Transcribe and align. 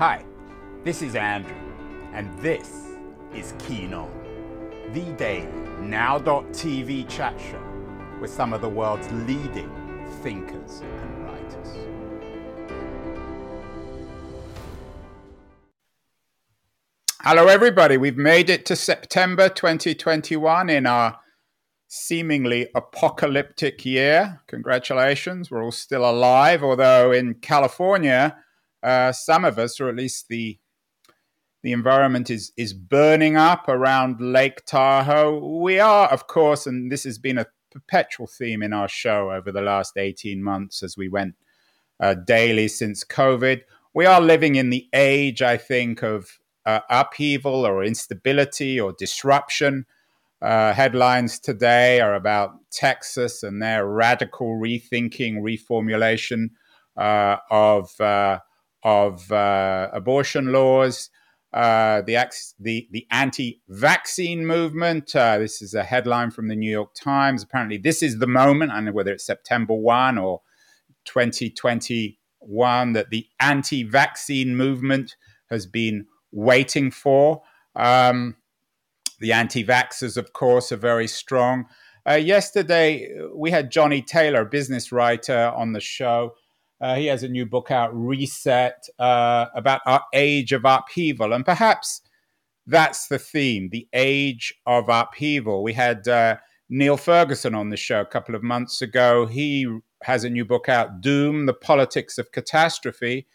Hi, 0.00 0.24
this 0.82 1.02
is 1.02 1.14
Andrew, 1.14 1.52
and 2.14 2.34
this 2.38 2.86
is 3.34 3.52
Keen 3.58 3.92
On, 3.92 4.10
the 4.94 5.12
daily 5.18 5.46
now.tv 5.78 7.06
chat 7.06 7.38
show 7.38 7.62
with 8.18 8.30
some 8.30 8.54
of 8.54 8.62
the 8.62 8.68
world's 8.70 9.12
leading 9.12 9.70
thinkers 10.22 10.80
and 10.80 11.24
writers. 11.26 11.76
Hello, 17.20 17.48
everybody. 17.48 17.98
We've 17.98 18.16
made 18.16 18.48
it 18.48 18.64
to 18.64 18.76
September 18.76 19.50
2021 19.50 20.70
in 20.70 20.86
our 20.86 21.18
seemingly 21.88 22.68
apocalyptic 22.74 23.84
year. 23.84 24.40
Congratulations. 24.46 25.50
We're 25.50 25.62
all 25.62 25.70
still 25.70 26.08
alive, 26.08 26.64
although 26.64 27.12
in 27.12 27.34
California, 27.34 28.38
uh, 28.82 29.12
some 29.12 29.44
of 29.44 29.58
us, 29.58 29.80
or 29.80 29.88
at 29.88 29.96
least 29.96 30.28
the 30.28 30.58
the 31.62 31.72
environment 31.72 32.30
is 32.30 32.52
is 32.56 32.72
burning 32.72 33.36
up 33.36 33.68
around 33.68 34.20
Lake 34.20 34.64
Tahoe. 34.64 35.60
We 35.60 35.78
are, 35.78 36.08
of 36.08 36.26
course, 36.26 36.66
and 36.66 36.90
this 36.90 37.04
has 37.04 37.18
been 37.18 37.38
a 37.38 37.46
perpetual 37.70 38.26
theme 38.26 38.62
in 38.62 38.72
our 38.72 38.88
show 38.88 39.30
over 39.30 39.52
the 39.52 39.62
last 39.62 39.96
eighteen 39.96 40.42
months 40.42 40.82
as 40.82 40.96
we 40.96 41.08
went 41.08 41.34
uh, 42.00 42.14
daily 42.14 42.68
since 42.68 43.04
COVID. 43.04 43.62
We 43.92 44.06
are 44.06 44.20
living 44.20 44.54
in 44.54 44.70
the 44.70 44.88
age, 44.94 45.42
I 45.42 45.56
think, 45.56 46.02
of 46.02 46.38
uh, 46.64 46.80
upheaval 46.88 47.66
or 47.66 47.84
instability 47.84 48.80
or 48.80 48.92
disruption. 48.92 49.86
Uh, 50.40 50.72
headlines 50.72 51.38
today 51.38 52.00
are 52.00 52.14
about 52.14 52.52
Texas 52.70 53.42
and 53.42 53.60
their 53.60 53.86
radical 53.86 54.58
rethinking, 54.58 55.40
reformulation 55.42 56.50
uh, 56.96 57.36
of 57.50 58.00
uh, 58.00 58.38
of 58.82 59.30
uh, 59.30 59.88
abortion 59.92 60.52
laws, 60.52 61.10
uh, 61.52 62.02
the, 62.02 62.16
the, 62.58 62.88
the 62.90 63.06
anti-vaccine 63.10 64.46
movement. 64.46 65.14
Uh, 65.14 65.38
this 65.38 65.60
is 65.60 65.74
a 65.74 65.82
headline 65.82 66.30
from 66.30 66.48
the 66.48 66.56
New 66.56 66.70
York 66.70 66.94
Times. 66.94 67.42
Apparently, 67.42 67.76
this 67.76 68.02
is 68.02 68.18
the 68.18 68.26
moment. 68.26 68.70
I 68.70 68.76
don't 68.76 68.86
know 68.86 68.92
whether 68.92 69.12
it's 69.12 69.26
September 69.26 69.74
one 69.74 70.16
or 70.16 70.42
2021 71.06 72.92
that 72.92 73.10
the 73.10 73.26
anti-vaccine 73.40 74.56
movement 74.56 75.16
has 75.50 75.66
been 75.66 76.06
waiting 76.30 76.90
for. 76.90 77.42
Um, 77.74 78.36
the 79.18 79.32
anti-vaxxers, 79.32 80.16
of 80.16 80.32
course, 80.32 80.72
are 80.72 80.76
very 80.76 81.06
strong. 81.08 81.66
Uh, 82.08 82.14
yesterday, 82.14 83.12
we 83.34 83.50
had 83.50 83.70
Johnny 83.70 84.00
Taylor, 84.00 84.42
a 84.42 84.46
business 84.46 84.90
writer, 84.90 85.52
on 85.54 85.72
the 85.72 85.80
show. 85.80 86.34
Uh, 86.80 86.96
he 86.96 87.06
has 87.06 87.22
a 87.22 87.28
new 87.28 87.44
book 87.44 87.70
out, 87.70 87.90
Reset, 87.92 88.88
uh, 88.98 89.46
about 89.54 89.82
our 89.86 90.02
age 90.14 90.52
of 90.52 90.64
upheaval. 90.64 91.32
And 91.32 91.44
perhaps 91.44 92.00
that's 92.66 93.08
the 93.08 93.18
theme, 93.18 93.68
the 93.70 93.88
age 93.92 94.54
of 94.66 94.88
upheaval. 94.88 95.62
We 95.62 95.74
had 95.74 96.08
uh, 96.08 96.36
Niall 96.68 96.96
Ferguson 96.96 97.54
on 97.54 97.68
the 97.68 97.76
show 97.76 98.00
a 98.00 98.06
couple 98.06 98.34
of 98.34 98.42
months 98.42 98.80
ago. 98.80 99.26
He 99.26 99.66
has 100.02 100.24
a 100.24 100.30
new 100.30 100.44
book 100.44 100.68
out, 100.68 101.00
Doom, 101.00 101.46
The 101.46 101.54
Politics 101.54 102.16
of 102.16 102.32
Catastrophe. 102.32 103.26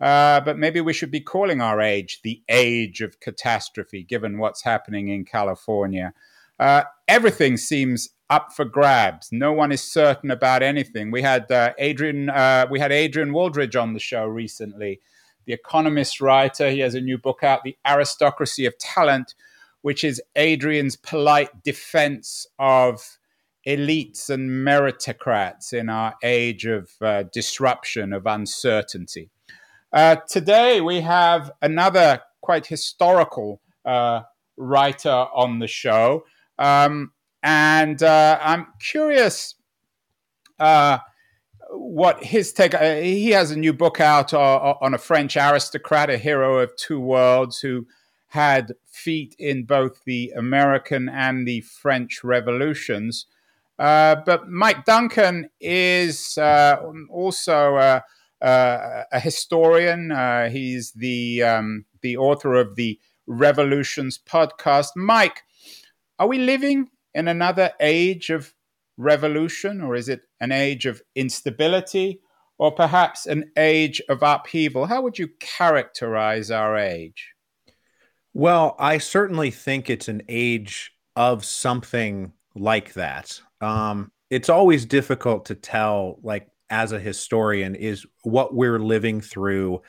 Uh, 0.00 0.40
but 0.40 0.58
maybe 0.58 0.80
we 0.80 0.94
should 0.94 1.10
be 1.10 1.20
calling 1.20 1.60
our 1.60 1.80
age 1.80 2.20
the 2.22 2.42
age 2.48 3.02
of 3.02 3.20
catastrophe, 3.20 4.02
given 4.02 4.38
what's 4.38 4.62
happening 4.62 5.08
in 5.08 5.24
California. 5.24 6.12
Uh, 6.60 6.84
everything 7.08 7.56
seems 7.56 8.10
up 8.28 8.52
for 8.52 8.66
grabs. 8.66 9.30
No 9.32 9.50
one 9.52 9.72
is 9.72 9.80
certain 9.80 10.30
about 10.30 10.62
anything. 10.62 11.10
We 11.10 11.22
had 11.22 11.50
uh, 11.50 11.72
Adrian, 11.78 12.28
uh, 12.28 12.66
we 12.70 12.78
had 12.78 12.92
Adrian 12.92 13.30
Wooldridge 13.30 13.80
on 13.80 13.94
the 13.94 13.98
show 13.98 14.26
recently, 14.26 15.00
the 15.46 15.54
Economist 15.54 16.20
writer. 16.20 16.70
He 16.70 16.80
has 16.80 16.94
a 16.94 17.00
new 17.00 17.16
book 17.16 17.42
out, 17.42 17.64
The 17.64 17.78
Aristocracy 17.86 18.66
of 18.66 18.76
Talent, 18.78 19.34
which 19.80 20.04
is 20.04 20.22
Adrian's 20.36 20.96
polite 20.96 21.62
defense 21.64 22.46
of 22.58 23.18
elites 23.66 24.28
and 24.28 24.50
meritocrats 24.66 25.72
in 25.72 25.88
our 25.88 26.14
age 26.22 26.66
of 26.66 26.90
uh, 27.00 27.24
disruption, 27.32 28.12
of 28.12 28.26
uncertainty. 28.26 29.30
Uh, 29.92 30.16
today 30.28 30.80
we 30.80 31.00
have 31.00 31.50
another 31.62 32.20
quite 32.42 32.66
historical 32.66 33.60
uh, 33.84 34.20
writer 34.56 35.26
on 35.34 35.58
the 35.58 35.66
show. 35.66 36.24
Um, 36.60 37.12
and 37.42 38.02
uh, 38.02 38.38
I'm 38.40 38.66
curious 38.80 39.54
uh, 40.58 40.98
what 41.70 42.22
his 42.22 42.52
take. 42.52 42.74
Uh, 42.74 42.96
he 42.96 43.30
has 43.30 43.50
a 43.50 43.58
new 43.58 43.72
book 43.72 43.98
out 43.98 44.34
uh, 44.34 44.74
on 44.80 44.92
a 44.94 44.98
French 44.98 45.36
aristocrat, 45.36 46.10
a 46.10 46.18
hero 46.18 46.58
of 46.58 46.76
two 46.76 47.00
worlds, 47.00 47.58
who 47.58 47.86
had 48.28 48.74
feet 48.86 49.34
in 49.38 49.64
both 49.64 50.04
the 50.04 50.32
American 50.36 51.08
and 51.08 51.48
the 51.48 51.62
French 51.62 52.22
revolutions. 52.22 53.26
Uh, 53.78 54.16
but 54.26 54.48
Mike 54.50 54.84
Duncan 54.84 55.48
is 55.58 56.36
uh, 56.36 56.76
also 57.08 58.02
a 58.42 59.20
historian. 59.20 60.10
he's 60.52 60.92
the 60.92 61.42
um, 61.42 61.86
the 62.02 62.18
author 62.18 62.54
of 62.54 62.76
the 62.76 63.00
Revolutions 63.26 64.18
podcast. 64.18 64.88
Mike, 64.96 65.44
are 66.20 66.28
we 66.28 66.38
living 66.38 66.90
in 67.14 67.26
another 67.26 67.72
age 67.80 68.28
of 68.28 68.54
revolution, 68.98 69.80
or 69.80 69.96
is 69.96 70.08
it 70.10 70.20
an 70.40 70.52
age 70.52 70.84
of 70.84 71.00
instability, 71.16 72.20
or 72.58 72.70
perhaps 72.70 73.26
an 73.26 73.50
age 73.56 74.02
of 74.10 74.22
upheaval? 74.22 74.84
How 74.84 75.00
would 75.00 75.18
you 75.18 75.28
characterize 75.40 76.50
our 76.50 76.76
age? 76.76 77.32
Well, 78.34 78.76
I 78.78 78.98
certainly 78.98 79.50
think 79.50 79.88
it's 79.88 80.08
an 80.08 80.22
age 80.28 80.92
of 81.16 81.44
something 81.44 82.32
like 82.54 82.92
that. 82.92 83.40
Um, 83.62 84.12
it's 84.28 84.50
always 84.50 84.84
difficult 84.84 85.46
to 85.46 85.54
tell, 85.54 86.20
like, 86.22 86.48
as 86.68 86.92
a 86.92 87.00
historian, 87.00 87.74
is 87.74 88.06
what 88.22 88.54
we're 88.54 88.78
living 88.78 89.22
through 89.22 89.80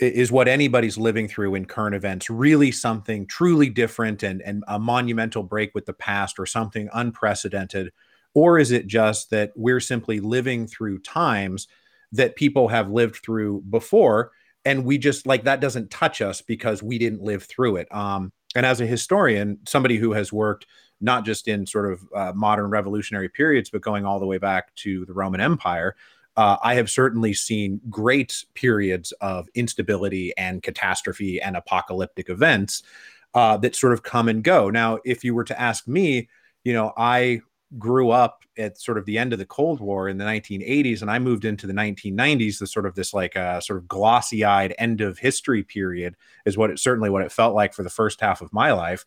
is 0.00 0.32
what 0.32 0.48
anybody's 0.48 0.96
living 0.96 1.28
through 1.28 1.54
in 1.54 1.66
current 1.66 1.94
events 1.94 2.30
really 2.30 2.72
something 2.72 3.26
truly 3.26 3.68
different 3.68 4.22
and, 4.22 4.40
and 4.42 4.64
a 4.66 4.78
monumental 4.78 5.42
break 5.42 5.74
with 5.74 5.86
the 5.86 5.92
past 5.92 6.38
or 6.38 6.46
something 6.46 6.88
unprecedented? 6.92 7.92
Or 8.34 8.58
is 8.58 8.70
it 8.70 8.86
just 8.86 9.30
that 9.30 9.52
we're 9.56 9.80
simply 9.80 10.20
living 10.20 10.66
through 10.66 11.00
times 11.00 11.68
that 12.12 12.36
people 12.36 12.68
have 12.68 12.90
lived 12.90 13.16
through 13.24 13.62
before? 13.68 14.32
And 14.64 14.84
we 14.84 14.98
just 14.98 15.26
like 15.26 15.44
that 15.44 15.60
doesn't 15.60 15.90
touch 15.90 16.20
us 16.20 16.40
because 16.40 16.82
we 16.82 16.98
didn't 16.98 17.22
live 17.22 17.44
through 17.44 17.76
it. 17.76 17.88
Um, 17.94 18.32
and 18.54 18.66
as 18.66 18.80
a 18.80 18.86
historian, 18.86 19.58
somebody 19.66 19.96
who 19.96 20.12
has 20.12 20.32
worked 20.32 20.66
not 21.00 21.24
just 21.24 21.48
in 21.48 21.66
sort 21.66 21.92
of 21.92 22.00
uh, 22.14 22.32
modern 22.34 22.70
revolutionary 22.70 23.28
periods, 23.28 23.70
but 23.70 23.80
going 23.80 24.04
all 24.04 24.20
the 24.20 24.26
way 24.26 24.38
back 24.38 24.74
to 24.76 25.06
the 25.06 25.14
Roman 25.14 25.40
Empire, 25.40 25.96
uh, 26.36 26.56
I 26.62 26.74
have 26.74 26.90
certainly 26.90 27.34
seen 27.34 27.80
great 27.90 28.44
periods 28.54 29.12
of 29.20 29.48
instability 29.54 30.32
and 30.36 30.62
catastrophe 30.62 31.40
and 31.40 31.56
apocalyptic 31.56 32.28
events 32.30 32.82
uh, 33.34 33.56
that 33.58 33.76
sort 33.76 33.92
of 33.92 34.02
come 34.02 34.28
and 34.28 34.42
go. 34.42 34.70
Now, 34.70 34.98
if 35.04 35.24
you 35.24 35.34
were 35.34 35.44
to 35.44 35.60
ask 35.60 35.86
me, 35.86 36.28
you 36.64 36.72
know, 36.72 36.92
I 36.96 37.42
grew 37.78 38.10
up 38.10 38.42
at 38.58 38.80
sort 38.80 38.98
of 38.98 39.04
the 39.06 39.16
end 39.16 39.32
of 39.32 39.38
the 39.38 39.46
Cold 39.46 39.80
War 39.80 40.08
in 40.08 40.18
the 40.18 40.24
1980s, 40.24 41.02
and 41.02 41.10
I 41.10 41.18
moved 41.18 41.44
into 41.44 41.66
the 41.66 41.72
1990s. 41.72 42.58
The 42.58 42.66
sort 42.66 42.86
of 42.86 42.94
this 42.94 43.14
like 43.14 43.36
uh, 43.36 43.60
sort 43.60 43.78
of 43.78 43.88
glossy-eyed 43.88 44.74
end 44.78 45.00
of 45.00 45.18
history 45.18 45.62
period 45.62 46.16
is 46.46 46.56
what 46.56 46.70
it 46.70 46.78
certainly 46.78 47.10
what 47.10 47.22
it 47.22 47.32
felt 47.32 47.54
like 47.54 47.72
for 47.74 47.82
the 47.82 47.90
first 47.90 48.20
half 48.20 48.40
of 48.40 48.52
my 48.52 48.72
life. 48.72 49.04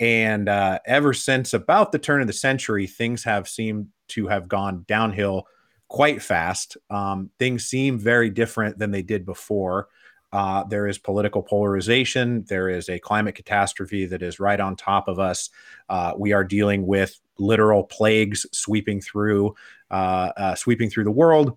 And 0.00 0.48
uh, 0.48 0.78
ever 0.86 1.12
since 1.12 1.54
about 1.54 1.92
the 1.92 1.98
turn 1.98 2.20
of 2.20 2.26
the 2.26 2.32
century, 2.32 2.86
things 2.86 3.24
have 3.24 3.48
seemed 3.48 3.88
to 4.08 4.28
have 4.28 4.48
gone 4.48 4.84
downhill 4.86 5.46
quite 5.88 6.22
fast. 6.22 6.76
Um, 6.90 7.30
things 7.38 7.64
seem 7.64 7.98
very 7.98 8.30
different 8.30 8.78
than 8.78 8.90
they 8.90 9.02
did 9.02 9.24
before. 9.24 9.88
Uh, 10.30 10.64
there 10.64 10.86
is 10.86 10.98
political 10.98 11.42
polarization. 11.42 12.44
There 12.48 12.68
is 12.68 12.88
a 12.90 12.98
climate 12.98 13.34
catastrophe 13.34 14.04
that 14.06 14.22
is 14.22 14.38
right 14.38 14.60
on 14.60 14.76
top 14.76 15.08
of 15.08 15.18
us. 15.18 15.48
Uh, 15.88 16.12
we 16.18 16.32
are 16.32 16.44
dealing 16.44 16.86
with 16.86 17.18
literal 17.38 17.84
plagues 17.84 18.44
sweeping 18.52 19.00
through, 19.00 19.54
uh, 19.90 20.32
uh 20.36 20.54
sweeping 20.54 20.90
through 20.90 21.04
the 21.04 21.10
world. 21.10 21.56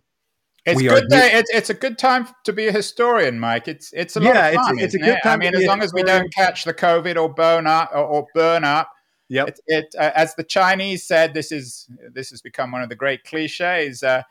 It's 0.66 0.78
we 0.78 0.88
good. 0.88 1.06
Are, 1.06 1.08
day, 1.08 1.32
it's, 1.34 1.52
it's 1.54 1.70
a 1.72 1.74
good 1.74 1.98
time 1.98 2.28
to 2.44 2.54
be 2.54 2.68
a 2.68 2.72
historian, 2.72 3.40
Mike. 3.40 3.68
It's 3.68 3.92
it's 3.94 4.16
a 4.16 4.20
lot 4.20 4.36
yeah, 4.36 4.48
of 4.50 4.56
fun. 4.56 4.76
It's, 4.76 4.94
it's 4.94 4.96
a 4.96 5.00
good 5.00 5.18
it? 5.18 5.24
time. 5.24 5.42
I 5.42 5.46
mean, 5.46 5.56
as 5.56 5.66
long 5.66 5.82
as 5.82 5.92
we 5.92 6.04
don't 6.04 6.32
catch 6.34 6.66
the 6.66 6.74
COVID 6.74 7.20
or 7.20 7.34
burn 7.34 7.66
up 7.66 7.90
or, 7.94 8.06
or 8.06 8.28
burn 8.36 8.64
up, 8.64 8.88
Yep. 9.32 9.48
It, 9.48 9.60
it 9.68 9.96
uh, 9.98 10.12
as 10.14 10.36
the 10.36 10.44
Chinese 10.44 11.04
said, 11.04 11.34
this 11.34 11.54
is 11.54 11.88
this 12.14 12.32
has 12.32 12.42
become 12.42 12.72
one 12.72 12.82
of 12.82 12.90
the 12.90 12.96
great 12.96 13.24
cliches. 13.24 14.04
Uh, 14.04 14.24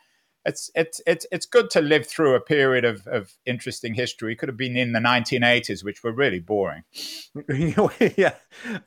it's 0.45 0.71
it's 0.75 1.01
it's 1.07 1.27
it's 1.33 1.47
good 1.47 1.71
to 1.71 1.81
live 1.81 2.07
through 2.07 2.35
a 2.35 2.41
period 2.41 2.85
of, 2.85 3.07
of 3.07 3.33
interesting 3.47 3.95
history. 3.95 4.33
It 4.33 4.37
could 4.37 4.51
have 4.51 4.59
been 4.59 4.77
in 4.77 4.93
the 4.93 4.99
1980s, 4.99 5.83
which 5.83 6.05
were 6.05 6.13
really 6.13 6.39
boring. 6.39 6.85
yeah, 8.17 8.35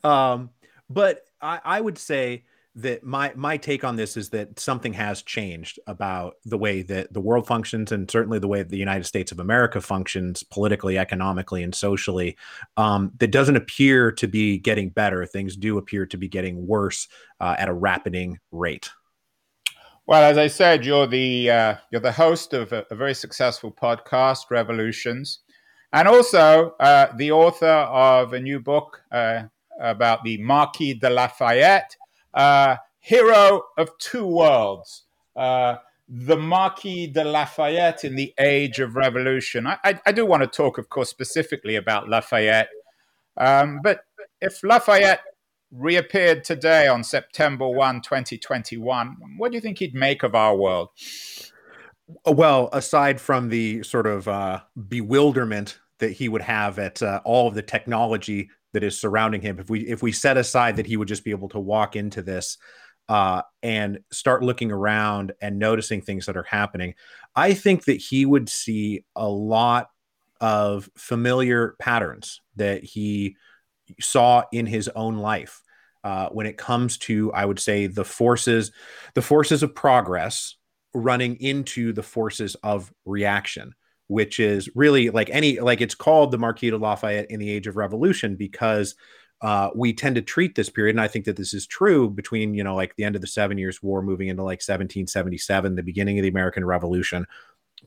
um, 0.03 0.51
but 0.87 1.21
I, 1.41 1.59
I 1.65 1.81
would 1.81 1.97
say 1.97 2.43
that 2.75 3.03
my 3.03 3.31
my 3.35 3.55
take 3.55 3.83
on 3.83 3.95
this 3.95 4.17
is 4.17 4.29
that 4.29 4.59
something 4.59 4.93
has 4.93 5.21
changed 5.21 5.79
about 5.85 6.35
the 6.45 6.57
way 6.57 6.81
that 6.81 7.13
the 7.13 7.21
world 7.21 7.45
functions 7.45 7.91
and 7.91 8.09
certainly 8.09 8.39
the 8.39 8.47
way 8.47 8.63
the 8.63 8.77
United 8.77 9.05
States 9.05 9.31
of 9.31 9.39
America 9.39 9.79
functions 9.79 10.41
politically, 10.41 10.97
economically, 10.97 11.61
and 11.61 11.75
socially. 11.75 12.35
Um, 12.75 13.11
that 13.19 13.31
doesn't 13.31 13.55
appear 13.55 14.11
to 14.13 14.27
be 14.27 14.57
getting 14.57 14.89
better. 14.89 15.25
Things 15.25 15.55
do 15.55 15.77
appear 15.77 16.05
to 16.07 16.17
be 16.17 16.27
getting 16.27 16.65
worse 16.65 17.07
uh, 17.39 17.55
at 17.59 17.69
a 17.69 17.73
rapiding 17.73 18.39
rate. 18.51 18.89
Well, 20.07 20.23
as 20.23 20.37
I 20.37 20.47
said, 20.47 20.83
you're 20.83 21.07
the 21.07 21.51
uh, 21.51 21.75
you're 21.91 22.01
the 22.01 22.11
host 22.11 22.53
of 22.53 22.73
a, 22.73 22.85
a, 22.89 22.95
very 22.95 23.13
successful 23.13 23.71
podcast, 23.71 24.49
Revolutions, 24.49 25.39
and 25.93 26.07
also 26.07 26.75
uh, 26.79 27.15
the 27.17 27.31
author 27.31 27.67
of 27.67 28.33
a 28.33 28.39
new 28.39 28.59
book 28.59 29.01
uh, 29.11 29.43
about 29.79 30.23
the 30.23 30.41
Marquis 30.41 30.95
de 30.95 31.09
Lafayette 31.09 31.95
uh, 32.33 32.77
hero 32.99 33.63
of 33.77 33.97
two 33.97 34.25
worlds. 34.25 35.03
Uh, 35.35 35.75
the 36.07 36.37
Marquis 36.37 37.07
de 37.07 37.23
Lafayette 37.23 38.03
in 38.03 38.15
the 38.15 38.33
Age 38.37 38.79
of 38.79 38.95
Revolution. 38.95 39.65
I, 39.65 39.77
I, 39.83 39.99
I 40.05 40.11
do 40.11 40.25
want 40.25 40.43
to 40.43 40.47
talk, 40.47 40.77
of 40.77 40.89
course, 40.89 41.09
specifically 41.09 41.75
about 41.75 42.09
Lafayette. 42.09 42.69
Um, 43.37 43.79
but 43.83 44.01
if 44.41 44.63
Lafayette 44.63 45.21
reappeared 45.71 46.43
today 46.43 46.87
on 46.87 47.03
September 47.03 47.67
1, 47.67 48.01
2021, 48.01 49.17
what 49.37 49.51
do 49.51 49.55
you 49.55 49.61
think 49.61 49.79
he'd 49.79 49.95
make 49.95 50.23
of 50.23 50.35
our 50.35 50.55
world? 50.55 50.89
Well, 52.25 52.69
aside 52.73 53.19
from 53.19 53.49
the 53.49 53.81
sort 53.83 54.05
of 54.05 54.27
uh, 54.27 54.61
bewilderment 54.87 55.79
that 55.99 56.11
he 56.11 56.29
would 56.29 56.41
have 56.41 56.77
at 56.77 57.01
uh, 57.01 57.21
all 57.23 57.47
of 57.47 57.55
the 57.55 57.61
technology 57.61 58.49
that 58.73 58.83
is 58.83 58.99
surrounding 58.99 59.41
him 59.41 59.59
if 59.59 59.69
we 59.69 59.81
if 59.81 60.01
we 60.01 60.11
set 60.11 60.37
aside 60.37 60.75
that 60.75 60.85
he 60.85 60.97
would 60.97 61.07
just 61.07 61.23
be 61.23 61.31
able 61.31 61.49
to 61.49 61.59
walk 61.59 61.95
into 61.95 62.21
this 62.21 62.57
uh, 63.09 63.41
and 63.61 63.99
start 64.11 64.43
looking 64.43 64.71
around 64.71 65.33
and 65.41 65.59
noticing 65.59 66.01
things 66.01 66.25
that 66.25 66.37
are 66.37 66.43
happening 66.43 66.93
i 67.35 67.53
think 67.53 67.85
that 67.85 67.97
he 67.97 68.25
would 68.25 68.49
see 68.49 69.05
a 69.15 69.27
lot 69.27 69.89
of 70.41 70.89
familiar 70.97 71.75
patterns 71.79 72.41
that 72.55 72.83
he 72.83 73.35
saw 73.99 74.43
in 74.51 74.65
his 74.65 74.89
own 74.89 75.17
life 75.17 75.61
uh, 76.03 76.27
when 76.29 76.45
it 76.45 76.57
comes 76.57 76.97
to 76.97 77.31
i 77.33 77.45
would 77.45 77.59
say 77.59 77.87
the 77.87 78.05
forces 78.05 78.71
the 79.13 79.21
forces 79.21 79.63
of 79.63 79.75
progress 79.75 80.55
running 80.93 81.35
into 81.37 81.91
the 81.93 82.03
forces 82.03 82.55
of 82.63 82.91
reaction 83.05 83.73
which 84.13 84.39
is 84.39 84.69
really 84.75 85.09
like 85.09 85.27
any 85.31 85.59
like 85.59 85.81
it's 85.81 85.95
called 85.95 86.29
the 86.29 86.37
Marquis 86.37 86.69
de 86.69 86.77
Lafayette 86.77 87.31
in 87.31 87.39
the 87.39 87.49
Age 87.49 87.65
of 87.65 87.75
Revolution 87.75 88.35
because 88.35 88.93
uh, 89.41 89.71
we 89.75 89.91
tend 89.91 90.15
to 90.15 90.21
treat 90.21 90.53
this 90.53 90.69
period, 90.69 90.93
and 90.95 91.01
I 91.01 91.07
think 91.07 91.25
that 91.25 91.35
this 91.35 91.51
is 91.51 91.65
true 91.65 92.11
between 92.11 92.53
you 92.53 92.63
know 92.63 92.75
like 92.75 92.95
the 92.95 93.05
end 93.05 93.15
of 93.15 93.21
the 93.21 93.27
Seven 93.27 93.57
Years' 93.57 93.81
War, 93.81 94.03
moving 94.03 94.27
into 94.27 94.43
like 94.43 94.61
1777, 94.61 95.75
the 95.75 95.81
beginning 95.81 96.19
of 96.19 96.23
the 96.23 96.29
American 96.29 96.63
Revolution, 96.63 97.25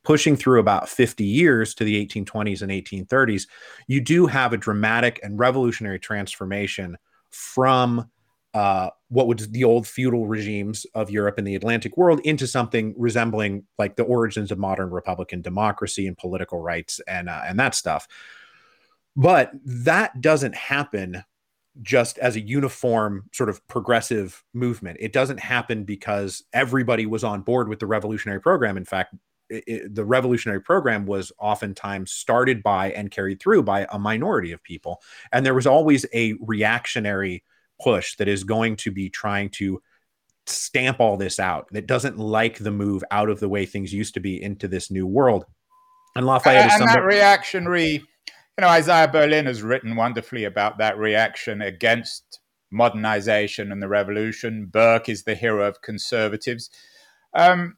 pushing 0.02 0.34
through 0.34 0.58
about 0.58 0.88
50 0.88 1.22
years 1.22 1.74
to 1.76 1.84
the 1.84 2.04
1820s 2.04 2.60
and 2.60 2.72
1830s. 2.72 3.46
You 3.86 4.00
do 4.00 4.26
have 4.26 4.52
a 4.52 4.58
dramatic 4.58 5.20
and 5.22 5.38
revolutionary 5.38 6.00
transformation 6.00 6.98
from 7.30 8.10
uh, 8.56 8.88
what 9.08 9.26
was 9.26 9.50
the 9.50 9.64
old 9.64 9.86
feudal 9.86 10.26
regimes 10.26 10.86
of 10.94 11.10
Europe 11.10 11.36
and 11.36 11.46
the 11.46 11.54
Atlantic 11.54 11.94
world 11.98 12.20
into 12.24 12.46
something 12.46 12.94
resembling 12.96 13.64
like 13.78 13.96
the 13.96 14.02
origins 14.04 14.50
of 14.50 14.58
modern 14.58 14.88
Republican 14.88 15.42
democracy 15.42 16.06
and 16.06 16.16
political 16.16 16.62
rights 16.62 16.98
and 17.06 17.28
uh, 17.28 17.42
and 17.46 17.60
that 17.60 17.74
stuff. 17.74 18.08
But 19.14 19.52
that 19.62 20.22
doesn't 20.22 20.54
happen 20.54 21.22
just 21.82 22.16
as 22.16 22.34
a 22.34 22.40
uniform 22.40 23.28
sort 23.30 23.50
of 23.50 23.60
progressive 23.68 24.42
movement. 24.54 24.96
It 25.00 25.12
doesn't 25.12 25.40
happen 25.40 25.84
because 25.84 26.42
everybody 26.54 27.04
was 27.04 27.24
on 27.24 27.42
board 27.42 27.68
with 27.68 27.78
the 27.78 27.86
revolutionary 27.86 28.40
program. 28.40 28.78
In 28.78 28.86
fact, 28.86 29.14
it, 29.50 29.64
it, 29.66 29.94
the 29.94 30.04
revolutionary 30.06 30.62
program 30.62 31.04
was 31.04 31.30
oftentimes 31.38 32.10
started 32.10 32.62
by 32.62 32.92
and 32.92 33.10
carried 33.10 33.38
through 33.38 33.64
by 33.64 33.86
a 33.92 33.98
minority 33.98 34.52
of 34.52 34.62
people, 34.62 35.02
and 35.30 35.44
there 35.44 35.52
was 35.52 35.66
always 35.66 36.06
a 36.14 36.36
reactionary 36.40 37.44
push 37.82 38.16
that 38.16 38.28
is 38.28 38.44
going 38.44 38.76
to 38.76 38.90
be 38.90 39.08
trying 39.08 39.50
to 39.50 39.80
stamp 40.46 41.00
all 41.00 41.16
this 41.16 41.40
out 41.40 41.66
that 41.72 41.86
doesn't 41.86 42.18
like 42.18 42.58
the 42.58 42.70
move 42.70 43.02
out 43.10 43.28
of 43.28 43.40
the 43.40 43.48
way 43.48 43.66
things 43.66 43.92
used 43.92 44.14
to 44.14 44.20
be 44.20 44.40
into 44.40 44.68
this 44.68 44.90
new 44.90 45.06
world. 45.06 45.44
And 46.14 46.24
lafayette 46.24 46.62
and, 46.62 46.70
is 46.70 46.78
somebody- 46.78 47.00
that 47.00 47.06
reactionary 47.06 47.92
you 48.58 48.62
know 48.62 48.68
isaiah 48.68 49.08
berlin 49.08 49.44
has 49.44 49.62
written 49.62 49.96
wonderfully 49.96 50.44
about 50.44 50.78
that 50.78 50.96
reaction 50.96 51.60
against 51.60 52.40
modernization 52.70 53.70
and 53.70 53.82
the 53.82 53.88
revolution. 53.88 54.66
Burke 54.66 55.08
is 55.08 55.24
the 55.24 55.34
hero 55.34 55.66
of 55.66 55.82
conservatives. 55.82 56.70
Um, 57.34 57.76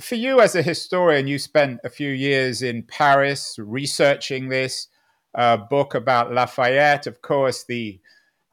for 0.00 0.14
you 0.14 0.40
as 0.40 0.54
a 0.54 0.62
historian 0.62 1.26
you 1.26 1.38
spent 1.38 1.80
a 1.84 1.90
few 1.90 2.10
years 2.10 2.62
in 2.62 2.82
paris 2.82 3.56
researching 3.58 4.48
this 4.48 4.88
uh, 5.34 5.56
book 5.56 5.94
about 5.94 6.32
lafayette 6.32 7.06
of 7.06 7.20
course 7.20 7.64
the 7.68 8.00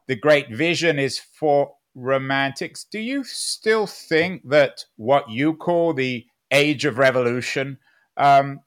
the 0.06 0.16
great 0.16 0.50
vision 0.50 0.98
is 0.98 1.18
for 1.18 1.72
romantics. 1.94 2.84
Do 2.84 2.98
you 2.98 3.24
still 3.24 3.86
think 3.86 4.48
that 4.48 4.84
what 4.96 5.30
you 5.30 5.54
call 5.54 5.94
the 5.94 6.26
age 6.50 6.84
of 6.84 6.98
revolution 6.98 7.78
um, 8.16 8.60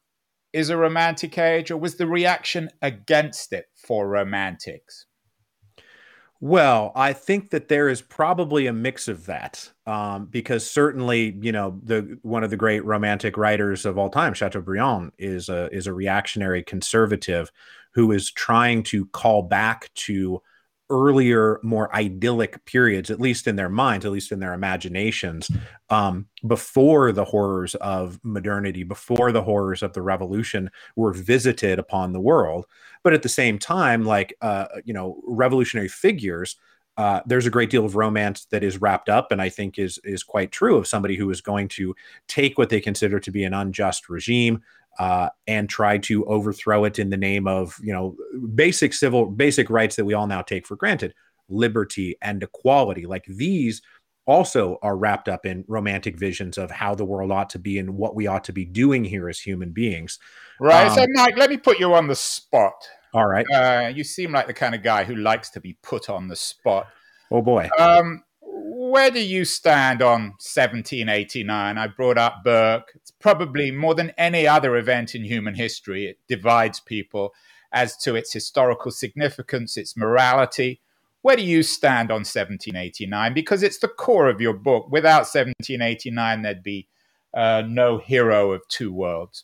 is 0.53 0.69
a 0.69 0.77
romantic 0.77 1.37
age, 1.37 1.71
or 1.71 1.77
was 1.77 1.95
the 1.95 2.07
reaction 2.07 2.69
against 2.81 3.53
it 3.53 3.65
for 3.75 4.07
romantics? 4.07 5.05
Well, 6.39 6.91
I 6.95 7.13
think 7.13 7.49
that 7.49 7.67
there 7.67 7.89
is 7.89 8.01
probably 8.01 8.67
a 8.67 8.73
mix 8.73 9.07
of 9.07 9.25
that, 9.25 9.71
um, 9.87 10.27
because 10.27 10.69
certainly, 10.69 11.35
you 11.41 11.51
know, 11.51 11.79
the 11.81 12.19
one 12.21 12.43
of 12.43 12.51
the 12.51 12.57
great 12.57 12.85
romantic 12.85 13.37
writers 13.37 13.87
of 13.87 13.97
all 13.97 14.09
time, 14.09 14.35
Chateaubriand, 14.35 15.13
is 15.17 15.49
a 15.49 15.67
is 15.73 15.87
a 15.87 15.93
reactionary 15.93 16.61
conservative 16.61 17.51
who 17.93 18.11
is 18.11 18.31
trying 18.31 18.83
to 18.83 19.07
call 19.07 19.41
back 19.41 19.91
to 19.95 20.41
earlier, 20.89 21.59
more 21.63 21.93
idyllic 21.95 22.63
periods, 22.65 23.11
at 23.11 23.19
least 23.19 23.47
in 23.47 23.55
their 23.55 23.69
minds, 23.69 24.05
at 24.05 24.11
least 24.11 24.31
in 24.31 24.39
their 24.39 24.53
imaginations, 24.53 25.49
um, 25.89 26.27
before 26.45 27.11
the 27.11 27.25
horrors 27.25 27.75
of 27.75 28.19
modernity, 28.23 28.83
before 28.83 29.31
the 29.31 29.41
horrors 29.41 29.83
of 29.83 29.93
the 29.93 30.01
revolution 30.01 30.69
were 30.95 31.13
visited 31.13 31.79
upon 31.79 32.13
the 32.13 32.21
world. 32.21 32.65
But 33.03 33.13
at 33.13 33.23
the 33.23 33.29
same 33.29 33.59
time, 33.59 34.05
like, 34.05 34.35
uh, 34.41 34.67
you 34.85 34.93
know, 34.93 35.21
revolutionary 35.25 35.89
figures. 35.89 36.55
Uh, 36.97 37.21
there's 37.27 37.45
a 37.45 37.51
great 37.51 37.69
deal 37.69 37.85
of 37.85 37.95
romance 37.95 38.45
that 38.45 38.63
is 38.63 38.81
wrapped 38.81 39.07
up, 39.07 39.31
and 39.31 39.39
I 39.39 39.49
think 39.49 39.77
is 39.77 39.99
is 40.03 40.23
quite 40.23 40.51
true 40.51 40.77
of 40.77 40.87
somebody 40.87 41.15
who 41.15 41.29
is 41.29 41.41
going 41.41 41.67
to 41.69 41.95
take 42.27 42.57
what 42.57 42.69
they 42.69 42.81
consider 42.81 43.19
to 43.19 43.31
be 43.31 43.43
an 43.43 43.53
unjust 43.53 44.09
regime, 44.09 44.63
uh, 44.99 45.29
and 45.45 45.69
try 45.69 45.97
to 45.97 46.25
overthrow 46.25 46.83
it 46.83 46.99
in 46.99 47.09
the 47.09 47.17
name 47.17 47.47
of 47.47 47.75
you 47.81 47.93
know 47.93 48.15
basic 48.55 48.93
civil 48.93 49.27
basic 49.27 49.69
rights 49.69 49.95
that 49.95 50.05
we 50.05 50.13
all 50.13 50.27
now 50.27 50.41
take 50.41 50.65
for 50.65 50.75
granted 50.75 51.13
liberty 51.49 52.15
and 52.21 52.43
equality. 52.43 53.05
Like 53.05 53.25
these 53.25 53.81
also 54.25 54.77
are 54.81 54.97
wrapped 54.97 55.29
up 55.29 55.45
in 55.45 55.63
romantic 55.67 56.17
visions 56.19 56.57
of 56.57 56.69
how 56.69 56.93
the 56.93 57.05
world 57.05 57.31
ought 57.31 57.49
to 57.51 57.59
be 57.59 57.79
and 57.79 57.95
what 57.95 58.15
we 58.15 58.27
ought 58.27 58.43
to 58.43 58.53
be 58.53 58.65
doing 58.65 59.03
here 59.03 59.29
as 59.29 59.39
human 59.39 59.71
beings. 59.71 60.19
Right 60.59 60.87
um, 60.87 60.95
so 60.95 61.05
mike 61.13 61.37
let 61.37 61.49
me 61.49 61.57
put 61.57 61.79
you 61.79 61.93
on 61.93 62.07
the 62.07 62.15
spot. 62.15 62.73
All 63.13 63.25
right. 63.25 63.45
Uh, 63.53 63.91
you 63.95 64.03
seem 64.03 64.31
like 64.33 64.47
the 64.47 64.53
kind 64.53 64.75
of 64.75 64.83
guy 64.83 65.05
who 65.05 65.15
likes 65.15 65.49
to 65.51 65.61
be 65.61 65.77
put 65.81 66.09
on 66.09 66.27
the 66.27 66.35
spot. 66.35 66.87
Oh 67.31 67.41
boy. 67.41 67.69
Um, 67.79 68.23
where 68.89 69.11
do 69.11 69.21
you 69.21 69.45
stand 69.45 70.01
on 70.01 70.21
1789? 70.39 71.77
I 71.77 71.87
brought 71.87 72.17
up 72.17 72.43
Burke. 72.43 72.91
It's 72.95 73.11
probably 73.11 73.71
more 73.71 73.95
than 73.95 74.13
any 74.17 74.47
other 74.47 74.75
event 74.75 75.15
in 75.15 75.23
human 75.23 75.55
history. 75.55 76.05
It 76.05 76.19
divides 76.27 76.79
people 76.79 77.33
as 77.71 77.97
to 77.97 78.15
its 78.15 78.33
historical 78.33 78.91
significance, 78.91 79.77
its 79.77 79.97
morality. 79.97 80.81
Where 81.21 81.35
do 81.35 81.43
you 81.43 81.63
stand 81.63 82.11
on 82.11 82.19
1789? 82.19 83.33
Because 83.33 83.63
it's 83.63 83.79
the 83.79 83.87
core 83.87 84.29
of 84.29 84.41
your 84.41 84.53
book. 84.53 84.87
Without 84.89 85.27
1789, 85.27 86.41
there'd 86.41 86.63
be 86.63 86.87
uh, 87.33 87.63
no 87.67 87.97
hero 87.97 88.51
of 88.51 88.67
two 88.67 88.93
worlds. 88.93 89.43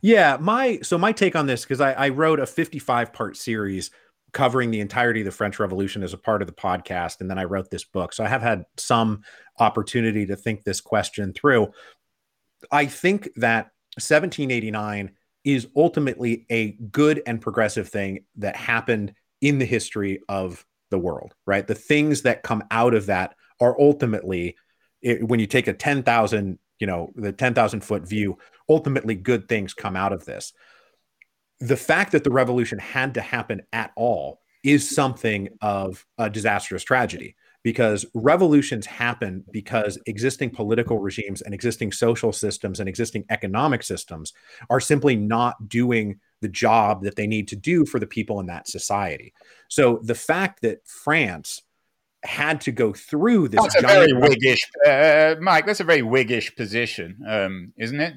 Yeah, 0.00 0.38
my 0.40 0.78
so 0.82 0.96
my 0.96 1.12
take 1.12 1.36
on 1.36 1.46
this 1.46 1.62
because 1.62 1.80
I, 1.80 1.92
I 1.92 2.08
wrote 2.08 2.40
a 2.40 2.46
55 2.46 3.12
part 3.12 3.36
series 3.36 3.90
covering 4.32 4.70
the 4.70 4.80
entirety 4.80 5.20
of 5.20 5.24
the 5.24 5.30
French 5.30 5.58
Revolution 5.58 6.02
as 6.02 6.12
a 6.12 6.18
part 6.18 6.42
of 6.42 6.48
the 6.48 6.54
podcast. 6.54 7.20
And 7.20 7.30
then 7.30 7.38
I 7.38 7.44
wrote 7.44 7.70
this 7.70 7.84
book. 7.84 8.12
So 8.12 8.24
I 8.24 8.28
have 8.28 8.42
had 8.42 8.64
some 8.76 9.22
opportunity 9.58 10.26
to 10.26 10.36
think 10.36 10.62
this 10.62 10.80
question 10.80 11.32
through. 11.32 11.68
I 12.70 12.86
think 12.86 13.28
that 13.36 13.70
1789 13.96 15.12
is 15.44 15.68
ultimately 15.76 16.44
a 16.50 16.72
good 16.72 17.22
and 17.26 17.40
progressive 17.40 17.88
thing 17.88 18.24
that 18.36 18.56
happened 18.56 19.14
in 19.40 19.58
the 19.58 19.64
history 19.64 20.20
of 20.28 20.66
the 20.90 20.98
world, 20.98 21.34
right? 21.46 21.66
The 21.66 21.74
things 21.74 22.22
that 22.22 22.42
come 22.42 22.64
out 22.70 22.94
of 22.94 23.06
that 23.06 23.34
are 23.60 23.80
ultimately, 23.80 24.56
it, 25.02 25.26
when 25.26 25.40
you 25.40 25.46
take 25.46 25.68
a 25.68 25.72
10,000, 25.72 26.58
you 26.78 26.86
know, 26.86 27.12
the 27.14 27.32
10,000 27.32 27.80
foot 27.80 28.06
view, 28.06 28.38
ultimately 28.68 29.14
good 29.14 29.48
things 29.48 29.72
come 29.72 29.96
out 29.96 30.12
of 30.12 30.24
this 30.24 30.52
the 31.60 31.76
fact 31.76 32.12
that 32.12 32.24
the 32.24 32.30
revolution 32.30 32.78
had 32.78 33.14
to 33.14 33.20
happen 33.20 33.62
at 33.72 33.92
all 33.96 34.40
is 34.62 34.94
something 34.94 35.48
of 35.60 36.04
a 36.18 36.28
disastrous 36.28 36.82
tragedy 36.82 37.36
because 37.62 38.06
revolutions 38.14 38.86
happen 38.86 39.44
because 39.50 39.98
existing 40.06 40.50
political 40.50 40.98
regimes 41.00 41.42
and 41.42 41.52
existing 41.52 41.90
social 41.90 42.32
systems 42.32 42.78
and 42.78 42.88
existing 42.88 43.24
economic 43.30 43.82
systems 43.82 44.32
are 44.70 44.80
simply 44.80 45.16
not 45.16 45.68
doing 45.68 46.20
the 46.42 46.48
job 46.48 47.02
that 47.02 47.16
they 47.16 47.26
need 47.26 47.48
to 47.48 47.56
do 47.56 47.84
for 47.84 47.98
the 47.98 48.06
people 48.06 48.38
in 48.40 48.46
that 48.46 48.68
society. 48.68 49.32
So 49.68 50.00
the 50.04 50.14
fact 50.14 50.62
that 50.62 50.86
France 50.86 51.62
had 52.24 52.60
to 52.62 52.72
go 52.72 52.92
through 52.92 53.48
this. 53.48 53.60
That's 53.62 53.82
a 53.82 53.86
very 53.86 54.12
Whiggish, 54.12 54.60
uh, 54.86 55.36
Mike. 55.40 55.66
That's 55.66 55.80
a 55.80 55.84
very 55.84 56.02
Whiggish 56.02 56.56
position, 56.56 57.18
um, 57.28 57.72
isn't 57.78 58.00
it? 58.00 58.14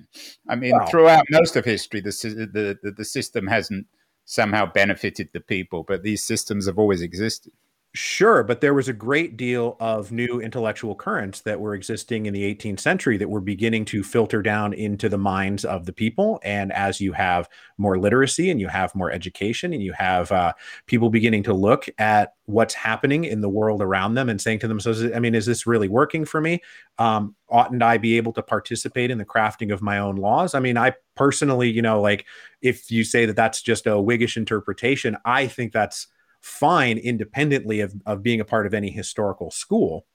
I 0.48 0.56
mean, 0.56 0.74
throughout 0.90 1.26
most 1.30 1.56
of 1.56 1.66
history, 1.66 2.02
the, 2.02 2.78
the 2.84 2.92
the 2.92 3.06
system 3.06 3.48
hasn't 3.48 3.88
somehow 4.26 4.66
benefited 4.72 5.30
the 5.34 5.40
people, 5.40 5.84
but 5.88 6.04
these 6.04 6.24
systems 6.24 6.68
have 6.68 6.78
always 6.78 7.02
existed. 7.02 7.52
Sure, 7.96 8.44
but 8.44 8.62
there 8.62 8.76
was 8.76 8.88
a 8.88 8.94
great 8.94 9.36
deal 9.36 9.76
of 9.80 10.12
new 10.12 10.40
intellectual 10.40 10.94
currents 10.94 11.42
that 11.42 11.60
were 11.60 11.74
existing 11.74 12.28
in 12.28 12.34
the 12.36 12.44
18th 12.44 12.80
century 12.80 13.18
that 13.18 13.32
were 13.32 13.42
beginning 13.42 13.84
to 13.86 14.04
filter 14.04 14.44
down 14.44 14.74
into 14.74 15.10
the 15.10 15.18
minds 15.18 15.66
of 15.66 15.88
the 15.88 15.92
people. 15.92 16.40
And 16.44 16.72
as 16.72 17.02
you 17.02 17.14
have 17.14 17.50
more 17.80 17.98
literacy 17.98 18.52
and 18.52 18.60
you 18.60 18.68
have 18.68 18.94
more 18.94 19.12
education 19.12 19.74
and 19.74 19.82
you 19.82 19.92
have 19.94 20.32
uh, 20.32 20.54
people 20.86 21.10
beginning 21.10 21.42
to 21.44 21.54
look 21.56 21.88
at 21.98 22.34
what's 22.46 22.76
happening 22.76 23.24
in 23.24 23.42
the 23.42 23.50
world 23.50 23.82
around 23.82 24.14
them 24.14 24.30
and 24.30 24.40
saying 24.40 24.60
to 24.60 24.68
themselves, 24.68 25.04
I 25.04 25.18
mean, 25.18 25.34
is 25.34 25.48
this 25.48 25.66
really 25.66 25.88
working 25.88 26.26
for 26.26 26.40
me? 26.42 26.62
Um, 27.00 27.36
oughtn't 27.50 27.82
I 27.82 27.98
be 27.98 28.18
able 28.18 28.34
to 28.34 28.44
participate 28.44 29.10
in 29.10 29.18
the 29.18 29.26
crafting 29.26 29.74
of 29.74 29.82
my 29.82 29.98
own 29.98 30.18
laws? 30.18 30.54
I 30.54 30.60
mean, 30.60 30.78
I 30.78 30.94
personally, 31.16 31.72
you 31.72 31.82
know, 31.82 32.00
like 32.02 32.28
if 32.62 32.92
you 32.92 33.04
say 33.04 33.26
that 33.26 33.36
that's 33.36 33.64
just 33.64 33.88
a 33.88 34.00
Whiggish 34.00 34.38
interpretation, 34.38 35.18
I 35.26 35.48
think 35.48 35.74
that's 35.74 36.06
fine 36.42 36.98
independently 36.98 37.82
of, 37.82 37.94
of 38.06 38.24
being 38.24 38.40
a 38.40 38.46
part 38.46 38.66
of 38.66 38.74
any 38.74 38.90
historical 38.90 39.52
school. 39.52 40.06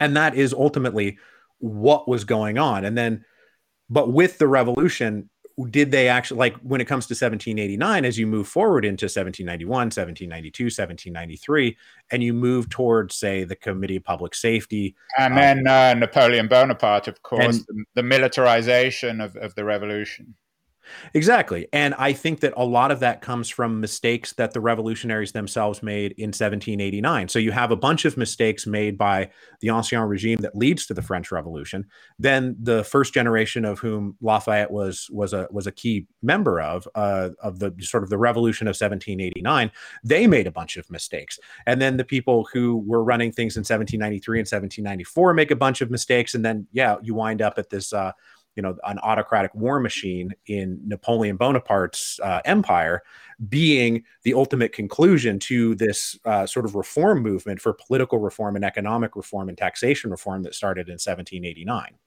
And 0.00 0.16
that 0.16 0.34
is 0.34 0.52
ultimately 0.52 1.18
what 1.58 2.08
was 2.08 2.24
going 2.24 2.58
on. 2.58 2.84
And 2.84 2.96
then, 2.96 3.24
but 3.88 4.12
with 4.12 4.38
the 4.38 4.48
revolution, 4.48 5.30
did 5.70 5.90
they 5.92 6.08
actually 6.08 6.38
like 6.38 6.56
when 6.58 6.80
it 6.80 6.86
comes 6.86 7.06
to 7.06 7.12
1789 7.12 8.04
as 8.04 8.18
you 8.18 8.26
move 8.26 8.48
forward 8.48 8.84
into 8.84 9.04
1791 9.04 9.68
1792 9.68 10.64
1793 10.64 11.76
and 12.10 12.24
you 12.24 12.32
move 12.32 12.68
towards 12.68 13.14
say 13.14 13.44
the 13.44 13.54
committee 13.54 13.96
of 13.96 14.02
public 14.02 14.34
safety 14.34 14.96
and 15.16 15.32
um, 15.32 15.38
then 15.38 15.66
uh, 15.68 15.94
napoleon 15.94 16.48
bonaparte 16.48 17.06
of 17.06 17.22
course 17.22 17.44
and, 17.44 17.64
the, 17.68 17.84
the 17.94 18.02
militarization 18.02 19.20
of, 19.20 19.36
of 19.36 19.54
the 19.54 19.64
revolution 19.64 20.34
Exactly. 21.14 21.68
And 21.72 21.94
I 21.94 22.12
think 22.12 22.40
that 22.40 22.52
a 22.56 22.64
lot 22.64 22.90
of 22.90 23.00
that 23.00 23.20
comes 23.20 23.48
from 23.48 23.80
mistakes 23.80 24.32
that 24.34 24.52
the 24.52 24.60
revolutionaries 24.60 25.32
themselves 25.32 25.82
made 25.82 26.12
in 26.12 26.28
1789. 26.28 27.28
So 27.28 27.38
you 27.38 27.52
have 27.52 27.70
a 27.70 27.76
bunch 27.76 28.04
of 28.04 28.16
mistakes 28.16 28.66
made 28.66 28.98
by 28.98 29.30
the 29.60 29.68
Ancien 29.68 30.06
regime 30.08 30.38
that 30.40 30.56
leads 30.56 30.86
to 30.86 30.94
the 30.94 31.02
French 31.02 31.30
Revolution. 31.32 31.86
Then 32.18 32.56
the 32.60 32.84
first 32.84 33.14
generation 33.14 33.64
of 33.64 33.78
whom 33.78 34.16
Lafayette 34.20 34.70
was 34.70 35.08
was 35.10 35.32
a 35.32 35.48
was 35.50 35.66
a 35.66 35.72
key 35.72 36.06
member 36.22 36.60
of 36.60 36.88
uh, 36.94 37.30
of 37.42 37.58
the 37.58 37.74
sort 37.80 38.02
of 38.02 38.10
the 38.10 38.18
revolution 38.18 38.66
of 38.66 38.72
1789, 38.72 39.70
they 40.02 40.26
made 40.26 40.46
a 40.46 40.52
bunch 40.52 40.76
of 40.76 40.90
mistakes. 40.90 41.38
And 41.66 41.80
then 41.80 41.96
the 41.96 42.04
people 42.04 42.48
who 42.52 42.82
were 42.86 43.04
running 43.04 43.32
things 43.32 43.56
in 43.56 43.60
1793 43.60 44.38
and 44.38 44.46
1794 44.46 45.34
make 45.34 45.50
a 45.50 45.56
bunch 45.56 45.80
of 45.80 45.90
mistakes 45.90 46.34
and 46.34 46.44
then 46.44 46.66
yeah, 46.72 46.96
you 47.02 47.14
wind 47.14 47.42
up 47.42 47.58
at 47.58 47.70
this 47.70 47.92
uh, 47.92 48.12
you 48.56 48.62
know 48.62 48.76
an 48.84 48.98
autocratic 49.00 49.54
war 49.54 49.80
machine 49.80 50.32
in 50.46 50.80
Napoleon 50.84 51.36
Bonaparte's 51.36 52.20
uh, 52.22 52.40
empire 52.44 53.02
being 53.48 54.04
the 54.22 54.34
ultimate 54.34 54.72
conclusion 54.72 55.38
to 55.40 55.74
this 55.74 56.18
uh, 56.24 56.46
sort 56.46 56.64
of 56.64 56.74
reform 56.74 57.22
movement 57.22 57.60
for 57.60 57.72
political 57.72 58.18
reform 58.18 58.56
and 58.56 58.64
economic 58.64 59.16
reform 59.16 59.48
and 59.48 59.58
taxation 59.58 60.10
reform 60.10 60.42
that 60.42 60.54
started 60.54 60.88
in 60.88 60.94
1789. 60.94 61.98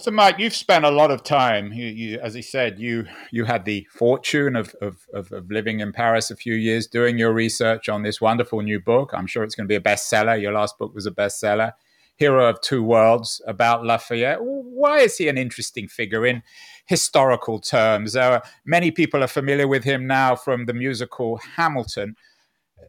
So, 0.00 0.12
Mike, 0.12 0.38
you've 0.38 0.54
spent 0.54 0.84
a 0.84 0.92
lot 0.92 1.10
of 1.10 1.24
time. 1.24 1.72
You, 1.72 1.86
you, 1.86 2.20
as 2.20 2.36
I 2.36 2.40
said, 2.40 2.78
you 2.78 3.06
you 3.32 3.44
had 3.44 3.64
the 3.64 3.84
fortune 3.90 4.54
of, 4.54 4.72
of, 4.80 5.08
of, 5.12 5.32
of, 5.32 5.50
living 5.50 5.80
in 5.80 5.90
Paris 5.90 6.30
a 6.30 6.36
few 6.36 6.54
years, 6.54 6.86
doing 6.86 7.18
your 7.18 7.32
research 7.32 7.88
on 7.88 8.04
this 8.04 8.20
wonderful 8.20 8.62
new 8.62 8.78
book. 8.78 9.10
I'm 9.12 9.26
sure 9.26 9.42
it's 9.42 9.56
going 9.56 9.66
to 9.66 9.68
be 9.68 9.74
a 9.74 9.80
bestseller. 9.80 10.40
Your 10.40 10.52
last 10.52 10.78
book 10.78 10.94
was 10.94 11.06
a 11.06 11.10
bestseller 11.10 11.72
hero 12.18 12.48
of 12.48 12.60
two 12.60 12.82
worlds 12.82 13.40
about 13.46 13.84
Lafayette. 13.84 14.38
Why 14.40 14.98
is 14.98 15.16
he 15.16 15.28
an 15.28 15.38
interesting 15.38 15.86
figure 15.86 16.26
in 16.26 16.42
historical 16.86 17.60
terms? 17.60 18.16
Uh, 18.16 18.40
many 18.66 18.90
people 18.90 19.22
are 19.22 19.28
familiar 19.28 19.68
with 19.68 19.84
him 19.84 20.06
now 20.06 20.34
from 20.34 20.66
the 20.66 20.74
musical 20.74 21.36
Hamilton. 21.56 22.16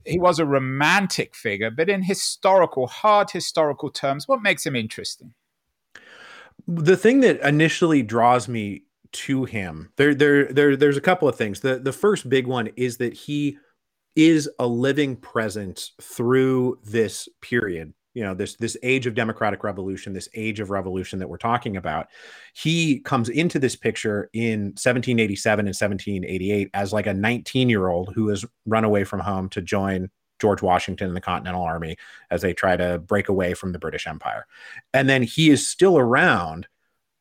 He 0.03 0.19
was 0.19 0.39
a 0.39 0.45
romantic 0.45 1.35
figure, 1.35 1.69
but 1.69 1.89
in 1.89 2.01
historical, 2.01 2.87
hard 2.87 3.29
historical 3.29 3.91
terms, 3.91 4.27
what 4.27 4.41
makes 4.41 4.65
him 4.65 4.75
interesting? 4.75 5.33
The 6.67 6.97
thing 6.97 7.19
that 7.19 7.39
initially 7.47 8.01
draws 8.01 8.47
me 8.47 8.83
to 9.11 9.45
him, 9.45 9.91
there, 9.97 10.15
there, 10.15 10.51
there, 10.51 10.75
there's 10.75 10.97
a 10.97 11.01
couple 11.01 11.27
of 11.27 11.35
things. 11.35 11.59
The, 11.59 11.77
the 11.77 11.93
first 11.93 12.29
big 12.29 12.47
one 12.47 12.69
is 12.75 12.97
that 12.97 13.13
he 13.13 13.57
is 14.15 14.49
a 14.57 14.67
living 14.67 15.15
presence 15.15 15.91
through 16.01 16.79
this 16.83 17.29
period 17.41 17.93
you 18.13 18.23
know 18.23 18.33
this 18.33 18.55
this 18.55 18.75
age 18.83 19.05
of 19.05 19.13
democratic 19.13 19.63
revolution 19.63 20.13
this 20.13 20.29
age 20.33 20.59
of 20.59 20.69
revolution 20.69 21.19
that 21.19 21.27
we're 21.27 21.37
talking 21.37 21.77
about 21.77 22.07
he 22.53 22.99
comes 22.99 23.29
into 23.29 23.59
this 23.59 23.75
picture 23.75 24.29
in 24.33 24.69
1787 24.75 25.59
and 25.59 25.67
1788 25.67 26.69
as 26.73 26.91
like 26.91 27.07
a 27.07 27.13
19 27.13 27.69
year 27.69 27.87
old 27.87 28.13
who 28.13 28.27
has 28.29 28.45
run 28.65 28.83
away 28.83 29.03
from 29.03 29.19
home 29.19 29.49
to 29.49 29.61
join 29.61 30.09
George 30.39 30.61
Washington 30.61 31.07
and 31.07 31.15
the 31.17 31.21
Continental 31.21 31.61
Army 31.61 31.97
as 32.31 32.41
they 32.41 32.53
try 32.53 32.77
to 32.77 32.99
break 32.99 33.27
away 33.27 33.53
from 33.53 33.73
the 33.73 33.79
British 33.79 34.07
Empire. 34.07 34.45
And 34.93 35.09
then 35.09 35.21
he 35.21 35.49
is 35.49 35.67
still 35.67 35.97
around 35.97 36.67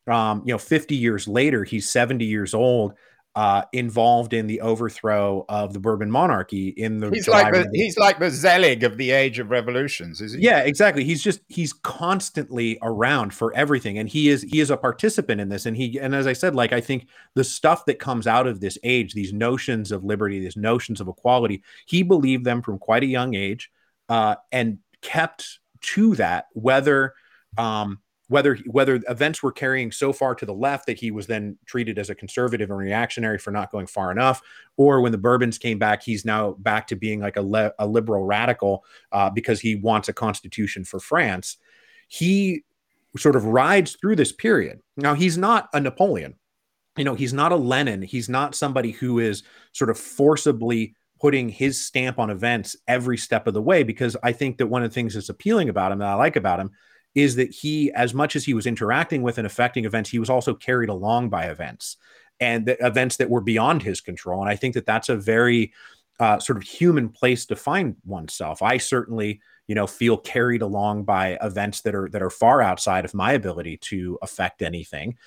um, 0.07 0.41
you 0.45 0.53
know 0.53 0.57
50 0.57 0.95
years 0.95 1.27
later 1.27 1.63
he's 1.63 1.89
70 1.89 2.25
years 2.25 2.53
old 2.53 2.93
uh, 3.35 3.63
involved 3.73 4.33
in 4.33 4.47
the 4.47 4.59
overthrow 4.61 5.45
of 5.49 5.73
the 5.73 5.79
Bourbon 5.79 6.09
monarchy 6.09 6.69
in 6.69 6.99
the. 6.99 7.09
He's 7.09 7.25
July 7.25 7.43
like 7.43 7.53
the, 7.53 7.69
he's 7.73 7.97
like 7.97 8.19
the 8.19 8.29
Zelig 8.29 8.83
of 8.83 8.97
the 8.97 9.11
age 9.11 9.39
of 9.39 9.51
revolutions, 9.51 10.19
is 10.19 10.33
he? 10.33 10.41
Yeah, 10.41 10.59
exactly. 10.59 11.03
He's 11.03 11.23
just 11.23 11.41
he's 11.47 11.71
constantly 11.71 12.79
around 12.81 13.33
for 13.33 13.53
everything, 13.55 13.99
and 13.99 14.09
he 14.09 14.29
is 14.29 14.41
he 14.41 14.59
is 14.59 14.71
a 14.71 14.77
participant 14.77 15.39
in 15.39 15.49
this. 15.49 15.65
And 15.65 15.77
he 15.77 15.99
and 15.99 16.15
as 16.15 16.25
I 16.27 16.33
said, 16.33 16.55
like 16.55 16.73
I 16.73 16.81
think 16.81 17.07
the 17.35 17.43
stuff 17.43 17.85
that 17.85 17.99
comes 17.99 18.25
out 18.25 18.47
of 18.47 18.59
this 18.59 18.77
age, 18.83 19.13
these 19.13 19.31
notions 19.31 19.91
of 19.91 20.03
liberty, 20.03 20.39
these 20.39 20.57
notions 20.57 20.99
of 20.99 21.07
equality, 21.07 21.63
he 21.85 22.03
believed 22.03 22.45
them 22.45 22.61
from 22.61 22.79
quite 22.79 23.03
a 23.03 23.07
young 23.07 23.35
age, 23.35 23.71
uh, 24.09 24.35
and 24.51 24.79
kept 25.01 25.59
to 25.81 26.15
that, 26.15 26.47
whether. 26.53 27.13
Um, 27.57 27.99
whether 28.29 28.55
whether 28.67 29.01
events 29.09 29.43
were 29.43 29.51
carrying 29.51 29.91
so 29.91 30.13
far 30.13 30.33
to 30.35 30.45
the 30.45 30.53
left 30.53 30.85
that 30.85 30.99
he 30.99 31.11
was 31.11 31.27
then 31.27 31.57
treated 31.65 31.99
as 31.99 32.09
a 32.09 32.15
conservative 32.15 32.69
and 32.69 32.79
reactionary 32.79 33.37
for 33.37 33.51
not 33.51 33.71
going 33.71 33.87
far 33.87 34.11
enough, 34.11 34.41
or 34.77 35.01
when 35.01 35.11
the 35.11 35.17
Bourbons 35.17 35.57
came 35.57 35.77
back, 35.77 36.01
he's 36.01 36.23
now 36.23 36.53
back 36.59 36.87
to 36.87 36.95
being 36.95 37.19
like 37.19 37.35
a, 37.35 37.41
le- 37.41 37.73
a 37.77 37.85
liberal 37.85 38.23
radical 38.23 38.85
uh, 39.11 39.29
because 39.29 39.59
he 39.59 39.75
wants 39.75 40.07
a 40.07 40.13
constitution 40.13 40.85
for 40.85 40.99
France. 40.99 41.57
He 42.07 42.63
sort 43.17 43.35
of 43.35 43.45
rides 43.45 43.97
through 43.99 44.15
this 44.15 44.31
period. 44.31 44.79
Now 44.95 45.15
he's 45.15 45.37
not 45.37 45.67
a 45.73 45.79
Napoleon, 45.79 46.35
you 46.99 47.05
know, 47.05 47.15
he's 47.15 47.33
not 47.33 47.53
a 47.53 47.55
Lenin. 47.55 48.01
He's 48.01 48.27
not 48.27 48.55
somebody 48.55 48.91
who 48.91 49.19
is 49.19 49.43
sort 49.71 49.89
of 49.89 49.97
forcibly 49.97 50.95
putting 51.21 51.47
his 51.47 51.81
stamp 51.81 52.19
on 52.19 52.29
events 52.29 52.75
every 52.87 53.17
step 53.17 53.47
of 53.47 53.53
the 53.53 53.61
way 53.61 53.83
because 53.83 54.17
I 54.21 54.33
think 54.33 54.57
that 54.57 54.67
one 54.67 54.83
of 54.83 54.89
the 54.89 54.93
things 54.93 55.13
that's 55.13 55.29
appealing 55.29 55.69
about 55.69 55.91
him 55.91 55.99
that 55.99 56.09
I 56.09 56.15
like 56.15 56.35
about 56.35 56.59
him 56.59 56.71
is 57.15 57.35
that 57.35 57.51
he, 57.51 57.91
as 57.93 58.13
much 58.13 58.35
as 58.35 58.45
he 58.45 58.53
was 58.53 58.65
interacting 58.65 59.21
with 59.21 59.37
and 59.37 59.47
affecting 59.47 59.85
events, 59.85 60.09
he 60.09 60.19
was 60.19 60.29
also 60.29 60.53
carried 60.53 60.89
along 60.89 61.29
by 61.29 61.45
events 61.45 61.97
and 62.39 62.65
the 62.65 62.85
events 62.85 63.17
that 63.17 63.29
were 63.29 63.41
beyond 63.41 63.83
his 63.83 64.01
control. 64.01 64.41
And 64.41 64.49
I 64.49 64.55
think 64.55 64.73
that 64.75 64.85
that's 64.85 65.09
a 65.09 65.15
very 65.15 65.73
uh, 66.19 66.39
sort 66.39 66.57
of 66.57 66.63
human 66.63 67.09
place 67.09 67.45
to 67.47 67.55
find 67.55 67.95
oneself. 68.05 68.61
I 68.61 68.77
certainly, 68.77 69.41
you 69.67 69.75
know, 69.75 69.87
feel 69.87 70.17
carried 70.17 70.61
along 70.61 71.03
by 71.03 71.37
events 71.41 71.81
that 71.81 71.95
are 71.95 72.09
that 72.09 72.21
are 72.21 72.29
far 72.29 72.61
outside 72.61 73.05
of 73.05 73.13
my 73.13 73.33
ability 73.33 73.77
to 73.77 74.17
affect 74.21 74.61
anything. 74.61 75.17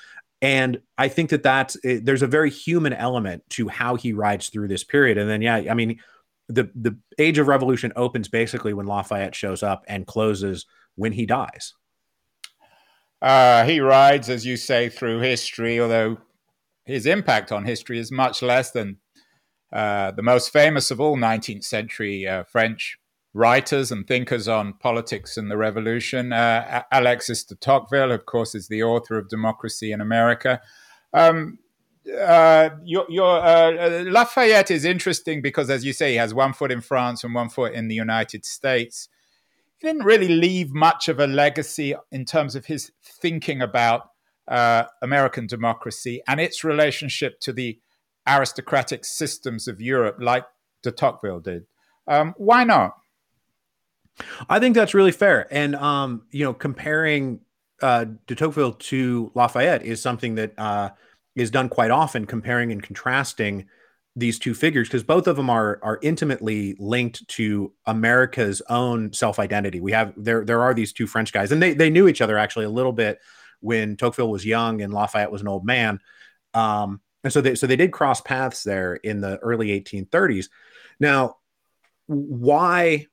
And 0.41 0.81
I 0.99 1.09
think 1.09 1.31
that 1.31 1.43
that's 1.43 1.77
it, 1.77 1.99
eh, 1.99 2.01
there's 2.03 2.23
a 2.23 2.27
very 2.27 2.51
human 2.51 2.93
element 2.93 3.43
to 3.51 3.69
how 3.69 3.95
he 3.95 4.12
rides 4.12 4.49
through 4.49 4.69
this 4.69 4.85
period. 4.85 5.17
And 5.17 5.31
then, 5.31 5.41
yeah, 5.41 5.62
I 5.71 5.75
mean, 5.75 6.01
the 6.49 6.71
the 6.75 6.99
age 7.19 7.39
of 7.39 7.49
revolution 7.49 7.93
opens 7.97 8.29
basically 8.29 8.75
when 8.75 8.87
Lafayette 8.87 9.35
shows 9.35 9.62
up 9.62 9.85
and 9.89 10.07
closes 10.07 10.67
when 10.97 11.13
he 11.13 11.27
dies. 11.27 11.75
Uh, 13.21 13.65
he 13.65 13.81
rides, 13.81 14.29
as 14.29 14.45
you 14.45 14.57
say, 14.57 14.89
through 14.89 15.21
history, 15.21 15.79
although 15.79 16.19
his 16.85 17.07
impact 17.07 17.53
on 17.53 17.65
history 17.65 17.99
is 17.99 18.11
much 18.11 18.43
less 18.43 18.73
than 18.73 18.99
uh, 19.73 20.11
the 20.11 20.23
most 20.23 20.53
famous 20.53 20.91
of 20.91 21.01
all 21.01 21.17
19th 21.17 21.65
century 21.65 22.27
uh, 22.27 22.43
French 22.45 22.99
writers 23.35 23.91
and 23.91 24.07
thinkers 24.07 24.47
on 24.49 24.75
politics 24.75 25.37
and 25.37 25.51
the 25.51 25.57
revolution. 25.57 26.33
Uh, 26.33 26.83
Alexis 26.93 27.45
de 27.45 27.55
Tocqueville, 27.55 28.13
of 28.13 28.27
course, 28.27 28.55
is 28.55 28.69
the 28.69 28.83
author 28.83 29.17
of 29.17 29.29
Democracy 29.29 29.93
in 29.93 30.01
America. 30.01 30.61
Um, 31.15 31.59
uh, 32.21 32.71
your, 32.85 33.07
your 33.09 33.39
uh, 33.39 34.05
Lafayette 34.05 34.71
is 34.71 34.85
interesting 34.85 35.41
because, 35.41 35.71
as 35.71 35.85
you 35.85 35.93
say, 35.93 36.11
he 36.11 36.17
has 36.17 36.35
one 36.35 36.53
foot 36.53 36.73
in 36.73 36.81
France 36.81 37.23
and 37.25 37.35
one 37.35 37.49
foot 37.49 37.73
in 37.73 37.89
the 37.89 37.95
United 37.95 38.45
States 38.45 39.09
didn't 39.83 40.05
really 40.05 40.29
leave 40.29 40.73
much 40.73 41.09
of 41.09 41.21
a 41.21 41.27
legacy 41.27 41.95
in 42.11 42.25
terms 42.25 42.55
of 42.55 42.67
his 42.67 42.93
thinking 43.03 43.61
about 43.61 44.11
uh, 44.49 44.85
American 45.03 45.47
democracy 45.47 46.23
and 46.27 46.41
its 46.41 46.65
relationship 46.65 47.41
to 47.41 47.53
the 47.53 47.79
aristocratic 48.27 49.05
systems 49.05 49.69
of 49.69 49.81
Europe, 49.81 50.17
like 50.21 50.45
de 50.83 50.91
Tocqueville 50.91 51.41
did. 51.41 51.67
Um, 52.07 52.35
why 52.37 52.65
not? 52.65 52.97
I 54.49 54.59
think 54.59 54.75
that's 54.75 54.95
really 54.95 55.12
fair. 55.12 55.47
And, 55.51 55.75
um, 55.77 56.23
you 56.31 56.45
know, 56.45 56.55
comparing 56.55 57.41
uh, 57.81 58.07
de 58.27 58.35
Tocqueville 58.35 58.75
to 58.75 59.31
Lafayette 59.35 59.83
is 59.83 60.01
something 60.01 60.37
that 60.37 60.53
uh, 60.59 60.91
is 61.35 61.51
done 61.51 61.69
quite 61.69 61.91
often, 61.91 62.27
comparing 62.27 62.71
and 62.71 62.83
contrasting 62.83 63.67
these 64.14 64.38
two 64.38 64.54
figures 64.54 64.88
because 64.88 65.02
both 65.02 65.26
of 65.26 65.37
them 65.37 65.49
are 65.49 65.78
are 65.83 65.99
intimately 66.02 66.76
linked 66.78 67.26
to 67.28 67.73
America's 67.87 68.61
own 68.69 69.12
self 69.12 69.38
identity. 69.38 69.81
We 69.81 69.92
have 69.92 70.12
there 70.16 70.45
there 70.45 70.62
are 70.62 70.75
these 70.75 70.92
two 70.92 71.07
French 71.07 71.33
guys, 71.33 71.52
and 71.52 71.62
they 71.62 71.73
they 71.73 71.90
knew 71.90 72.09
each 72.09 72.21
other 72.21 72.37
actually 72.37 72.66
a 72.66 72.71
little 72.71 72.92
bit 72.92 73.21
when 73.61 73.97
Tocqueville 73.97 74.31
was 74.31 74.45
young 74.45 74.83
and 74.83 74.92
Lafayette 74.92 75.33
was 75.33 75.40
an 75.40 75.49
old 75.49 75.64
man. 75.64 76.00
Um, 76.52 77.00
and 77.25 77.33
so 77.33 77.40
they 77.40 77.54
so 77.54 77.66
they 77.66 77.76
did 77.76 77.92
cross 77.92 78.21
paths 78.21 78.62
there 78.62 78.95
in 78.95 79.21
the 79.21 79.38
early 79.38 79.69
1830s. 79.81 80.47
Now, 81.00 81.37
why 82.07 83.07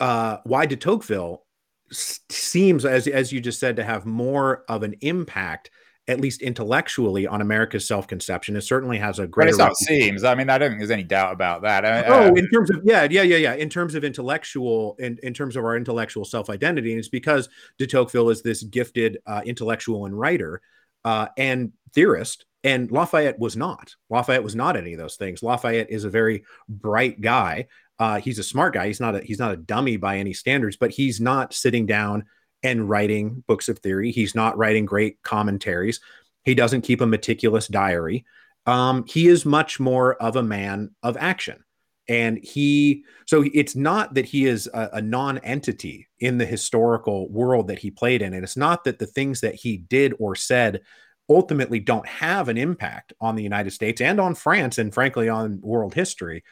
uh, 0.00 0.38
why 0.44 0.66
did 0.66 0.80
Tocqueville 0.80 1.44
seems 1.92 2.84
as 2.84 3.06
as 3.06 3.32
you 3.32 3.40
just 3.40 3.60
said 3.60 3.76
to 3.76 3.84
have 3.84 4.06
more 4.06 4.64
of 4.68 4.82
an 4.82 4.94
impact 5.02 5.70
at 6.08 6.20
least 6.20 6.42
intellectually, 6.42 7.26
on 7.26 7.40
America's 7.40 7.86
self 7.86 8.06
conception. 8.06 8.56
It 8.56 8.62
certainly 8.62 8.98
has 8.98 9.18
a 9.18 9.26
great. 9.26 9.48
It 9.48 9.76
seems. 9.76 10.24
I 10.24 10.34
mean, 10.34 10.48
I 10.48 10.58
don't 10.58 10.70
think 10.70 10.80
there's 10.80 10.90
any 10.90 11.02
doubt 11.02 11.32
about 11.32 11.62
that. 11.62 11.84
Oh, 12.08 12.28
uh, 12.28 12.32
in 12.34 12.48
terms 12.50 12.70
of 12.70 12.80
yeah, 12.84 13.06
yeah, 13.10 13.22
yeah, 13.22 13.36
yeah. 13.36 13.54
In 13.54 13.68
terms 13.68 13.94
of 13.94 14.04
intellectual, 14.04 14.96
in 14.98 15.18
in 15.22 15.34
terms 15.34 15.56
of 15.56 15.64
our 15.64 15.76
intellectual 15.76 16.24
self 16.24 16.48
identity, 16.48 16.92
and 16.92 16.98
it's 16.98 17.08
because 17.08 17.48
de 17.78 17.86
Tocqueville 17.86 18.30
is 18.30 18.42
this 18.42 18.62
gifted 18.62 19.18
uh, 19.26 19.42
intellectual 19.44 20.06
and 20.06 20.18
writer 20.18 20.60
uh, 21.04 21.28
and 21.36 21.72
theorist. 21.94 22.44
And 22.62 22.90
Lafayette 22.90 23.38
was 23.38 23.56
not. 23.56 23.94
Lafayette 24.10 24.42
was 24.42 24.56
not 24.56 24.76
any 24.76 24.92
of 24.92 24.98
those 24.98 25.16
things. 25.16 25.42
Lafayette 25.42 25.90
is 25.90 26.04
a 26.04 26.10
very 26.10 26.44
bright 26.68 27.20
guy. 27.20 27.68
Uh, 27.98 28.20
he's 28.20 28.38
a 28.38 28.44
smart 28.44 28.74
guy. 28.74 28.88
He's 28.88 29.00
not 29.00 29.14
a 29.14 29.20
he's 29.20 29.38
not 29.38 29.52
a 29.52 29.56
dummy 29.56 29.96
by 29.96 30.18
any 30.18 30.32
standards, 30.32 30.76
but 30.76 30.90
he's 30.90 31.20
not 31.20 31.54
sitting 31.54 31.86
down 31.86 32.24
and 32.66 32.88
writing 32.88 33.44
books 33.46 33.68
of 33.68 33.78
theory. 33.78 34.10
He's 34.10 34.34
not 34.34 34.58
writing 34.58 34.86
great 34.86 35.22
commentaries. 35.22 36.00
He 36.44 36.54
doesn't 36.54 36.82
keep 36.82 37.00
a 37.00 37.06
meticulous 37.06 37.68
diary. 37.68 38.24
Um, 38.66 39.04
he 39.06 39.28
is 39.28 39.46
much 39.46 39.78
more 39.78 40.14
of 40.16 40.34
a 40.34 40.42
man 40.42 40.90
of 41.02 41.16
action. 41.16 41.64
And 42.08 42.38
he, 42.42 43.04
so 43.26 43.44
it's 43.52 43.76
not 43.76 44.14
that 44.14 44.26
he 44.26 44.46
is 44.46 44.68
a, 44.74 44.90
a 44.94 45.02
non 45.02 45.38
entity 45.38 46.08
in 46.18 46.38
the 46.38 46.46
historical 46.46 47.28
world 47.28 47.68
that 47.68 47.78
he 47.78 47.90
played 47.90 48.20
in. 48.22 48.34
And 48.34 48.42
it's 48.42 48.56
not 48.56 48.84
that 48.84 48.98
the 48.98 49.06
things 49.06 49.40
that 49.40 49.54
he 49.54 49.76
did 49.76 50.14
or 50.18 50.34
said 50.34 50.82
ultimately 51.28 51.78
don't 51.78 52.06
have 52.06 52.48
an 52.48 52.56
impact 52.56 53.12
on 53.20 53.36
the 53.36 53.42
United 53.42 53.72
States 53.72 54.00
and 54.00 54.20
on 54.20 54.34
France 54.34 54.78
and 54.78 54.92
frankly 54.92 55.28
on 55.28 55.60
world 55.60 55.94
history. 55.94 56.42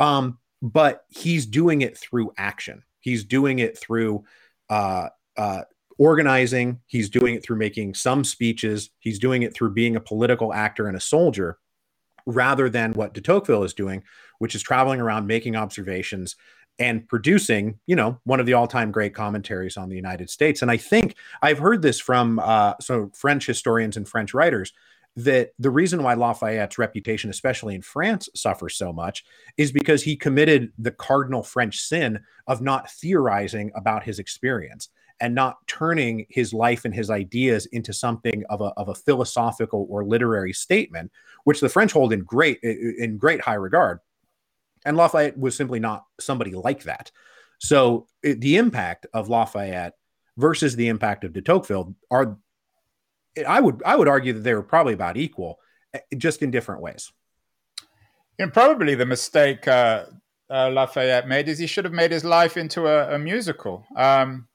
Um, 0.00 0.38
but 0.62 1.04
he's 1.08 1.46
doing 1.46 1.82
it 1.82 1.96
through 1.96 2.32
action. 2.36 2.84
He's 3.00 3.24
doing 3.24 3.58
it 3.58 3.78
through 3.78 4.24
uh, 4.68 5.08
uh, 5.38 5.62
organizing. 5.96 6.80
He's 6.86 7.08
doing 7.08 7.34
it 7.34 7.42
through 7.42 7.56
making 7.56 7.94
some 7.94 8.24
speeches. 8.24 8.90
He's 8.98 9.18
doing 9.18 9.42
it 9.42 9.54
through 9.54 9.72
being 9.72 9.96
a 9.96 10.00
political 10.00 10.52
actor 10.52 10.86
and 10.86 10.96
a 10.96 11.00
soldier, 11.00 11.58
rather 12.26 12.68
than 12.68 12.92
what 12.92 13.14
de 13.14 13.20
Tocqueville 13.20 13.64
is 13.64 13.72
doing, 13.72 14.02
which 14.38 14.54
is 14.54 14.62
traveling 14.62 15.00
around 15.00 15.26
making 15.26 15.56
observations 15.56 16.36
and 16.78 17.08
producing, 17.08 17.78
you 17.86 17.96
know, 17.96 18.20
one 18.24 18.38
of 18.38 18.46
the 18.46 18.52
all-time 18.52 18.92
great 18.92 19.14
commentaries 19.14 19.76
on 19.76 19.88
the 19.88 19.96
United 19.96 20.30
States. 20.30 20.62
And 20.62 20.70
I 20.70 20.76
think 20.76 21.16
I've 21.42 21.58
heard 21.58 21.82
this 21.82 21.98
from 21.98 22.38
uh, 22.38 22.74
so 22.80 23.10
French 23.14 23.46
historians 23.46 23.96
and 23.96 24.08
French 24.08 24.32
writers 24.34 24.72
that 25.16 25.50
the 25.58 25.70
reason 25.70 26.04
why 26.04 26.14
Lafayette's 26.14 26.78
reputation, 26.78 27.30
especially 27.30 27.74
in 27.74 27.82
France, 27.82 28.28
suffers 28.36 28.76
so 28.76 28.92
much 28.92 29.24
is 29.56 29.72
because 29.72 30.04
he 30.04 30.14
committed 30.14 30.72
the 30.78 30.92
cardinal 30.92 31.42
French 31.42 31.80
sin 31.80 32.20
of 32.46 32.60
not 32.60 32.88
theorizing 32.88 33.72
about 33.74 34.04
his 34.04 34.20
experience 34.20 34.88
and 35.20 35.34
not 35.34 35.66
turning 35.66 36.26
his 36.28 36.52
life 36.52 36.84
and 36.84 36.94
his 36.94 37.10
ideas 37.10 37.66
into 37.66 37.92
something 37.92 38.44
of 38.50 38.60
a, 38.60 38.72
of 38.76 38.88
a 38.88 38.94
philosophical 38.94 39.86
or 39.90 40.04
literary 40.04 40.52
statement, 40.52 41.10
which 41.44 41.60
the 41.60 41.68
French 41.68 41.92
hold 41.92 42.12
in 42.12 42.20
great 42.20 42.60
in 42.62 43.16
great 43.18 43.40
high 43.40 43.54
regard. 43.54 44.00
And 44.84 44.96
Lafayette 44.96 45.38
was 45.38 45.56
simply 45.56 45.80
not 45.80 46.04
somebody 46.20 46.52
like 46.52 46.84
that. 46.84 47.10
So 47.58 48.06
it, 48.22 48.40
the 48.40 48.56
impact 48.56 49.06
of 49.12 49.28
Lafayette 49.28 49.94
versus 50.36 50.76
the 50.76 50.88
impact 50.88 51.24
of 51.24 51.32
de 51.32 51.42
Tocqueville 51.42 51.94
are, 52.10 52.38
I 53.46 53.60
would 53.60 53.82
I 53.84 53.96
would 53.96 54.08
argue 54.08 54.32
that 54.32 54.40
they 54.40 54.54
were 54.54 54.62
probably 54.62 54.94
about 54.94 55.16
equal, 55.16 55.58
eh, 55.94 56.00
just 56.16 56.42
in 56.42 56.50
different 56.50 56.80
ways. 56.80 57.12
And 58.38 58.52
probably 58.52 58.94
the 58.94 59.06
mistake 59.06 59.66
uh, 59.66 60.04
uh, 60.48 60.70
Lafayette 60.70 61.28
made 61.28 61.48
is 61.48 61.58
he 61.58 61.66
should 61.66 61.84
have 61.84 61.92
made 61.92 62.12
his 62.12 62.24
life 62.24 62.56
into 62.56 62.86
a, 62.86 63.14
a 63.14 63.18
musical. 63.18 63.84
Um, 63.96 64.47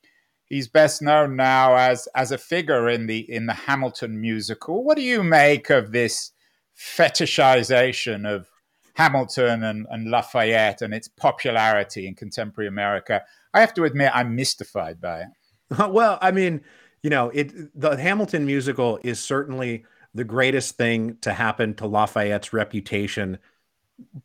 he's 0.53 0.67
best 0.67 1.01
known 1.01 1.35
now 1.35 1.75
as 1.75 2.07
as 2.15 2.31
a 2.31 2.37
figure 2.37 2.87
in 2.87 3.07
the 3.07 3.19
in 3.31 3.47
the 3.47 3.53
Hamilton 3.53 4.21
musical. 4.21 4.83
What 4.83 4.97
do 4.97 5.03
you 5.03 5.23
make 5.23 5.69
of 5.71 5.91
this 5.91 6.31
fetishization 6.77 8.27
of 8.27 8.47
Hamilton 8.93 9.63
and, 9.63 9.87
and 9.89 10.11
Lafayette 10.11 10.83
and 10.83 10.93
its 10.93 11.07
popularity 11.07 12.07
in 12.07 12.13
contemporary 12.13 12.67
America? 12.67 13.23
I 13.53 13.61
have 13.61 13.73
to 13.73 13.83
admit, 13.83 14.11
I'm 14.13 14.35
mystified 14.35 15.01
by 15.01 15.21
it. 15.21 15.27
Well, 15.89 16.19
I 16.21 16.29
mean, 16.29 16.61
you 17.01 17.09
know, 17.09 17.29
it 17.29 17.51
the 17.79 17.97
Hamilton 17.97 18.45
musical 18.45 18.99
is 19.03 19.19
certainly 19.19 19.85
the 20.13 20.23
greatest 20.23 20.77
thing 20.77 21.17
to 21.21 21.33
happen 21.33 21.73
to 21.75 21.87
Lafayette's 21.87 22.53
reputation, 22.53 23.39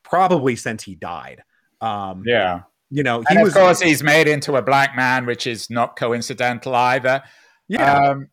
probably 0.02 0.56
since 0.56 0.82
he 0.82 0.94
died. 0.94 1.42
Um, 1.80 2.22
yeah, 2.26 2.62
you 2.90 3.02
know, 3.02 3.20
he 3.28 3.34
and 3.36 3.44
was, 3.44 3.54
of 3.54 3.60
course 3.60 3.80
he's 3.80 4.02
made 4.02 4.28
into 4.28 4.56
a 4.56 4.62
black 4.62 4.96
man, 4.96 5.26
which 5.26 5.46
is 5.46 5.68
not 5.70 5.96
coincidental 5.96 6.74
either. 6.74 7.22
Yeah. 7.68 7.98
Um, 7.98 8.28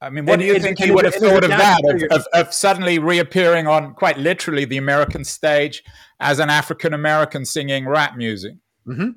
I 0.00 0.10
mean, 0.10 0.26
what 0.26 0.34
and, 0.34 0.42
do 0.42 0.46
you 0.46 0.54
and, 0.54 0.62
think 0.62 0.78
and, 0.80 0.88
he 0.88 0.94
would 0.94 1.04
have 1.04 1.14
thought 1.14 1.44
of 1.44 1.50
that? 1.50 1.80
Of, 1.84 2.02
of, 2.20 2.26
of, 2.32 2.54
suddenly 2.54 2.98
reappearing 2.98 3.66
on 3.66 3.94
quite 3.94 4.18
literally 4.18 4.64
the 4.64 4.76
American 4.76 5.24
stage 5.24 5.82
as 6.20 6.38
an 6.38 6.50
African 6.50 6.92
American 6.92 7.44
singing 7.44 7.86
rap 7.86 8.16
music. 8.16 8.54
Mm-hmm. 8.86 9.10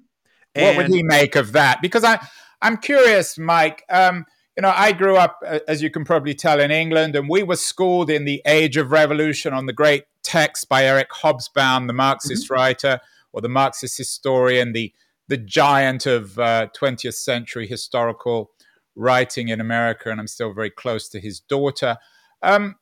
What 0.55 0.77
would 0.77 0.87
he 0.87 1.03
make 1.03 1.35
of 1.35 1.51
that? 1.51 1.81
Because 1.81 2.03
I, 2.03 2.25
I'm 2.61 2.77
curious, 2.77 3.37
Mike. 3.37 3.83
Um, 3.89 4.25
you 4.57 4.61
know, 4.61 4.73
I 4.75 4.91
grew 4.91 5.15
up, 5.15 5.39
uh, 5.45 5.59
as 5.67 5.81
you 5.81 5.89
can 5.89 6.03
probably 6.03 6.33
tell, 6.33 6.59
in 6.59 6.71
England, 6.71 7.15
and 7.15 7.29
we 7.29 7.43
were 7.43 7.55
schooled 7.55 8.09
in 8.09 8.25
the 8.25 8.41
Age 8.45 8.75
of 8.75 8.91
Revolution 8.91 9.53
on 9.53 9.67
the 9.67 9.73
great 9.73 10.03
text 10.23 10.67
by 10.67 10.85
Eric 10.85 11.09
Hobsbawm, 11.11 11.87
the 11.87 11.93
Marxist 11.93 12.45
mm-hmm. 12.45 12.53
writer 12.53 12.99
or 13.33 13.41
the 13.41 13.49
Marxist 13.49 13.97
historian, 13.97 14.73
the 14.73 14.93
the 15.27 15.37
giant 15.37 16.07
of 16.07 16.39
uh, 16.39 16.67
20th 16.75 17.13
century 17.13 17.67
historical 17.67 18.49
writing 18.95 19.49
in 19.49 19.61
America, 19.61 20.09
and 20.09 20.19
I'm 20.19 20.27
still 20.27 20.53
very 20.53 20.71
close 20.71 21.07
to 21.09 21.19
his 21.19 21.39
daughter. 21.39 21.97
Um, 22.41 22.75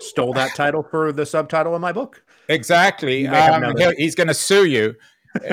Stole 0.00 0.32
that 0.34 0.54
title 0.54 0.84
for 0.90 1.12
the 1.12 1.26
subtitle 1.26 1.74
of 1.74 1.80
my 1.80 1.92
book. 1.92 2.22
Exactly. 2.48 3.26
Um, 3.26 3.74
he's 3.96 4.14
going 4.14 4.28
to 4.28 4.34
sue 4.34 4.64
you. 4.64 4.94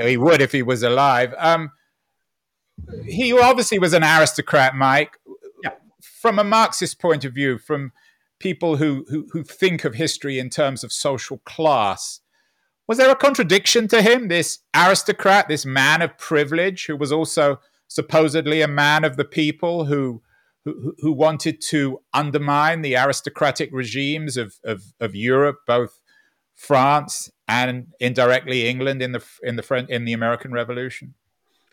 he 0.04 0.18
would 0.18 0.42
if 0.42 0.52
he 0.52 0.62
was 0.62 0.84
alive. 0.84 1.34
Um, 1.38 1.72
he 3.06 3.34
obviously 3.34 3.80
was 3.80 3.94
an 3.94 4.04
aristocrat, 4.04 4.76
Mike. 4.76 5.18
Yeah. 5.64 5.72
From 6.22 6.38
a 6.38 6.44
Marxist 6.44 7.00
point 7.00 7.26
of 7.26 7.34
view, 7.34 7.58
from 7.58 7.92
people 8.40 8.78
who, 8.78 9.06
who, 9.10 9.28
who 9.32 9.44
think 9.44 9.86
of 9.86 9.96
history 9.96 10.38
in 10.38 10.50
terms 10.50 10.84
of 10.84 10.92
social 10.92 11.40
class, 11.46 12.20
was 12.88 12.98
there 12.98 13.10
a 13.10 13.16
contradiction 13.16 13.88
to 13.90 14.02
him, 14.02 14.28
this 14.28 14.60
aristocrat, 14.76 15.48
this 15.48 15.66
man 15.66 16.02
of 16.02 16.18
privilege, 16.18 16.86
who 16.86 16.96
was 16.96 17.12
also 17.12 17.60
supposedly 17.88 18.62
a 18.62 18.68
man 18.68 19.04
of 19.04 19.18
the 19.18 19.26
people 19.26 19.86
who 19.86 20.22
who, 20.66 20.96
who 20.98 21.14
wanted 21.14 21.62
to 21.62 22.00
undermine 22.14 22.82
the 22.82 22.96
aristocratic 22.96 23.70
regimes 23.72 24.36
of, 24.36 24.56
of, 24.64 24.82
of 25.00 25.16
Europe, 25.16 25.60
both 25.68 26.02
France 26.56 27.30
and 27.48 27.94
indirectly 28.00 28.68
England 28.68 29.02
in 29.02 29.12
the 29.12 29.24
in 29.44 29.58
the 29.58 29.86
in 29.90 30.06
the 30.06 30.14
American 30.14 30.52
Revolution? 30.52 31.14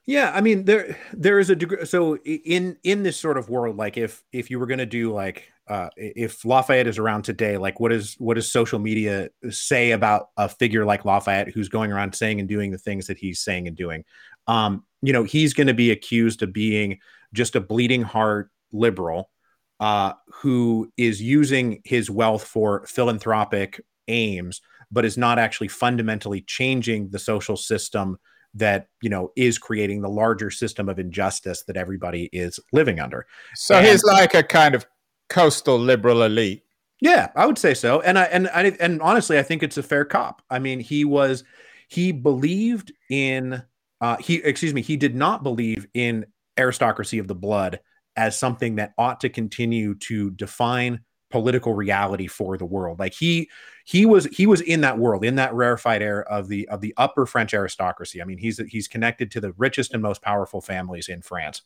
Yeah, 0.07 0.33
I 0.35 0.41
mean 0.41 0.65
there 0.65 0.97
there 1.12 1.38
is 1.38 1.51
a 1.51 1.57
degree. 1.57 1.85
So 1.87 2.17
in 2.17 2.77
in 2.83 3.03
this 3.05 3.17
sort 3.17 3.38
of 3.38 3.49
world, 3.49 3.77
like 3.77 3.97
if 3.97 4.23
if 4.33 4.51
you 4.51 4.59
were 4.59 4.67
going 4.67 4.79
to 4.79 4.87
do 4.87 5.12
like 5.12 5.49
uh, 5.69 5.91
if 5.97 6.45
Lafayette 6.45 6.88
is 6.88 6.99
around 6.99 7.23
today, 7.23 7.57
like 7.57 7.79
what 7.79 7.93
is 7.93 8.15
what 8.19 8.35
does 8.35 8.51
social 8.51 8.81
media 8.81 9.29
say 9.51 9.93
about 9.93 10.31
a 10.37 10.49
figure 10.49 10.85
like 10.85 11.05
Lafayette 11.05 11.51
who's 11.51 11.69
going 11.69 11.93
around 11.93 12.15
saying 12.17 12.41
and 12.41 12.49
doing 12.49 12.73
the 12.73 12.79
things 12.79 13.07
that 13.07 13.19
he's 13.19 13.41
saying 13.41 13.69
and 13.69 13.77
doing? 13.77 14.05
Um, 14.49 14.85
you 15.03 15.12
know, 15.12 15.23
he's 15.23 15.55
going 15.55 15.69
to 15.69 15.75
be 15.75 15.93
accused 15.93 16.43
of 16.43 16.53
being 16.53 16.99
just 17.33 17.55
a 17.55 17.61
bleeding 17.61 18.03
heart 18.03 18.51
liberal 18.73 19.31
uh, 19.79 20.15
who 20.33 20.91
is 20.97 21.23
using 21.23 21.81
his 21.85 22.11
wealth 22.11 22.43
for 22.45 22.85
philanthropic 22.87 23.81
aims, 24.09 24.61
but 24.91 25.05
is 25.05 25.17
not 25.17 25.38
actually 25.38 25.69
fundamentally 25.69 26.41
changing 26.41 27.11
the 27.11 27.19
social 27.21 27.57
system 27.57 28.19
that 28.55 28.88
you 29.01 29.09
know 29.09 29.33
is 29.37 29.59
creating 29.59 30.03
the 30.03 30.09
larger 30.09 30.51
system 30.51 30.88
of 30.88 30.99
injustice 30.99 31.62
that 31.65 31.77
everybody 31.77 32.29
is 32.33 32.59
living 32.73 33.01
under. 33.01 33.27
So 33.55 33.77
and, 33.77 33.87
he's 33.87 34.05
like 34.05 34.35
a 34.35 34.43
kind 34.43 34.75
of 34.75 34.87
coastal 35.29 35.79
liberal 35.79 36.23
elite. 36.23 36.65
Yeah, 37.01 37.31
I 37.35 37.47
would 37.47 37.59
say 37.59 37.75
so. 37.75 38.01
And 38.01 38.19
I 38.19 38.25
and 38.25 38.49
I 38.49 38.77
and 38.79 39.03
honestly, 39.03 39.38
I 39.38 39.43
think 39.43 39.62
it's 39.62 39.79
a 39.79 39.83
fair 39.83 40.05
cop. 40.05 40.43
I 40.51 40.59
mean, 40.59 40.81
he 40.81 41.05
was 41.05 41.45
he 41.88 42.12
believed 42.12 42.93
in 43.11 43.62
uh, 44.01 44.17
he 44.19 44.37
excuse 44.37 44.75
me, 44.75 44.83
he 44.83 44.97
did 44.97 45.15
not 45.15 45.43
believe 45.43 45.87
in 45.95 46.27
aristocracy 46.59 47.19
of 47.19 47.29
the 47.29 47.35
blood 47.35 47.81
as 48.17 48.38
something 48.38 48.77
that 48.77 48.93
ought 48.99 49.21
to 49.21 49.29
continue 49.29 49.95
to 49.95 50.31
define 50.31 51.01
political 51.33 51.75
reality 51.75 52.29
for 52.29 52.57
the 52.57 52.64
world. 52.64 53.01
Like 53.01 53.14
he 53.14 53.51
he 53.85 54.07
was 54.07 54.27
he 54.27 54.47
was 54.47 54.61
in 54.61 54.83
that 54.83 54.99
world, 54.99 55.25
in 55.25 55.35
that 55.37 55.55
rarefied 55.55 56.03
air 56.03 56.23
of 56.31 56.49
the 56.49 56.68
of 56.68 56.81
the 56.81 56.95
upper 56.97 57.27
French 57.27 57.53
aristocracy. 57.53 58.23
I 58.23 58.25
mean, 58.25 58.38
he's 58.38 58.59
he's 58.68 58.87
connected 58.87 59.31
to 59.33 59.40
the 59.40 59.53
richest 59.53 59.92
and 59.92 60.03
most 60.03 60.23
powerful 60.23 60.61
families 60.61 61.09
in 61.09 61.23
France. 61.23 61.62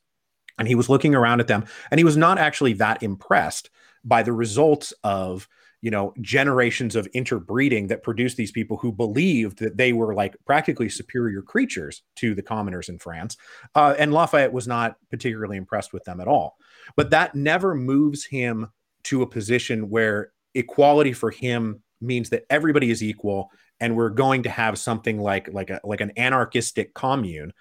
And 0.58 0.66
he 0.66 0.74
was 0.74 0.88
looking 0.88 1.14
around 1.14 1.40
at 1.40 1.48
them 1.48 1.66
and 1.90 2.00
he 2.00 2.04
was 2.04 2.16
not 2.16 2.38
actually 2.38 2.72
that 2.74 3.02
impressed 3.02 3.68
by 4.02 4.22
the 4.22 4.32
results 4.32 4.94
of 5.04 5.48
you 5.82 5.90
know 5.90 6.14
generations 6.20 6.96
of 6.96 7.06
interbreeding 7.12 7.88
that 7.88 8.02
produced 8.02 8.36
these 8.36 8.50
people 8.50 8.78
who 8.78 8.90
believed 8.90 9.58
that 9.58 9.76
they 9.76 9.92
were 9.92 10.14
like 10.14 10.36
practically 10.46 10.88
superior 10.88 11.42
creatures 11.42 12.02
to 12.16 12.34
the 12.34 12.42
commoners 12.42 12.88
in 12.88 12.98
France. 12.98 13.36
Uh, 13.74 13.94
and 13.98 14.14
Lafayette 14.14 14.52
was 14.52 14.66
not 14.66 14.96
particularly 15.10 15.56
impressed 15.56 15.92
with 15.92 16.04
them 16.04 16.20
at 16.20 16.28
all. 16.28 16.56
But 16.96 17.10
that 17.10 17.34
never 17.34 17.74
moves 17.74 18.24
him 18.24 18.68
to 19.06 19.22
a 19.22 19.26
position 19.26 19.90
where 19.90 20.32
equality 20.54 21.12
for 21.12 21.30
him 21.30 21.82
means 22.00 22.30
that 22.30 22.44
everybody 22.50 22.90
is 22.90 23.02
equal 23.02 23.50
and 23.80 23.96
we're 23.96 24.10
going 24.10 24.42
to 24.42 24.50
have 24.50 24.78
something 24.78 25.18
like 25.18 25.48
like 25.52 25.70
a 25.70 25.80
like 25.84 26.00
an 26.00 26.12
anarchistic 26.16 26.94
commune. 26.94 27.52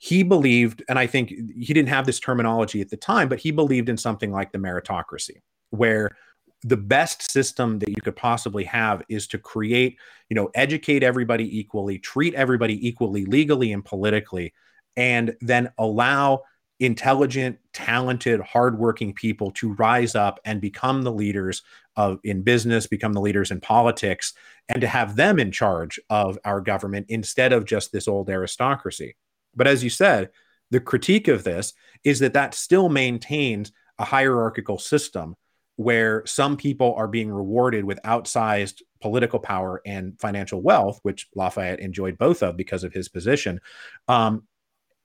He 0.00 0.22
believed 0.22 0.84
and 0.88 0.96
i 0.96 1.08
think 1.08 1.30
he 1.30 1.74
didn't 1.74 1.88
have 1.88 2.06
this 2.06 2.20
terminology 2.20 2.80
at 2.80 2.88
the 2.88 2.96
time 2.96 3.28
but 3.28 3.40
he 3.40 3.50
believed 3.50 3.88
in 3.88 3.96
something 3.96 4.30
like 4.30 4.52
the 4.52 4.58
meritocracy 4.58 5.42
where 5.70 6.16
the 6.62 6.76
best 6.76 7.30
system 7.30 7.78
that 7.78 7.88
you 7.88 8.00
could 8.02 8.16
possibly 8.16 8.64
have 8.64 9.02
is 9.08 9.26
to 9.28 9.38
create 9.38 9.96
you 10.28 10.34
know 10.36 10.50
educate 10.54 11.02
everybody 11.02 11.58
equally 11.58 11.98
treat 11.98 12.34
everybody 12.34 12.86
equally 12.86 13.24
legally 13.24 13.72
and 13.72 13.84
politically 13.84 14.52
and 14.96 15.36
then 15.40 15.70
allow 15.78 16.42
intelligent, 16.80 17.58
talented, 17.72 18.40
hardworking 18.40 19.12
people 19.12 19.50
to 19.50 19.74
rise 19.74 20.14
up 20.14 20.38
and 20.44 20.60
become 20.60 21.02
the 21.02 21.12
leaders 21.12 21.62
of 21.96 22.20
in 22.22 22.42
business, 22.42 22.86
become 22.86 23.12
the 23.12 23.20
leaders 23.20 23.50
in 23.50 23.60
politics, 23.60 24.32
and 24.68 24.80
to 24.80 24.86
have 24.86 25.16
them 25.16 25.38
in 25.38 25.50
charge 25.50 25.98
of 26.08 26.38
our 26.44 26.60
government 26.60 27.06
instead 27.08 27.52
of 27.52 27.64
just 27.64 27.90
this 27.90 28.06
old 28.06 28.30
aristocracy. 28.30 29.16
But 29.56 29.66
as 29.66 29.82
you 29.82 29.90
said, 29.90 30.30
the 30.70 30.80
critique 30.80 31.28
of 31.28 31.44
this 31.44 31.72
is 32.04 32.20
that 32.20 32.34
that 32.34 32.54
still 32.54 32.88
maintains 32.88 33.72
a 33.98 34.04
hierarchical 34.04 34.78
system 34.78 35.34
where 35.76 36.26
some 36.26 36.56
people 36.56 36.94
are 36.96 37.08
being 37.08 37.30
rewarded 37.30 37.84
with 37.84 38.00
outsized 38.04 38.82
political 39.00 39.38
power 39.38 39.80
and 39.86 40.18
financial 40.20 40.60
wealth, 40.60 40.98
which 41.02 41.28
Lafayette 41.34 41.80
enjoyed 41.80 42.18
both 42.18 42.42
of 42.42 42.56
because 42.56 42.82
of 42.82 42.92
his 42.92 43.08
position, 43.08 43.60
um, 44.08 44.42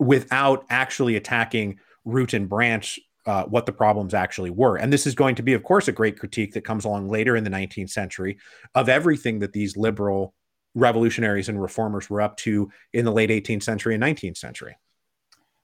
without 0.03 0.65
actually 0.69 1.15
attacking 1.15 1.79
root 2.05 2.33
and 2.33 2.49
branch 2.49 2.99
uh, 3.25 3.43
what 3.45 3.65
the 3.65 3.71
problems 3.71 4.13
actually 4.13 4.49
were. 4.49 4.75
And 4.75 4.91
this 4.91 5.07
is 5.07 5.15
going 5.15 5.35
to 5.35 5.43
be, 5.43 5.53
of 5.53 5.63
course, 5.63 5.87
a 5.87 5.93
great 5.93 6.19
critique 6.19 6.53
that 6.53 6.65
comes 6.65 6.85
along 6.85 7.07
later 7.07 7.35
in 7.35 7.43
the 7.43 7.49
19th 7.49 7.89
century 7.89 8.37
of 8.75 8.89
everything 8.89 9.39
that 9.39 9.53
these 9.53 9.77
liberal 9.77 10.33
revolutionaries 10.75 11.49
and 11.49 11.61
reformers 11.61 12.09
were 12.09 12.21
up 12.21 12.35
to 12.37 12.69
in 12.91 13.05
the 13.05 13.11
late 13.11 13.29
18th 13.29 13.63
century 13.63 13.93
and 13.93 14.03
19th 14.03 14.37
century. 14.37 14.75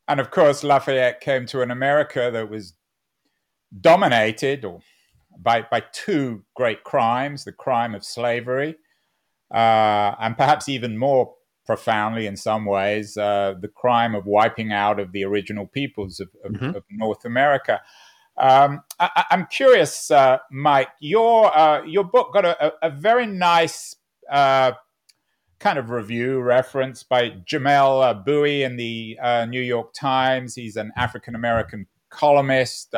And 0.07 0.19
of 0.19 0.31
course, 0.31 0.63
Lafayette 0.63 1.19
came 1.19 1.45
to 1.47 1.61
an 1.61 1.71
America 1.71 2.29
that 2.31 2.49
was 2.49 2.73
dominated 3.81 4.65
or 4.65 4.81
by, 5.37 5.65
by 5.69 5.83
two 5.91 6.43
great 6.55 6.83
crimes 6.83 7.43
the 7.43 7.51
crime 7.51 7.93
of 7.95 8.03
slavery, 8.03 8.75
uh, 9.53 10.15
and 10.19 10.37
perhaps 10.37 10.69
even 10.69 10.97
more 10.97 11.35
profoundly 11.65 12.25
in 12.25 12.35
some 12.35 12.65
ways 12.65 13.15
uh, 13.15 13.53
the 13.59 13.67
crime 13.67 14.15
of 14.15 14.25
wiping 14.25 14.71
out 14.71 14.99
of 14.99 15.11
the 15.11 15.23
original 15.23 15.67
peoples 15.67 16.19
of, 16.19 16.29
of, 16.43 16.53
mm-hmm. 16.53 16.75
of 16.75 16.83
North 16.89 17.25
America. 17.25 17.81
Um, 18.39 18.81
I, 18.99 19.25
am 19.31 19.47
curious, 19.51 20.09
uh, 20.09 20.37
Mike. 20.49 20.87
Your 21.01 21.55
uh, 21.55 21.83
your 21.83 22.05
book 22.05 22.33
got 22.33 22.45
a, 22.45 22.73
a 22.81 22.89
very 22.89 23.25
nice 23.27 23.97
uh, 24.31 24.71
kind 25.59 25.77
of 25.77 25.89
review 25.89 26.39
reference 26.39 27.03
by 27.03 27.31
Jamelle 27.31 28.01
uh, 28.01 28.13
Bouie 28.13 28.63
in 28.63 28.77
the 28.77 29.19
uh, 29.21 29.45
New 29.45 29.61
York 29.61 29.93
Times. 29.93 30.55
He's 30.55 30.77
an 30.77 30.91
African 30.95 31.35
American 31.35 31.85
columnist. 32.09 32.95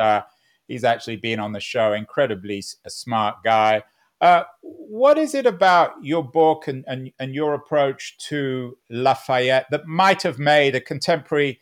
he's 0.68 0.84
actually 0.84 1.16
been 1.16 1.40
on 1.40 1.52
the 1.52 1.60
show. 1.60 1.92
Incredibly 1.92 2.62
a 2.86 2.90
smart 2.90 3.36
guy. 3.44 3.82
Uh, 4.22 4.44
what 4.60 5.18
is 5.18 5.34
it 5.34 5.46
about 5.46 5.94
your 6.00 6.22
book 6.22 6.68
and, 6.68 6.84
and, 6.86 7.10
and, 7.18 7.34
your 7.34 7.54
approach 7.54 8.16
to 8.18 8.78
Lafayette 8.88 9.66
that 9.72 9.88
might 9.88 10.22
have 10.22 10.38
made 10.38 10.76
a 10.76 10.80
contemporary 10.80 11.60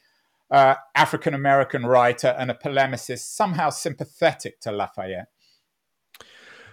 uh, 0.51 0.75
African 0.95 1.33
American 1.33 1.87
writer 1.87 2.37
and 2.39 2.51
a 2.51 2.55
polemicist 2.55 3.35
somehow 3.35 3.71
sympathetic 3.71 4.61
to 4.61 4.73
Lafayette? 4.73 5.29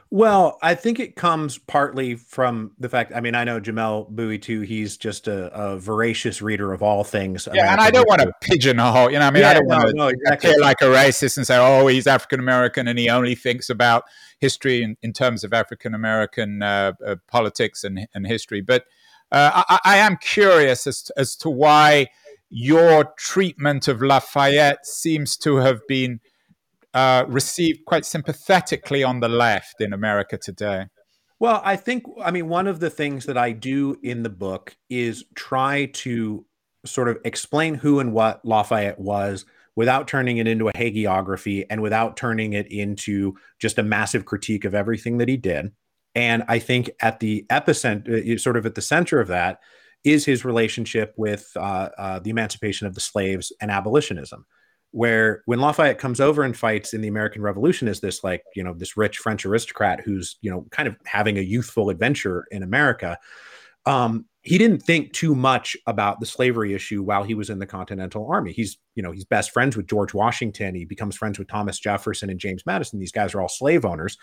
Well, 0.09 0.57
I 0.61 0.75
think 0.75 0.99
it 0.99 1.15
comes 1.17 1.57
partly 1.57 2.15
from 2.15 2.71
the 2.79 2.87
fact. 2.87 3.11
I 3.13 3.19
mean, 3.19 3.35
I 3.35 3.43
know 3.43 3.59
Jamelle 3.59 4.09
Bouie 4.09 4.39
too. 4.39 4.61
He's 4.61 4.95
just 4.95 5.27
a, 5.27 5.53
a 5.53 5.77
voracious 5.77 6.41
reader 6.41 6.71
of 6.71 6.81
all 6.81 7.03
things. 7.03 7.47
Yeah, 7.47 7.63
American 7.63 7.71
and 7.73 7.81
I 7.81 7.91
don't 7.91 8.07
want 8.07 8.21
to 8.21 8.31
pigeonhole. 8.41 9.11
You 9.11 9.19
know, 9.19 9.27
I 9.27 9.31
mean, 9.31 9.43
yeah, 9.43 9.49
I 9.49 9.53
don't 9.55 9.67
no, 9.67 9.77
want 9.77 9.89
to 9.89 9.95
no, 9.95 10.07
exactly. 10.07 10.51
appear 10.51 10.61
like 10.61 10.77
a 10.81 10.85
racist 10.85 11.35
and 11.35 11.45
say, 11.45 11.57
"Oh, 11.57 11.87
he's 11.87 12.07
African 12.07 12.39
American 12.39 12.87
and 12.87 12.97
he 12.97 13.09
only 13.09 13.35
thinks 13.35 13.69
about 13.69 14.05
history 14.39 14.83
in, 14.83 14.97
in 15.01 15.13
terms 15.13 15.43
of 15.43 15.53
African 15.53 15.93
American 15.93 16.61
uh, 16.61 16.93
uh, 17.05 17.15
politics 17.27 17.83
and, 17.83 18.07
and 18.13 18.27
history." 18.27 18.61
But 18.61 18.85
uh, 19.31 19.63
I, 19.69 19.79
I, 19.83 19.97
am 19.97 20.17
curious 20.17 20.87
as 20.87 21.03
to, 21.03 21.13
as 21.17 21.35
to 21.37 21.49
why 21.49 22.07
your 22.49 23.13
treatment 23.17 23.87
of 23.87 24.01
Lafayette 24.01 24.85
seems 24.85 25.35
to 25.37 25.57
have 25.57 25.85
been 25.87 26.21
uh, 26.93 27.25
received 27.27 27.85
quite 27.85 28.05
sympathetically 28.05 29.03
on 29.03 29.19
the 29.19 29.29
left 29.29 29.81
in 29.81 29.93
America 29.93 30.37
today? 30.37 30.85
Well, 31.39 31.61
I 31.63 31.75
think, 31.75 32.03
I 32.23 32.31
mean, 32.31 32.47
one 32.47 32.65
of 32.65 32.79
the 32.79 32.89
things 32.89 33.25
that 33.25 33.37
I 33.37 33.51
do 33.51 33.99
in 34.01 34.23
the 34.23 34.29
book 34.29 34.75
is 34.89 35.23
try 35.35 35.85
to 35.93 36.45
sort 36.85 37.09
of 37.09 37.19
explain 37.23 37.75
who 37.75 37.99
and 37.99 38.13
what 38.13 38.43
Lafayette 38.43 38.99
was 38.99 39.45
without 39.77 40.07
turning 40.07 40.37
it 40.37 40.47
into 40.47 40.67
a 40.67 40.73
hagiography 40.73 41.63
and 41.69 41.83
without 41.83 42.17
turning 42.17 42.53
it 42.53 42.65
into 42.71 43.35
just 43.59 43.77
a 43.77 43.83
massive 43.83 44.25
critique 44.25 44.65
of 44.65 44.73
everything 44.73 45.19
that 45.19 45.29
he 45.29 45.37
did. 45.37 45.71
And 46.15 46.43
I 46.47 46.57
think 46.57 46.89
at 46.99 47.19
the 47.19 47.45
epicenter, 47.51 48.35
uh, 48.35 48.37
sort 48.39 48.57
of 48.57 48.65
at 48.65 48.73
the 48.73 48.81
center 48.81 49.19
of 49.19 49.27
that, 49.27 49.59
is 50.03 50.25
his 50.25 50.43
relationship 50.43 51.13
with 51.15 51.49
uh, 51.55 51.89
uh, 51.95 52.19
the 52.19 52.31
emancipation 52.31 52.87
of 52.87 52.95
the 52.95 53.01
slaves 53.01 53.53
and 53.61 53.69
abolitionism 53.69 54.45
where 54.91 55.43
when 55.45 55.59
Lafayette 55.59 55.99
comes 55.99 56.19
over 56.19 56.43
and 56.43 56.57
fights 56.57 56.93
in 56.93 57.01
the 57.01 57.07
American 57.07 57.41
Revolution 57.41 57.87
is 57.87 57.99
this 57.99 58.23
like, 58.23 58.41
you 58.55 58.63
know, 58.63 58.73
this 58.73 58.97
rich 58.97 59.17
French 59.17 59.45
aristocrat 59.45 60.01
who's, 60.01 60.37
you 60.41 60.49
know, 60.49 60.65
kind 60.71 60.87
of 60.87 60.95
having 61.05 61.37
a 61.37 61.41
youthful 61.41 61.89
adventure 61.89 62.47
in 62.49 62.63
America. 62.63 63.19
Um, 63.85 64.25
he 64.47 64.57
didn't 64.57 64.79
think 64.79 65.11
too 65.11 65.35
much 65.35 65.75
about 65.87 66.19
the 66.19 66.25
slavery 66.25 66.73
issue 66.73 67.03
while 67.03 67.23
he 67.23 67.33
was 67.33 67.49
in 67.49 67.59
the 67.59 67.65
Continental 67.65 68.27
Army. 68.31 68.53
He's, 68.53 68.77
you 68.95 69.03
know, 69.03 69.11
he's 69.11 69.25
best 69.25 69.51
friends 69.51 69.75
with 69.75 69.87
George 69.87 70.13
Washington. 70.13 70.73
He 70.73 70.85
becomes 70.85 71.17
friends 71.17 71.37
with 71.37 71.49
Thomas 71.49 71.77
Jefferson 71.79 72.29
and 72.29 72.39
James 72.39 72.65
Madison. 72.65 72.97
These 72.97 73.11
guys 73.11 73.35
are 73.35 73.41
all 73.41 73.49
slave 73.49 73.83
owners. 73.83 74.17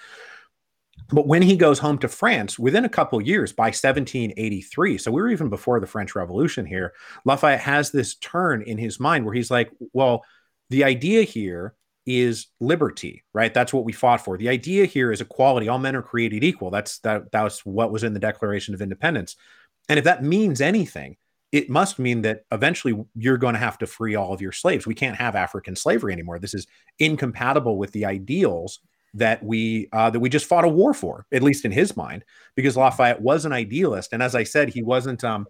But 1.10 1.26
when 1.26 1.42
he 1.42 1.56
goes 1.56 1.78
home 1.78 1.98
to 1.98 2.08
France, 2.08 2.58
within 2.58 2.86
a 2.86 2.88
couple 2.88 3.20
years, 3.20 3.52
by 3.52 3.66
1783, 3.66 4.96
so 4.96 5.10
we 5.10 5.20
are 5.20 5.28
even 5.28 5.50
before 5.50 5.78
the 5.78 5.86
French 5.86 6.14
Revolution 6.14 6.64
here, 6.64 6.94
Lafayette 7.26 7.60
has 7.60 7.90
this 7.90 8.14
turn 8.14 8.62
in 8.62 8.78
his 8.78 8.98
mind 8.98 9.26
where 9.26 9.34
he's 9.34 9.50
like, 9.50 9.70
well, 9.92 10.24
the 10.70 10.84
idea 10.84 11.24
here 11.24 11.74
is 12.06 12.46
liberty, 12.60 13.24
right? 13.34 13.52
That's 13.52 13.74
what 13.74 13.84
we 13.84 13.92
fought 13.92 14.24
for. 14.24 14.38
The 14.38 14.48
idea 14.48 14.86
here 14.86 15.12
is 15.12 15.20
equality. 15.20 15.68
All 15.68 15.78
men 15.78 15.96
are 15.96 16.02
created 16.02 16.44
equal. 16.44 16.70
That's 16.70 16.98
that 17.00 17.30
that's 17.32 17.66
what 17.66 17.92
was 17.92 18.04
in 18.04 18.14
the 18.14 18.20
Declaration 18.20 18.74
of 18.74 18.80
Independence. 18.80 19.36
And 19.88 19.98
if 19.98 20.04
that 20.04 20.22
means 20.22 20.60
anything, 20.60 21.16
it 21.52 21.70
must 21.70 21.98
mean 21.98 22.22
that 22.22 22.44
eventually 22.50 23.04
you're 23.14 23.38
going 23.38 23.54
to 23.54 23.60
have 23.60 23.78
to 23.78 23.86
free 23.86 24.16
all 24.16 24.32
of 24.32 24.40
your 24.40 24.52
slaves. 24.52 24.86
We 24.86 24.94
can't 24.94 25.16
have 25.16 25.36
African 25.36 25.76
slavery 25.76 26.12
anymore. 26.12 26.38
This 26.38 26.54
is 26.54 26.66
incompatible 26.98 27.78
with 27.78 27.92
the 27.92 28.06
ideals 28.06 28.80
that 29.14 29.42
we 29.44 29.88
uh, 29.92 30.10
that 30.10 30.18
we 30.18 30.28
just 30.28 30.46
fought 30.46 30.64
a 30.64 30.68
war 30.68 30.92
for, 30.92 31.26
at 31.32 31.42
least 31.42 31.64
in 31.64 31.70
his 31.70 31.96
mind, 31.96 32.24
because 32.56 32.76
Lafayette 32.76 33.20
was 33.20 33.44
an 33.44 33.52
idealist. 33.52 34.12
And 34.12 34.22
as 34.22 34.34
I 34.34 34.42
said, 34.42 34.70
he 34.70 34.82
wasn't 34.82 35.22
um, 35.22 35.46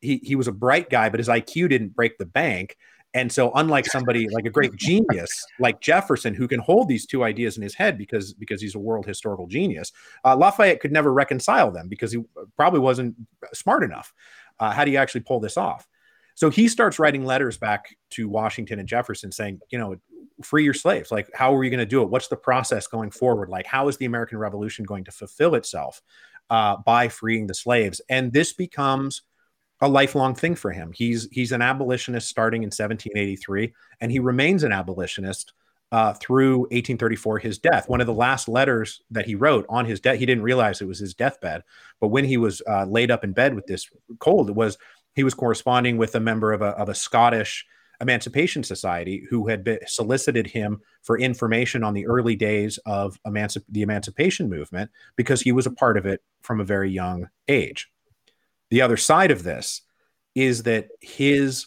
he 0.00 0.20
he 0.22 0.36
was 0.36 0.48
a 0.48 0.52
bright 0.52 0.88
guy, 0.88 1.10
but 1.10 1.20
his 1.20 1.28
IQ 1.28 1.68
didn't 1.68 1.94
break 1.94 2.16
the 2.18 2.26
bank. 2.26 2.76
And 3.14 3.30
so, 3.30 3.52
unlike 3.54 3.86
somebody 3.86 4.28
like 4.28 4.46
a 4.46 4.50
great 4.50 4.74
genius 4.76 5.44
like 5.58 5.80
Jefferson, 5.80 6.34
who 6.34 6.48
can 6.48 6.60
hold 6.60 6.88
these 6.88 7.06
two 7.06 7.24
ideas 7.24 7.56
in 7.56 7.62
his 7.62 7.74
head 7.74 7.98
because 7.98 8.32
because 8.34 8.60
he's 8.60 8.74
a 8.74 8.78
world 8.78 9.06
historical 9.06 9.46
genius, 9.46 9.92
uh, 10.24 10.36
Lafayette 10.36 10.80
could 10.80 10.92
never 10.92 11.12
reconcile 11.12 11.70
them 11.70 11.88
because 11.88 12.12
he 12.12 12.22
probably 12.56 12.80
wasn't 12.80 13.14
smart 13.52 13.82
enough. 13.82 14.12
Uh, 14.58 14.70
how 14.70 14.84
do 14.84 14.90
you 14.90 14.98
actually 14.98 15.22
pull 15.22 15.40
this 15.40 15.56
off? 15.56 15.86
So 16.34 16.50
he 16.50 16.68
starts 16.68 16.98
writing 16.98 17.24
letters 17.24 17.58
back 17.58 17.96
to 18.10 18.28
Washington 18.28 18.78
and 18.78 18.88
Jefferson 18.88 19.32
saying, 19.32 19.60
you 19.70 19.78
know, 19.78 19.96
free 20.42 20.64
your 20.64 20.74
slaves. 20.74 21.10
Like, 21.10 21.30
how 21.34 21.54
are 21.54 21.58
we 21.58 21.70
going 21.70 21.78
to 21.78 21.86
do 21.86 22.02
it? 22.02 22.08
What's 22.08 22.28
the 22.28 22.36
process 22.36 22.86
going 22.86 23.10
forward? 23.10 23.48
Like, 23.48 23.66
how 23.66 23.88
is 23.88 23.96
the 23.96 24.06
American 24.06 24.38
Revolution 24.38 24.84
going 24.84 25.04
to 25.04 25.12
fulfill 25.12 25.54
itself 25.54 26.00
uh, 26.50 26.76
by 26.78 27.08
freeing 27.08 27.46
the 27.46 27.54
slaves? 27.54 28.00
And 28.08 28.32
this 28.32 28.52
becomes 28.52 29.22
a 29.82 29.88
lifelong 29.88 30.34
thing 30.34 30.54
for 30.54 30.70
him. 30.70 30.92
He's 30.94 31.28
he's 31.32 31.52
an 31.52 31.60
abolitionist 31.60 32.28
starting 32.28 32.62
in 32.62 32.68
1783, 32.68 33.74
and 34.00 34.10
he 34.10 34.20
remains 34.20 34.62
an 34.62 34.72
abolitionist 34.72 35.52
uh, 35.90 36.14
through 36.14 36.60
1834, 36.60 37.40
his 37.40 37.58
death. 37.58 37.88
One 37.88 38.00
of 38.00 38.06
the 38.06 38.14
last 38.14 38.48
letters 38.48 39.02
that 39.10 39.26
he 39.26 39.34
wrote 39.34 39.66
on 39.68 39.84
his 39.84 40.00
death, 40.00 40.18
he 40.18 40.24
didn't 40.24 40.44
realize 40.44 40.80
it 40.80 40.86
was 40.86 41.00
his 41.00 41.14
deathbed, 41.14 41.62
but 42.00 42.08
when 42.08 42.24
he 42.24 42.38
was 42.38 42.62
uh, 42.66 42.86
laid 42.86 43.10
up 43.10 43.24
in 43.24 43.32
bed 43.32 43.54
with 43.54 43.66
this 43.66 43.90
cold, 44.20 44.48
it 44.48 44.54
was 44.54 44.78
he 45.14 45.24
was 45.24 45.34
corresponding 45.34 45.98
with 45.98 46.14
a 46.14 46.20
member 46.20 46.52
of 46.52 46.62
a, 46.62 46.68
of 46.68 46.88
a 46.88 46.94
Scottish 46.94 47.66
Emancipation 48.00 48.62
Society 48.62 49.26
who 49.30 49.48
had 49.48 49.64
been, 49.64 49.78
solicited 49.86 50.46
him 50.46 50.80
for 51.02 51.18
information 51.18 51.82
on 51.82 51.92
the 51.92 52.06
early 52.06 52.36
days 52.36 52.78
of 52.86 53.18
emancip- 53.26 53.64
the 53.68 53.82
emancipation 53.82 54.48
movement 54.48 54.90
because 55.16 55.42
he 55.42 55.52
was 55.52 55.66
a 55.66 55.70
part 55.70 55.96
of 55.96 56.06
it 56.06 56.22
from 56.40 56.60
a 56.60 56.64
very 56.64 56.90
young 56.90 57.28
age. 57.48 57.90
The 58.72 58.80
other 58.80 58.96
side 58.96 59.30
of 59.30 59.42
this 59.42 59.82
is 60.34 60.62
that 60.62 60.88
his 61.02 61.66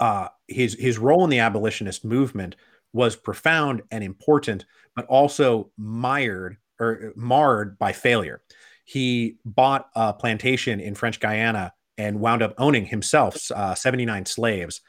uh, 0.00 0.26
his 0.48 0.74
his 0.74 0.98
role 0.98 1.22
in 1.22 1.30
the 1.30 1.38
abolitionist 1.38 2.04
movement 2.04 2.56
was 2.92 3.14
profound 3.14 3.82
and 3.92 4.02
important, 4.02 4.66
but 4.96 5.06
also 5.06 5.70
mired 5.78 6.56
or 6.80 7.12
marred 7.14 7.78
by 7.78 7.92
failure. 7.92 8.42
He 8.84 9.36
bought 9.44 9.88
a 9.94 10.12
plantation 10.12 10.80
in 10.80 10.96
French 10.96 11.20
Guiana 11.20 11.72
and 11.96 12.18
wound 12.18 12.42
up 12.42 12.54
owning 12.58 12.86
himself 12.86 13.48
uh, 13.52 13.76
79 13.76 14.26
slaves 14.26 14.80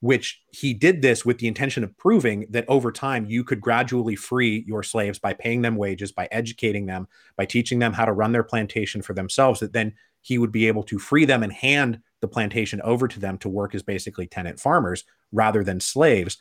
which 0.00 0.42
he 0.52 0.74
did 0.74 1.00
this 1.00 1.24
with 1.24 1.38
the 1.38 1.48
intention 1.48 1.82
of 1.82 1.96
proving 1.96 2.46
that 2.50 2.66
over 2.68 2.92
time 2.92 3.24
you 3.26 3.42
could 3.42 3.60
gradually 3.60 4.14
free 4.14 4.62
your 4.66 4.82
slaves 4.82 5.18
by 5.18 5.32
paying 5.32 5.62
them 5.62 5.76
wages, 5.76 6.12
by 6.12 6.28
educating 6.30 6.86
them, 6.86 7.08
by 7.36 7.46
teaching 7.46 7.78
them 7.78 7.92
how 7.92 8.04
to 8.04 8.12
run 8.12 8.32
their 8.32 8.42
plantation 8.42 9.00
for 9.00 9.14
themselves, 9.14 9.60
that 9.60 9.72
then 9.72 9.94
he 10.26 10.38
would 10.38 10.50
be 10.50 10.66
able 10.66 10.82
to 10.82 10.98
free 10.98 11.24
them 11.24 11.44
and 11.44 11.52
hand 11.52 12.00
the 12.20 12.26
plantation 12.26 12.80
over 12.82 13.06
to 13.06 13.20
them 13.20 13.38
to 13.38 13.48
work 13.48 13.76
as 13.76 13.84
basically 13.84 14.26
tenant 14.26 14.58
farmers 14.58 15.04
rather 15.30 15.62
than 15.62 15.78
slaves. 15.78 16.38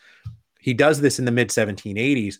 He 0.60 0.74
does 0.74 1.02
this 1.02 1.20
in 1.20 1.26
the 1.26 1.32
mid 1.32 1.50
1780s. 1.50 2.38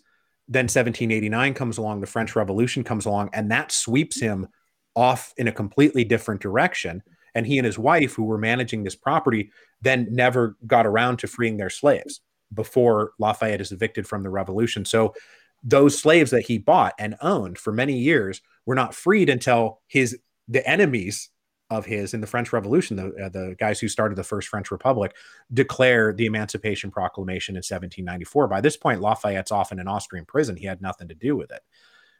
Then 0.48 0.64
1789 0.64 1.54
comes 1.54 1.78
along, 1.78 2.00
the 2.00 2.08
French 2.08 2.34
Revolution 2.34 2.82
comes 2.82 3.06
along, 3.06 3.30
and 3.32 3.48
that 3.52 3.70
sweeps 3.70 4.18
him 4.18 4.48
off 4.96 5.32
in 5.36 5.46
a 5.46 5.52
completely 5.52 6.02
different 6.02 6.40
direction. 6.40 7.00
And 7.36 7.46
he 7.46 7.58
and 7.58 7.66
his 7.66 7.78
wife, 7.78 8.14
who 8.14 8.24
were 8.24 8.38
managing 8.38 8.82
this 8.82 8.96
property, 8.96 9.52
then 9.80 10.08
never 10.10 10.56
got 10.66 10.84
around 10.84 11.18
to 11.20 11.28
freeing 11.28 11.58
their 11.58 11.70
slaves 11.70 12.22
before 12.52 13.12
Lafayette 13.20 13.60
is 13.60 13.70
evicted 13.70 14.08
from 14.08 14.24
the 14.24 14.30
revolution. 14.30 14.84
So 14.84 15.14
those 15.62 15.96
slaves 15.96 16.32
that 16.32 16.46
he 16.46 16.58
bought 16.58 16.94
and 16.98 17.14
owned 17.20 17.56
for 17.56 17.72
many 17.72 17.98
years 17.98 18.40
were 18.64 18.74
not 18.74 18.96
freed 18.96 19.28
until 19.28 19.80
his 19.86 20.18
the 20.48 20.68
enemies 20.68 21.30
of 21.70 21.84
his 21.84 22.14
in 22.14 22.20
the 22.20 22.26
French 22.26 22.52
Revolution, 22.52 22.96
the, 22.96 23.24
uh, 23.24 23.28
the 23.28 23.56
guys 23.58 23.80
who 23.80 23.88
started 23.88 24.16
the 24.16 24.24
first 24.24 24.48
French 24.48 24.70
Republic, 24.70 25.16
declare 25.52 26.12
the 26.12 26.26
Emancipation 26.26 26.90
Proclamation 26.90 27.54
in 27.54 27.58
1794. 27.58 28.46
By 28.48 28.60
this 28.60 28.76
point, 28.76 29.00
Lafayette's 29.00 29.50
off 29.50 29.72
in 29.72 29.80
an 29.80 29.88
Austrian 29.88 30.24
prison. 30.24 30.56
He 30.56 30.66
had 30.66 30.80
nothing 30.80 31.08
to 31.08 31.14
do 31.14 31.36
with 31.36 31.50
it. 31.50 31.62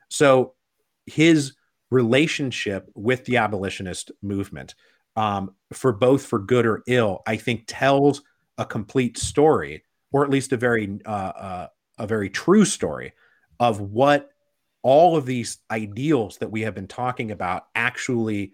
So 0.09 0.55
his 1.07 1.55
relationship 1.91 2.91
with 2.95 3.25
the 3.25 3.37
abolitionist 3.37 4.11
movement 4.23 4.75
um, 5.15 5.55
for 5.73 5.93
both 5.93 6.27
for 6.27 6.39
good 6.39 6.67
or 6.67 6.83
ill, 6.87 7.23
I 7.27 7.37
think 7.37 7.65
tells 7.67 8.23
a 8.59 8.65
complete 8.65 9.17
story, 9.17 9.85
or 10.13 10.25
at 10.25 10.31
least 10.31 10.53
a 10.53 10.57
very 10.57 10.99
uh, 11.07 11.09
uh, 11.09 11.67
a 11.99 12.07
very 12.07 12.29
true 12.29 12.65
story 12.65 13.13
of 13.59 13.81
what 13.81 14.31
all 14.83 15.17
of 15.17 15.27
these 15.27 15.59
ideals 15.71 16.39
that 16.39 16.51
we 16.51 16.63
have 16.63 16.75
been 16.75 16.87
talking 16.87 17.31
about 17.31 17.67
actually 17.75 18.53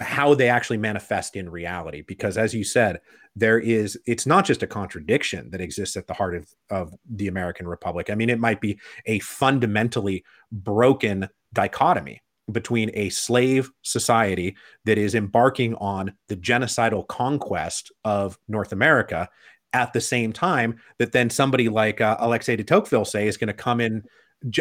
how 0.00 0.34
they 0.34 0.48
actually 0.48 0.76
manifest 0.76 1.36
in 1.36 1.48
reality. 1.48 2.02
Because 2.02 2.36
as 2.36 2.54
you 2.54 2.64
said 2.64 3.00
there 3.36 3.58
is 3.58 3.98
it's 4.06 4.26
not 4.26 4.44
just 4.44 4.62
a 4.62 4.66
contradiction 4.66 5.50
that 5.50 5.60
exists 5.60 5.96
at 5.96 6.06
the 6.06 6.14
heart 6.14 6.36
of, 6.36 6.48
of 6.70 6.94
the 7.10 7.28
american 7.28 7.66
republic. 7.66 8.10
I 8.10 8.14
mean 8.14 8.30
it 8.30 8.38
might 8.38 8.60
be 8.60 8.78
a 9.06 9.18
fundamentally 9.20 10.24
broken 10.52 11.28
dichotomy 11.52 12.22
between 12.50 12.90
a 12.94 13.08
slave 13.08 13.70
society 13.82 14.56
that 14.84 14.98
is 14.98 15.14
embarking 15.14 15.74
on 15.76 16.12
the 16.28 16.36
genocidal 16.36 17.06
conquest 17.06 17.90
of 18.04 18.38
North 18.48 18.72
America 18.72 19.28
at 19.72 19.92
the 19.92 20.00
same 20.00 20.32
time 20.32 20.76
that 20.98 21.12
then 21.12 21.30
somebody 21.30 21.68
like 21.68 22.00
uh, 22.00 22.16
Alexis 22.20 22.56
de 22.56 22.64
Tocqueville 22.64 23.04
say 23.04 23.26
is 23.26 23.36
going 23.36 23.48
to 23.48 23.54
come 23.54 23.80
in 23.80 24.04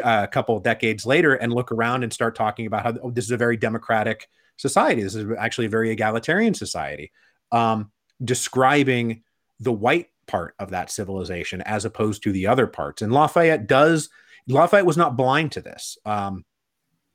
uh, 0.02 0.22
a 0.24 0.28
couple 0.28 0.56
of 0.56 0.64
decades 0.64 1.06
later 1.06 1.36
and 1.36 1.54
look 1.54 1.72
around 1.72 2.04
and 2.04 2.14
start 2.14 2.36
talking 2.36 2.66
about 2.66 2.84
how 2.84 2.94
oh, 3.04 3.12
this 3.12 3.26
is 3.26 3.32
a 3.32 3.38
very 3.38 3.58
democratic 3.58 4.30
society. 4.58 5.04
This 5.04 5.16
is 5.16 5.32
actually 5.38 5.68
a 5.68 5.70
very 5.70 5.92
egalitarian 5.92 6.54
society, 6.54 7.12
um, 7.52 7.92
describing 8.24 9.24
the 9.60 9.72
white 9.72 10.08
part 10.28 10.56
of 10.60 10.72
that 10.72 10.92
civilization 10.92 11.62
as 11.62 11.86
opposed 11.86 12.24
to 12.24 12.32
the 12.32 12.48
other 12.48 12.68
parts. 12.68 13.02
And 13.02 13.12
Lafayette 13.12 13.68
does. 13.68 14.10
Lafayette 14.48 14.86
was 14.86 14.98
not 14.98 15.18
blind 15.18 15.54
to 15.54 15.62
this. 15.62 15.98
Um, 16.06 16.46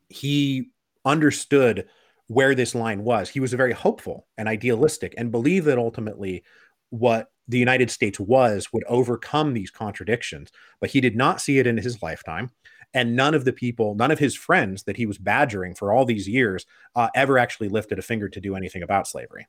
he 0.08 0.70
understood 1.04 1.86
where 2.26 2.54
this 2.54 2.74
line 2.74 3.02
was. 3.02 3.28
He 3.28 3.40
was 3.40 3.52
very 3.52 3.72
hopeful 3.72 4.26
and 4.36 4.48
idealistic 4.48 5.14
and 5.16 5.32
believed 5.32 5.66
that 5.66 5.78
ultimately 5.78 6.44
what 6.90 7.28
the 7.48 7.58
United 7.58 7.90
States 7.90 8.20
was 8.20 8.72
would 8.72 8.84
overcome 8.84 9.54
these 9.54 9.70
contradictions. 9.70 10.50
But 10.80 10.90
he 10.90 11.00
did 11.00 11.16
not 11.16 11.40
see 11.40 11.58
it 11.58 11.66
in 11.66 11.78
his 11.78 12.02
lifetime. 12.02 12.50
And 12.94 13.14
none 13.14 13.34
of 13.34 13.44
the 13.44 13.52
people, 13.52 13.94
none 13.94 14.10
of 14.10 14.18
his 14.18 14.34
friends 14.34 14.84
that 14.84 14.96
he 14.96 15.06
was 15.06 15.18
badgering 15.18 15.74
for 15.74 15.92
all 15.92 16.04
these 16.04 16.26
years 16.26 16.64
uh, 16.96 17.08
ever 17.14 17.38
actually 17.38 17.68
lifted 17.68 17.98
a 17.98 18.02
finger 18.02 18.28
to 18.28 18.40
do 18.40 18.56
anything 18.56 18.82
about 18.82 19.06
slavery. 19.06 19.46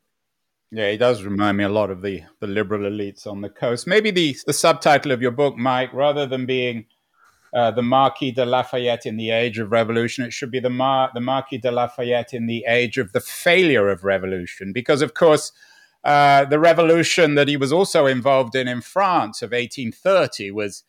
Yeah, 0.72 0.92
he 0.92 0.98
does 0.98 1.24
remind 1.24 1.58
me 1.58 1.64
a 1.64 1.70
lot 1.70 1.90
of 1.90 2.02
the, 2.02 2.24
the 2.42 2.48
liberal 2.48 2.82
elites 2.82 3.26
on 3.26 3.42
the 3.42 3.50
coast. 3.50 3.88
Maybe 3.88 4.12
the, 4.12 4.38
the 4.46 4.54
subtitle 4.54 5.12
of 5.12 5.22
your 5.22 5.32
book, 5.32 5.58
Mike, 5.58 5.92
rather 5.94 6.28
than 6.28 6.46
being 6.46 6.86
uh, 7.54 7.72
the 7.72 7.82
Marquis 7.82 8.32
de 8.32 8.46
Lafayette 8.46 9.08
in 9.08 9.18
the 9.18 9.32
age 9.32 9.58
of 9.58 9.72
revolution. 9.72 10.24
It 10.24 10.34
should 10.34 10.52
be 10.52 10.60
the, 10.60 10.70
Mar- 10.70 11.10
the 11.14 11.22
Marquis 11.22 11.58
de 11.58 11.72
Lafayette 11.72 12.34
in 12.34 12.46
the 12.46 12.64
age 12.68 12.98
of 12.98 13.12
the 13.12 13.20
failure 13.20 13.90
of 13.90 14.04
revolution. 14.04 14.72
Because, 14.72 15.02
of 15.02 15.16
course, 15.16 15.52
uh, 16.04 16.46
the 16.46 16.60
revolution 16.60 17.36
that 17.36 17.48
he 17.48 17.58
was 17.58 17.74
also 17.74 18.06
involved 18.06 18.56
in 18.56 18.68
in 18.68 18.82
France 18.82 19.42
of 19.42 19.52
1830 19.52 20.52
was, 20.52 20.84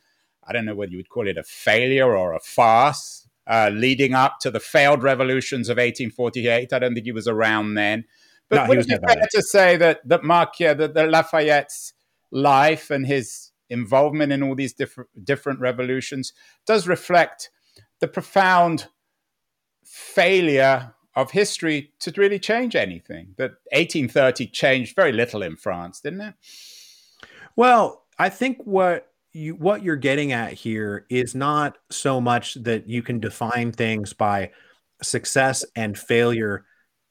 I 0.46 0.53
don't 0.53 0.64
know 0.64 0.74
whether 0.74 0.92
you 0.92 0.98
would 0.98 1.09
call 1.09 1.29
it 1.29 1.37
a 1.37 1.42
failure 1.42 2.16
or 2.16 2.33
a 2.33 2.40
farce, 2.40 3.29
uh, 3.46 3.70
leading 3.72 4.14
up 4.14 4.38
to 4.40 4.50
the 4.50 4.61
failed 4.61 5.03
revolutions 5.03 5.68
of 5.68 5.76
1848. 5.76 6.72
I 6.72 6.79
don't 6.79 6.94
think 6.94 7.07
he 7.07 7.12
was 7.12 7.29
around 7.29 7.74
then. 7.74 8.05
But 8.48 8.64
no, 8.64 8.68
would 8.68 8.79
it 8.79 8.88
be 8.88 8.96
fair 9.07 9.26
to 9.31 9.42
say 9.42 9.76
that, 9.76 10.07
that 10.09 10.24
Marquis, 10.24 10.74
that, 10.74 10.94
that 10.94 11.11
Lafayette's 11.11 11.92
life 12.33 12.90
and 12.90 13.07
his 13.07 13.50
involvement 13.68 14.33
in 14.33 14.42
all 14.42 14.55
these 14.55 14.72
different 14.72 15.09
different 15.24 15.61
revolutions 15.61 16.33
does 16.66 16.88
reflect 16.88 17.50
the 18.00 18.09
profound 18.09 18.88
failure 19.85 20.92
of 21.14 21.31
history 21.31 21.92
to 22.00 22.12
really 22.16 22.38
change 22.38 22.74
anything. 22.74 23.35
That 23.37 23.53
1830 23.72 24.46
changed 24.48 24.96
very 24.96 25.12
little 25.12 25.42
in 25.42 25.57
France, 25.57 26.00
didn't 26.00 26.20
it? 26.20 26.35
Well, 27.57 28.05
I 28.18 28.29
think 28.29 28.59
what 28.64 29.10
you 29.33 29.55
what 29.55 29.83
you're 29.83 29.97
getting 29.97 30.33
at 30.33 30.53
here 30.53 31.07
is 31.09 31.35
not 31.35 31.79
so 31.90 32.21
much 32.21 32.55
that 32.55 32.88
you 32.88 33.03
can 33.03 33.21
define 33.21 33.73
things 33.73 34.12
by 34.12 34.51
success 35.03 35.64
and 35.77 35.97
failure 35.97 36.64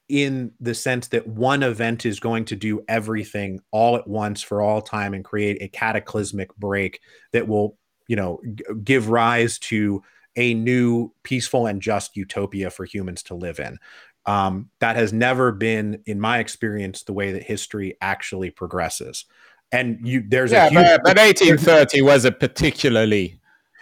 in 0.10 0.52
the 0.60 0.74
sense 0.74 1.08
that 1.10 1.28
one 1.28 1.62
event 1.62 2.06
is 2.06 2.20
going 2.20 2.44
to 2.44 2.56
do 2.56 2.84
everything 2.88 3.60
all 3.72 3.96
at 3.96 4.08
once 4.08 4.42
for 4.42 4.62
all 4.62 4.82
time 4.82 5.14
and 5.14 5.24
create 5.24 5.62
a 5.62 5.68
cataclysmic 5.68 6.54
break 6.58 7.00
that 7.32 7.48
will, 7.48 7.78
you 8.08 8.16
know, 8.16 8.42
g- 8.56 8.64
give 8.84 9.10
rise 9.10 9.60
to 9.60 10.02
a 10.36 10.56
new 10.56 11.14
peaceful 11.24 11.68
and 11.68 11.82
just 11.82 12.18
utopia 12.18 12.72
for 12.72 12.86
humans 12.86 13.22
to 13.24 13.36
live 13.36 13.60
in. 13.60 13.78
Um, 14.26 14.70
that 14.80 14.96
has 14.96 15.14
never 15.14 15.52
been, 15.52 16.02
in 16.06 16.20
my 16.20 16.40
experience, 16.40 17.04
the 17.04 17.14
way 17.14 17.32
that 17.34 17.44
history 17.44 17.96
actually 18.02 18.50
progresses. 18.50 19.26
And 19.72 20.00
you, 20.06 20.24
there's 20.28 20.52
yeah, 20.52 20.66
a 20.66 20.70
huge, 20.70 20.84
but, 20.84 21.02
but 21.04 21.18
1830 21.18 22.02
was 22.02 22.26
a 22.26 22.32
particularly 22.32 23.40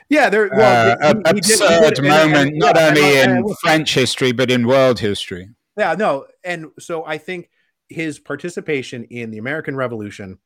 yeah, 0.09 0.29
there 0.29 0.49
well, 0.53 0.97
uh, 1.01 1.13
he, 1.15 1.31
he 1.33 1.39
absurd 1.39 1.95
did, 1.95 2.03
moment, 2.03 2.53
not 2.55 2.77
only 2.77 3.19
in 3.19 3.43
French 3.61 3.93
history 3.93 4.31
but 4.31 4.49
in 4.49 4.65
world 4.65 4.99
history. 4.99 5.49
Yeah, 5.77 5.95
no, 5.95 6.25
and 6.43 6.67
so 6.79 7.05
I 7.05 7.17
think 7.17 7.49
his 7.89 8.19
participation 8.19 9.03
in 9.05 9.31
the 9.31 9.37
American 9.37 9.75
Revolution, 9.75 10.39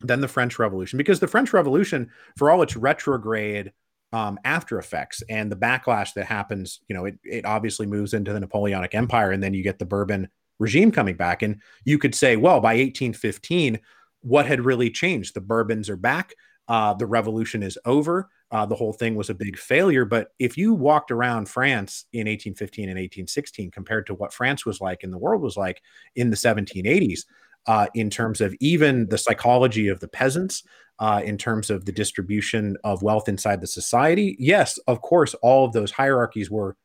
then 0.00 0.20
the 0.20 0.28
French 0.28 0.58
Revolution, 0.58 0.96
because 0.96 1.20
the 1.20 1.28
French 1.28 1.52
Revolution, 1.52 2.10
for 2.36 2.50
all 2.50 2.62
its 2.62 2.76
retrograde 2.76 3.72
um, 4.12 4.38
after 4.44 4.78
effects 4.78 5.22
and 5.28 5.50
the 5.50 5.56
backlash 5.56 6.14
that 6.14 6.26
happens, 6.26 6.80
you 6.88 6.94
know, 6.94 7.04
it, 7.04 7.18
it 7.24 7.44
obviously 7.44 7.86
moves 7.86 8.14
into 8.14 8.32
the 8.32 8.40
Napoleonic 8.40 8.94
Empire, 8.94 9.30
and 9.30 9.42
then 9.42 9.54
you 9.54 9.62
get 9.62 9.78
the 9.78 9.86
Bourbon 9.86 10.28
regime 10.58 10.90
coming 10.90 11.16
back, 11.16 11.42
and 11.42 11.60
you 11.84 11.98
could 11.98 12.16
say, 12.16 12.36
well, 12.36 12.60
by 12.60 12.74
1815, 12.74 13.78
what 14.22 14.46
had 14.46 14.64
really 14.64 14.90
changed. 14.90 15.34
The 15.34 15.40
Bourbons 15.40 15.88
are 15.88 15.96
back. 15.96 16.34
Uh, 16.66 16.94
the 16.94 17.06
revolution 17.06 17.62
is 17.62 17.78
over. 17.84 18.28
Uh, 18.50 18.66
the 18.66 18.74
whole 18.74 18.92
thing 18.92 19.14
was 19.14 19.30
a 19.30 19.34
big 19.34 19.58
failure. 19.58 20.04
But 20.04 20.28
if 20.38 20.56
you 20.56 20.74
walked 20.74 21.10
around 21.10 21.48
France 21.48 22.04
in 22.12 22.20
1815 22.20 22.84
and 22.84 22.98
1816 22.98 23.70
compared 23.70 24.06
to 24.06 24.14
what 24.14 24.32
France 24.32 24.64
was 24.64 24.80
like 24.80 25.02
and 25.02 25.12
the 25.12 25.18
world 25.18 25.42
was 25.42 25.56
like 25.56 25.82
in 26.16 26.30
the 26.30 26.36
1780s, 26.36 27.20
uh, 27.66 27.86
in 27.94 28.08
terms 28.08 28.40
of 28.40 28.54
even 28.60 29.08
the 29.08 29.18
psychology 29.18 29.88
of 29.88 30.00
the 30.00 30.08
peasants, 30.08 30.62
uh, 30.98 31.20
in 31.24 31.36
terms 31.36 31.70
of 31.70 31.84
the 31.84 31.92
distribution 31.92 32.76
of 32.82 33.02
wealth 33.02 33.28
inside 33.28 33.60
the 33.60 33.66
society, 33.66 34.36
yes, 34.38 34.78
of 34.86 35.00
course, 35.00 35.34
all 35.42 35.64
of 35.64 35.72
those 35.72 35.90
hierarchies 35.90 36.50
were 36.50 36.76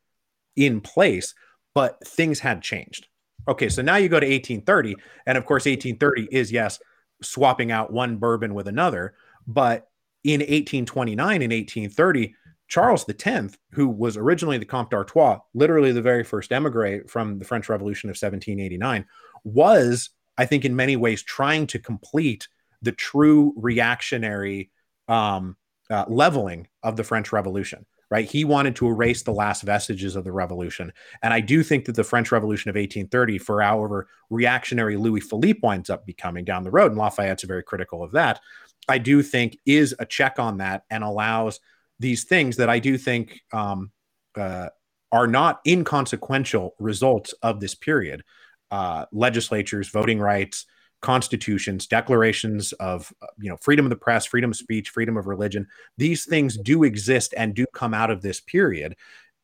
in 0.55 0.81
place, 0.81 1.33
but 1.73 2.05
things 2.05 2.39
had 2.39 2.61
changed. 2.61 3.07
Okay, 3.47 3.69
so 3.69 3.81
now 3.81 3.95
you 3.95 4.09
go 4.09 4.19
to 4.19 4.25
1830, 4.25 4.95
and 5.25 5.37
of 5.37 5.45
course, 5.45 5.65
1830 5.65 6.27
is 6.31 6.51
yes, 6.51 6.79
swapping 7.23 7.71
out 7.71 7.91
one 7.91 8.17
bourbon 8.17 8.53
with 8.53 8.67
another, 8.67 9.15
but 9.47 9.87
in 10.23 10.39
1829 10.39 11.41
and 11.41 11.51
1830, 11.51 12.35
Charles 12.67 13.05
X, 13.07 13.57
who 13.71 13.87
was 13.87 14.17
originally 14.17 14.57
the 14.57 14.65
Comte 14.65 14.89
d'Artois, 14.89 15.39
literally 15.53 15.91
the 15.91 16.01
very 16.01 16.23
first 16.23 16.51
emigre 16.51 17.03
from 17.07 17.39
the 17.39 17.45
French 17.45 17.69
Revolution 17.69 18.09
of 18.09 18.15
1789, 18.15 19.05
was, 19.43 20.09
I 20.37 20.45
think, 20.45 20.65
in 20.65 20.75
many 20.75 20.95
ways 20.95 21.21
trying 21.21 21.67
to 21.67 21.79
complete 21.79 22.47
the 22.81 22.91
true 22.91 23.53
reactionary 23.57 24.71
um, 25.07 25.57
uh, 25.89 26.05
leveling 26.07 26.67
of 26.81 26.95
the 26.95 27.03
French 27.03 27.31
Revolution. 27.31 27.85
Right, 28.11 28.29
he 28.29 28.45
wanted 28.45 28.75
to 28.75 28.87
erase 28.87 29.23
the 29.23 29.33
last 29.33 29.63
vestiges 29.63 30.15
of 30.15 30.23
the 30.23 30.31
revolution, 30.31 30.93
and 31.23 31.33
I 31.33 31.39
do 31.39 31.63
think 31.63 31.85
that 31.85 31.95
the 31.95 32.03
French 32.03 32.31
Revolution 32.31 32.69
of 32.69 32.75
1830, 32.75 33.39
for 33.39 33.61
however 33.61 34.07
reactionary 34.29 34.97
Louis 34.97 35.21
Philippe 35.21 35.61
winds 35.63 35.89
up 35.89 36.05
becoming 36.05 36.45
down 36.45 36.63
the 36.63 36.69
road, 36.69 36.91
and 36.91 36.99
Lafayette's 36.99 37.43
very 37.43 37.63
critical 37.63 38.03
of 38.03 38.11
that, 38.11 38.39
I 38.87 38.97
do 38.97 39.23
think 39.23 39.57
is 39.65 39.95
a 39.97 40.05
check 40.05 40.39
on 40.39 40.57
that 40.57 40.83
and 40.89 41.03
allows 41.03 41.59
these 41.99 42.25
things 42.25 42.57
that 42.57 42.69
I 42.69 42.79
do 42.79 42.97
think 42.97 43.41
um, 43.51 43.91
uh, 44.35 44.69
are 45.11 45.27
not 45.27 45.61
inconsequential 45.65 46.75
results 46.79 47.33
of 47.41 47.59
this 47.59 47.75
period. 47.75 48.23
Uh, 48.71 49.05
legislatures, 49.11 49.89
voting 49.89 50.19
rights, 50.19 50.65
constitutions, 51.03 51.85
declarations 51.85 52.71
of 52.73 53.13
you 53.37 53.49
know 53.49 53.57
freedom 53.57 53.85
of 53.85 53.91
the 53.91 53.95
press, 53.95 54.25
freedom 54.25 54.49
of 54.49 54.57
speech, 54.57 54.89
freedom 54.89 55.17
of 55.17 55.27
religion. 55.27 55.67
These 55.97 56.25
things 56.25 56.57
do 56.57 56.83
exist 56.83 57.33
and 57.37 57.53
do 57.53 57.65
come 57.73 57.93
out 57.93 58.09
of 58.09 58.21
this 58.21 58.39
period. 58.39 58.95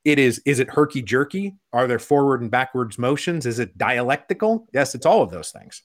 It 0.06 0.18
is 0.18 0.42
is 0.46 0.60
it 0.60 0.72
herky 0.72 1.04
jerky? 1.04 1.56
Are 1.72 1.86
there 1.86 2.00
forward 2.00 2.42
and 2.42 2.50
backwards 2.50 2.98
motions? 2.98 3.46
Is 3.46 3.60
it 3.60 3.78
dialectical? 3.78 4.68
Yes, 4.74 4.96
it's 4.96 5.06
all 5.06 5.22
of 5.22 5.30
those 5.30 5.52
things. 5.52 5.84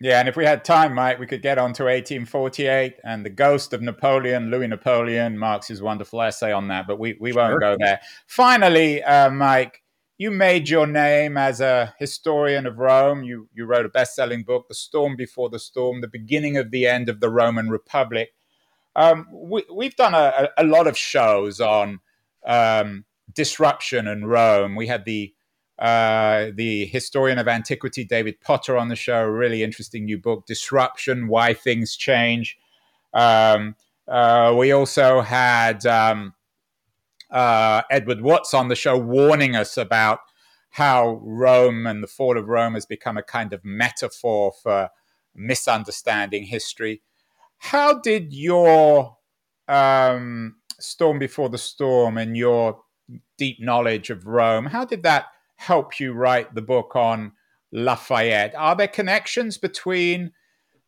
Yeah, 0.00 0.20
and 0.20 0.28
if 0.28 0.36
we 0.36 0.44
had 0.44 0.64
time, 0.64 0.94
Mike, 0.94 1.18
we 1.18 1.26
could 1.26 1.42
get 1.42 1.58
on 1.58 1.72
to 1.72 1.84
1848 1.84 2.98
and 3.02 3.26
the 3.26 3.30
ghost 3.30 3.72
of 3.72 3.82
Napoleon, 3.82 4.48
Louis 4.48 4.68
Napoleon, 4.68 5.36
Marx's 5.36 5.82
wonderful 5.82 6.22
essay 6.22 6.52
on 6.52 6.68
that, 6.68 6.86
but 6.86 7.00
we, 7.00 7.16
we 7.18 7.32
won't 7.32 7.50
sure. 7.50 7.58
go 7.58 7.76
there. 7.76 7.98
Finally, 8.28 9.02
uh, 9.02 9.28
Mike, 9.28 9.82
you 10.18 10.32
made 10.32 10.68
your 10.68 10.86
name 10.86 11.36
as 11.36 11.60
a 11.60 11.94
historian 11.98 12.66
of 12.66 12.78
Rome. 12.78 13.22
You, 13.22 13.48
you 13.54 13.64
wrote 13.64 13.86
a 13.86 13.88
best 13.88 14.16
selling 14.16 14.42
book, 14.42 14.66
The 14.68 14.74
Storm 14.74 15.14
Before 15.14 15.48
the 15.48 15.60
Storm, 15.60 16.00
The 16.00 16.08
Beginning 16.08 16.56
of 16.56 16.72
the 16.72 16.86
End 16.86 17.08
of 17.08 17.20
the 17.20 17.30
Roman 17.30 17.70
Republic. 17.70 18.30
Um, 18.96 19.28
we, 19.32 19.84
have 19.84 19.94
done 19.94 20.14
a, 20.14 20.48
a, 20.58 20.64
lot 20.64 20.88
of 20.88 20.98
shows 20.98 21.60
on 21.60 22.00
um, 22.44 23.04
disruption 23.32 24.08
in 24.08 24.24
Rome. 24.24 24.74
We 24.74 24.88
had 24.88 25.04
the 25.04 25.32
uh, 25.78 26.50
the 26.54 26.86
historian 26.86 27.38
of 27.38 27.46
antiquity, 27.46 28.04
David 28.04 28.40
Potter, 28.40 28.76
on 28.76 28.88
the 28.88 28.96
show. 28.96 29.20
A 29.20 29.30
really 29.30 29.62
interesting 29.62 30.04
new 30.06 30.18
book, 30.18 30.46
Disruption 30.46 31.28
Why 31.28 31.54
Things 31.54 31.94
Change. 31.94 32.58
Um, 33.14 33.76
uh, 34.08 34.52
we 34.58 34.72
also 34.72 35.20
had 35.20 35.86
um, 35.86 36.34
uh, 37.30 37.82
Edward 37.90 38.20
Watts 38.20 38.54
on 38.54 38.68
the 38.68 38.74
show 38.74 38.96
warning 38.96 39.56
us 39.56 39.76
about 39.76 40.20
how 40.70 41.20
Rome 41.22 41.86
and 41.86 42.02
the 42.02 42.08
fall 42.08 42.36
of 42.36 42.48
Rome 42.48 42.74
has 42.74 42.86
become 42.86 43.16
a 43.16 43.22
kind 43.22 43.52
of 43.52 43.64
metaphor 43.64 44.52
for 44.62 44.90
misunderstanding 45.34 46.44
history. 46.44 47.02
How 47.58 47.98
did 47.98 48.32
your 48.32 49.16
um, 49.66 50.56
Storm 50.78 51.18
Before 51.18 51.48
the 51.48 51.58
Storm 51.58 52.16
and 52.18 52.36
your 52.36 52.80
deep 53.36 53.58
knowledge 53.60 54.10
of 54.10 54.26
Rome, 54.26 54.66
how 54.66 54.84
did 54.84 55.02
that 55.02 55.26
help 55.56 55.98
you 55.98 56.12
write 56.12 56.54
the 56.54 56.62
book 56.62 56.94
on 56.94 57.32
Lafayette. 57.72 58.54
Are 58.54 58.76
there 58.76 58.88
connections 58.88 59.58
between 59.58 60.32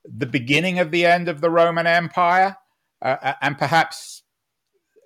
the 0.05 0.27
beginning 0.27 0.79
of 0.79 0.91
the 0.91 1.05
end 1.05 1.29
of 1.29 1.41
the 1.41 1.51
Roman 1.51 1.87
Empire 1.87 2.57
uh, 3.03 3.17
uh, 3.21 3.35
and 3.43 3.59
perhaps 3.59 4.23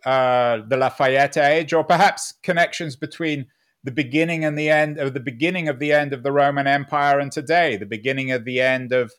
uh, 0.05 0.61
the 0.69 0.77
Lafayette 0.77 1.37
age, 1.37 1.73
or 1.73 1.85
perhaps 1.85 2.35
connections 2.43 2.97
between 2.97 3.47
the 3.85 3.93
beginning 3.93 4.45
and 4.45 4.59
the 4.59 4.71
end 4.71 4.99
of 4.99 5.15
the 5.15 5.21
beginning 5.21 5.69
of 5.69 5.79
the 5.79 5.93
end 5.93 6.13
of 6.13 6.23
the 6.23 6.33
Roman 6.33 6.67
Empire 6.67 7.19
and 7.21 7.31
today, 7.31 7.77
the 7.77 7.87
beginning 7.87 8.31
of 8.33 8.45
the 8.45 8.61
end 8.61 8.93
of 8.93 9.13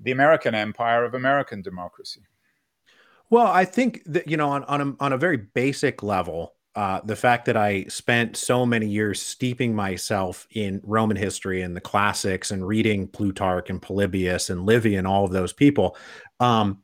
the 0.00 0.10
American 0.10 0.54
Empire 0.54 1.04
of 1.04 1.14
American 1.14 1.62
democracy? 1.62 2.22
Well, 3.30 3.46
I 3.46 3.64
think 3.64 4.02
that 4.06 4.28
you 4.28 4.36
know, 4.36 4.50
on 4.50 4.64
on 4.64 4.80
a, 4.80 5.04
on 5.04 5.12
a 5.12 5.18
very 5.18 5.36
basic 5.38 6.02
level, 6.02 6.54
uh, 6.74 7.00
the 7.04 7.16
fact 7.16 7.46
that 7.46 7.56
I 7.56 7.84
spent 7.84 8.36
so 8.36 8.66
many 8.66 8.86
years 8.86 9.20
steeping 9.20 9.74
myself 9.74 10.46
in 10.50 10.80
Roman 10.82 11.16
history 11.16 11.62
and 11.62 11.76
the 11.76 11.80
classics 11.80 12.50
and 12.50 12.66
reading 12.66 13.06
Plutarch 13.08 13.70
and 13.70 13.80
Polybius 13.80 14.50
and 14.50 14.66
Livy 14.66 14.96
and 14.96 15.06
all 15.06 15.24
of 15.24 15.30
those 15.30 15.52
people. 15.52 15.96
Um, 16.40 16.83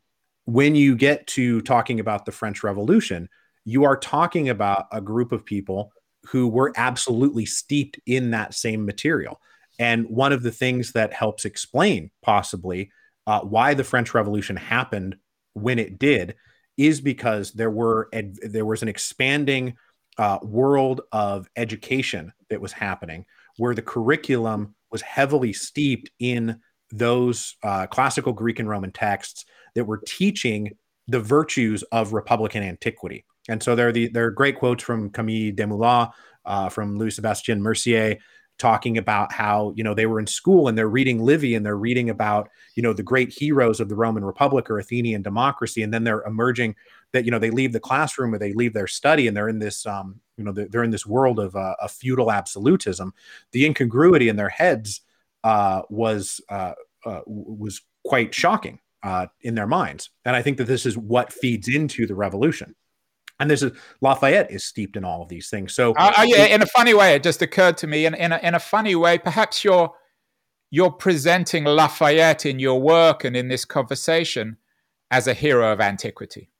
when 0.50 0.74
you 0.74 0.96
get 0.96 1.26
to 1.28 1.60
talking 1.60 2.00
about 2.00 2.24
the 2.24 2.32
French 2.32 2.64
Revolution, 2.64 3.28
you 3.64 3.84
are 3.84 3.96
talking 3.96 4.48
about 4.48 4.86
a 4.90 5.00
group 5.00 5.30
of 5.30 5.44
people 5.44 5.92
who 6.24 6.48
were 6.48 6.72
absolutely 6.76 7.46
steeped 7.46 8.00
in 8.04 8.32
that 8.32 8.52
same 8.52 8.84
material. 8.84 9.40
And 9.78 10.06
one 10.08 10.32
of 10.32 10.42
the 10.42 10.50
things 10.50 10.92
that 10.92 11.12
helps 11.12 11.44
explain 11.44 12.10
possibly 12.22 12.90
uh, 13.28 13.40
why 13.40 13.74
the 13.74 13.84
French 13.84 14.12
Revolution 14.12 14.56
happened 14.56 15.16
when 15.52 15.78
it 15.78 16.00
did 16.00 16.34
is 16.76 17.00
because 17.00 17.52
there 17.52 17.70
were 17.70 18.08
there 18.42 18.66
was 18.66 18.82
an 18.82 18.88
expanding 18.88 19.76
uh, 20.18 20.38
world 20.42 21.02
of 21.12 21.48
education 21.56 22.32
that 22.48 22.60
was 22.60 22.72
happening, 22.72 23.24
where 23.56 23.74
the 23.74 23.82
curriculum 23.82 24.74
was 24.90 25.02
heavily 25.02 25.52
steeped 25.52 26.10
in 26.18 26.58
those 26.90 27.54
uh, 27.62 27.86
classical 27.86 28.32
Greek 28.32 28.58
and 28.58 28.68
Roman 28.68 28.90
texts 28.90 29.44
that 29.74 29.84
were 29.84 30.02
teaching 30.06 30.76
the 31.08 31.20
virtues 31.20 31.82
of 31.84 32.12
Republican 32.12 32.62
antiquity. 32.62 33.24
And 33.48 33.62
so 33.62 33.74
there 33.74 33.88
are 33.88 33.92
the 33.92 34.08
there 34.08 34.26
are 34.26 34.30
great 34.30 34.56
quotes 34.56 34.82
from 34.82 35.10
Camille 35.10 35.52
Desmoulins, 35.52 36.12
uh, 36.44 36.68
from 36.68 36.98
Louis 36.98 37.18
Sébastien 37.18 37.58
Mercier, 37.58 38.18
talking 38.58 38.98
about 38.98 39.32
how 39.32 39.72
you 39.74 39.82
know 39.82 39.94
they 39.94 40.06
were 40.06 40.20
in 40.20 40.26
school 40.26 40.68
and 40.68 40.76
they're 40.76 40.88
reading 40.88 41.20
Livy 41.20 41.54
and 41.54 41.64
they're 41.64 41.76
reading 41.76 42.10
about 42.10 42.48
you 42.76 42.82
know 42.82 42.92
the 42.92 43.02
great 43.02 43.32
heroes 43.32 43.80
of 43.80 43.88
the 43.88 43.96
Roman 43.96 44.24
Republic 44.24 44.70
or 44.70 44.78
Athenian 44.78 45.22
democracy, 45.22 45.82
and 45.82 45.92
then 45.92 46.04
they're 46.04 46.22
emerging 46.22 46.76
that 47.12 47.24
you 47.24 47.30
know 47.30 47.38
they 47.38 47.50
leave 47.50 47.72
the 47.72 47.80
classroom 47.80 48.34
or 48.34 48.38
they 48.38 48.52
leave 48.52 48.72
their 48.72 48.86
study 48.86 49.26
and 49.26 49.36
they're 49.36 49.48
in 49.48 49.58
this 49.58 49.86
um, 49.86 50.20
you 50.36 50.44
know 50.44 50.52
they're 50.52 50.84
in 50.84 50.90
this 50.90 51.06
world 51.06 51.40
of 51.40 51.56
uh, 51.56 51.74
feudal 51.88 52.30
absolutism. 52.30 53.14
The 53.52 53.66
incongruity 53.66 54.28
in 54.28 54.36
their 54.36 54.48
heads 54.48 55.00
uh, 55.42 55.82
was 55.88 56.40
uh, 56.48 56.74
uh 57.04 57.20
was 57.26 57.80
quite 58.04 58.34
shocking 58.34 58.78
uh, 59.02 59.26
in 59.40 59.54
their 59.54 59.66
minds, 59.66 60.10
and 60.24 60.36
I 60.36 60.42
think 60.42 60.58
that 60.58 60.64
this 60.64 60.86
is 60.86 60.96
what 60.96 61.32
feeds 61.32 61.68
into 61.68 62.06
the 62.06 62.14
revolution 62.14 62.74
and 63.40 63.50
this 63.50 63.62
is 63.62 63.72
Lafayette 64.02 64.50
is 64.50 64.64
steeped 64.64 64.96
in 64.96 65.04
all 65.04 65.22
of 65.22 65.28
these 65.28 65.48
things. 65.48 65.74
So, 65.74 65.92
uh, 65.94 66.12
uh, 66.18 66.22
yeah, 66.22 66.44
in 66.44 66.62
a 66.62 66.66
funny 66.66 66.94
way, 66.94 67.14
it 67.14 67.22
just 67.22 67.42
occurred 67.42 67.78
to 67.78 67.86
me, 67.86 68.04
in 68.04 68.14
in 68.14 68.32
a, 68.32 68.38
in 68.42 68.54
a 68.54 68.60
funny 68.60 68.94
way, 68.94 69.18
perhaps 69.18 69.64
you're 69.64 69.92
you're 70.70 70.92
presenting 70.92 71.64
Lafayette 71.64 72.46
in 72.46 72.60
your 72.60 72.80
work 72.80 73.24
and 73.24 73.34
in 73.34 73.48
this 73.48 73.64
conversation 73.64 74.58
as 75.10 75.26
a 75.26 75.34
hero 75.34 75.72
of 75.72 75.80
antiquity. 75.80 76.50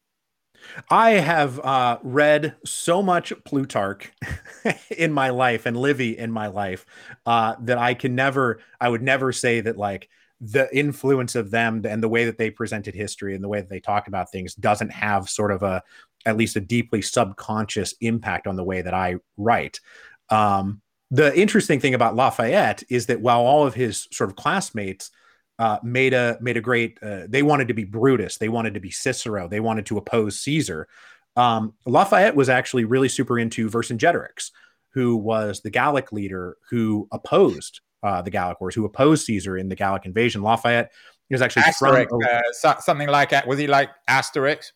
I 0.91 1.13
have 1.13 1.59
uh, 1.61 1.99
read 2.03 2.57
so 2.65 3.03
much 3.03 3.33
Plutarch 3.45 4.13
in 4.97 5.13
my 5.13 5.31
life 5.31 5.67
and 5.67 5.77
Livy 5.77 6.19
in 6.19 6.31
my 6.31 6.49
life 6.49 6.85
uh, 7.25 7.55
that 7.61 7.79
I 7.79 7.95
can 7.95 8.15
never, 8.15 8.61
I 8.81 8.89
would 8.89 9.03
never 9.03 9.33
say 9.33 9.61
that 9.63 9.79
like 9.79 10.09
the 10.41 10.75
influence 10.77 11.35
of 11.35 11.51
them 11.51 11.83
and 11.85 12.03
the 12.03 12.09
way 12.09 12.25
that 12.25 12.39
they 12.39 12.51
presented 12.51 12.95
history 12.95 13.35
and 13.35 13.45
the 13.45 13.49
way 13.49 13.61
that 13.61 13.69
they 13.69 13.81
talk 13.81 14.09
about 14.09 14.31
things 14.31 14.55
doesn't 14.55 14.91
have 14.91 15.29
sort 15.29 15.53
of 15.53 15.63
a 15.63 15.83
at 16.27 16.37
least 16.37 16.57
a 16.57 16.61
deeply 16.61 17.03
subconscious 17.03 17.95
impact 18.01 18.47
on 18.47 18.57
the 18.57 18.65
way 18.65 18.83
that 18.83 18.95
I 18.95 19.17
write. 19.37 19.81
Um, 20.29 20.81
the 21.11 21.39
interesting 21.39 21.81
thing 21.81 21.95
about 21.95 22.15
Lafayette 22.15 22.83
is 22.89 23.07
that 23.07 23.21
while 23.21 23.41
all 23.41 23.67
of 23.67 23.75
his 23.75 24.07
sort 24.13 24.31
of 24.31 24.37
classmates 24.37 25.11
uh, 25.59 25.79
made 25.83 26.15
a 26.15 26.39
made 26.41 26.57
a 26.57 26.61
great, 26.61 26.99
uh, 27.03 27.23
they 27.29 27.43
wanted 27.43 27.69
to 27.69 27.75
be 27.75 27.85
Brutus, 27.85 28.39
they 28.39 28.49
wanted 28.49 28.75
to 28.75 28.81
be 28.81 28.91
Cicero, 28.91 29.49
they 29.49 29.61
wanted 29.61 29.87
to 29.87 29.99
oppose 29.99 30.39
Caesar. 30.41 30.89
Um, 31.37 31.75
Lafayette 31.85 32.37
was 32.37 32.49
actually 32.49 32.85
really 32.85 33.09
super 33.09 33.39
into 33.39 33.69
Vercingetorix, 33.69 34.51
who 34.95 35.17
was 35.17 35.61
the 35.61 35.71
Gallic 35.71 36.13
leader 36.13 36.57
who 36.71 37.09
opposed 37.13 37.81
uh, 38.03 38.23
the 38.23 38.31
Gallic 38.31 38.61
Wars, 38.61 38.75
who 38.75 38.85
opposed 38.85 39.25
Caesar 39.27 39.57
in 39.57 39.69
the 39.69 39.77
Gallic 39.77 40.07
invasion. 40.07 40.43
Lafayette 40.43 40.93
He 41.29 41.35
was 41.35 41.43
actually 41.43 41.63
Asterix, 41.63 42.09
from 42.09 42.21
uh, 42.23 42.81
something 42.81 43.09
like 43.09 43.47
was 43.47 43.59
he 43.59 43.67
like 43.67 43.91
Asterix? 44.09 44.73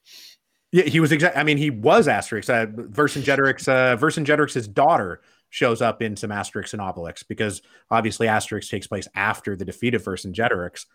Yeah, 0.73 0.85
he 0.85 0.99
was 0.99 1.13
exact. 1.13 1.37
I 1.37 1.45
mean, 1.45 1.57
he 1.57 1.71
was 1.71 2.09
Asterix. 2.09 2.49
Uh, 2.49 2.67
Vercingetorix, 2.67 3.69
uh, 3.69 3.97
Vercingetorix's 3.97 4.67
daughter 4.67 5.21
shows 5.51 5.81
up 5.81 6.03
in 6.03 6.17
some 6.17 6.31
Asterix 6.31 6.73
and 6.73 6.83
Obelix 6.83 7.23
because 7.27 7.63
obviously 7.91 8.27
Asterix 8.27 8.69
takes 8.69 8.89
place 8.89 9.07
after 9.15 9.55
the 9.55 9.65
defeat 9.65 9.95
of 9.95 10.03
Vercingetorix. 10.03 10.87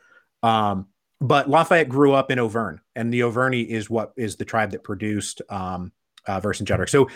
Um, 0.44 0.88
but 1.22 1.50
Lafayette 1.50 1.88
grew 1.88 2.14
up 2.14 2.30
in 2.30 2.40
Auvergne, 2.40 2.80
and 2.96 3.14
the 3.14 3.24
Auvergne 3.24 3.62
is 3.62 3.90
what 3.90 4.12
is 4.18 4.36
the 4.36 4.46
tribe 4.46 4.72
that 4.72 4.84
produced 4.84 5.42
um, 5.50 5.94
uh, 6.28 6.40
Vercingetorix. 6.42 6.90
So 6.90 7.08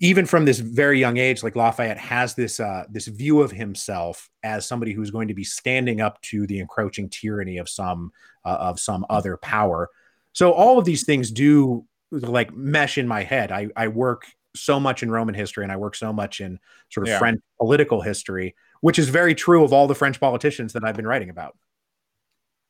even 0.00 0.26
from 0.26 0.44
this 0.44 0.58
very 0.58 0.98
young 0.98 1.16
age, 1.16 1.42
like 1.42 1.56
Lafayette 1.56 1.98
has 1.98 2.34
this 2.34 2.60
uh, 2.60 2.84
this 2.90 3.06
view 3.06 3.40
of 3.40 3.50
himself 3.50 4.30
as 4.42 4.66
somebody 4.66 4.92
who's 4.92 5.10
going 5.10 5.28
to 5.28 5.34
be 5.34 5.44
standing 5.44 6.00
up 6.00 6.20
to 6.22 6.46
the 6.46 6.60
encroaching 6.60 7.08
tyranny 7.08 7.58
of 7.58 7.68
some 7.68 8.12
uh, 8.44 8.56
of 8.60 8.80
some 8.80 9.04
other 9.10 9.36
power. 9.36 9.88
So 10.32 10.52
all 10.52 10.78
of 10.78 10.84
these 10.84 11.04
things 11.04 11.30
do 11.30 11.84
like 12.10 12.54
mesh 12.54 12.98
in 12.98 13.08
my 13.08 13.22
head. 13.22 13.52
I, 13.52 13.68
I 13.76 13.88
work 13.88 14.26
so 14.54 14.78
much 14.78 15.02
in 15.02 15.10
Roman 15.10 15.34
history 15.34 15.64
and 15.64 15.72
I 15.72 15.76
work 15.76 15.94
so 15.94 16.12
much 16.12 16.40
in 16.40 16.58
sort 16.90 17.06
of 17.06 17.12
yeah. 17.12 17.18
French 17.18 17.40
political 17.58 18.02
history, 18.02 18.54
which 18.80 18.98
is 18.98 19.08
very 19.08 19.34
true 19.34 19.64
of 19.64 19.72
all 19.72 19.86
the 19.86 19.94
French 19.94 20.20
politicians 20.20 20.74
that 20.74 20.84
I've 20.84 20.96
been 20.96 21.06
writing 21.06 21.30
about. 21.30 21.56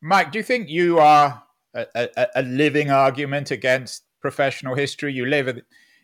Mike, 0.00 0.32
do 0.32 0.38
you 0.38 0.44
think 0.44 0.68
you 0.68 0.98
are 0.98 1.42
a, 1.74 1.86
a, 1.94 2.26
a 2.36 2.42
living 2.42 2.90
argument 2.90 3.50
against 3.50 4.04
professional 4.22 4.74
history? 4.74 5.12
You 5.12 5.26
live 5.26 5.60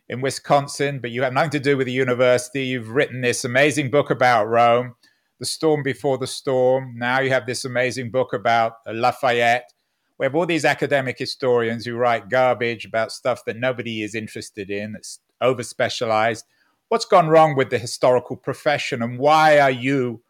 in 0.09 0.21
Wisconsin, 0.21 0.99
but 1.01 1.11
you 1.11 1.23
have 1.23 1.33
nothing 1.33 1.51
to 1.51 1.61
do 1.61 1.77
with 1.77 1.87
the 1.87 1.93
university. 1.93 2.65
You've 2.65 2.91
written 2.91 3.21
this 3.21 3.45
amazing 3.45 3.91
book 3.91 4.11
about 4.11 4.47
Rome, 4.47 4.95
The 5.39 5.47
Storm 5.47 5.83
Before 5.83 6.19
the 6.19 6.27
Storm. 6.27 6.95
Now 6.97 7.21
you 7.21 7.31
have 7.31 7.47
this 7.47 7.65
amazing 7.65 8.11
book 8.11 8.33
about 8.33 8.75
Lafayette. 8.87 9.73
We 10.19 10.27
have 10.27 10.35
all 10.35 10.47
these 10.47 10.65
academic 10.65 11.19
historians 11.19 11.87
who 11.87 11.95
write 11.95 12.29
garbage 12.29 12.85
about 12.85 13.13
stuff 13.13 13.45
that 13.47 13.57
nobody 13.57 14.03
is 14.03 14.15
interested 14.15 14.69
in, 14.71 14.93
that's 14.93 15.21
over 15.41 15.63
specialized. 15.63 16.45
What's 16.89 17.05
gone 17.05 17.29
wrong 17.29 17.55
with 17.55 17.71
the 17.71 17.79
historical 17.79 18.37
profession, 18.37 19.03
and 19.03 19.19
why 19.19 19.61
are 19.61 19.71
you 19.71 20.23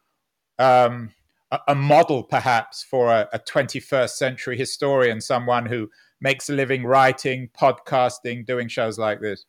um, 0.58 1.12
a, 1.50 1.60
a, 1.68 1.74
model, 1.74 2.24
perhaps, 2.24 2.82
for 2.82 3.10
a, 3.10 3.28
a 3.32 3.38
21st 3.38 4.10
century 4.10 4.58
historian, 4.58 5.20
someone 5.20 5.66
who 5.66 5.88
makes 6.20 6.48
a 6.48 6.52
living 6.52 6.84
writing, 6.84 7.48
podcasting, 7.58 8.46
doing 8.46 8.68
shows 8.68 8.98
like 8.98 9.20
this? 9.20 9.44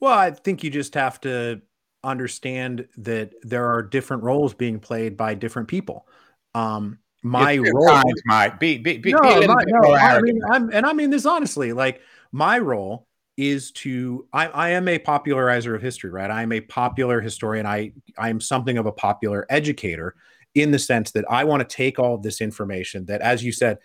Well, 0.00 0.16
I 0.16 0.30
think 0.30 0.64
you 0.64 0.70
just 0.70 0.94
have 0.94 1.20
to 1.22 1.60
understand 2.02 2.88
that 2.96 3.32
there 3.42 3.66
are 3.66 3.82
different 3.82 4.22
roles 4.22 4.54
being 4.54 4.80
played 4.80 5.16
by 5.16 5.34
different 5.34 5.68
people. 5.68 6.06
Um, 6.54 6.98
my 7.22 7.56
role, 7.56 7.86
kind, 7.86 8.22
Mike. 8.24 8.58
Be 8.58 8.78
be 8.78 8.96
be, 8.96 9.12
no, 9.12 9.40
be 9.40 9.46
my, 9.46 9.62
no, 9.66 9.94
I 9.94 10.20
mean, 10.20 10.40
I'm, 10.50 10.70
and 10.72 10.86
I 10.86 10.92
mean 10.94 11.10
this 11.10 11.26
honestly. 11.26 11.72
Like 11.72 12.00
my 12.32 12.58
role 12.58 13.06
is 13.36 13.72
to 13.72 14.26
I, 14.32 14.46
I 14.48 14.70
am 14.70 14.88
a 14.88 14.98
popularizer 14.98 15.74
of 15.74 15.82
history, 15.82 16.10
right? 16.10 16.30
I 16.30 16.42
am 16.42 16.52
a 16.52 16.60
popular 16.62 17.20
historian. 17.20 17.66
I 17.66 17.92
I 18.16 18.30
am 18.30 18.40
something 18.40 18.78
of 18.78 18.86
a 18.86 18.92
popular 18.92 19.46
educator 19.50 20.14
in 20.54 20.70
the 20.70 20.78
sense 20.78 21.12
that 21.12 21.24
I 21.30 21.44
want 21.44 21.60
to 21.60 21.76
take 21.76 21.98
all 21.98 22.14
of 22.14 22.22
this 22.22 22.40
information 22.40 23.04
that, 23.06 23.20
as 23.20 23.44
you 23.44 23.52
said, 23.52 23.78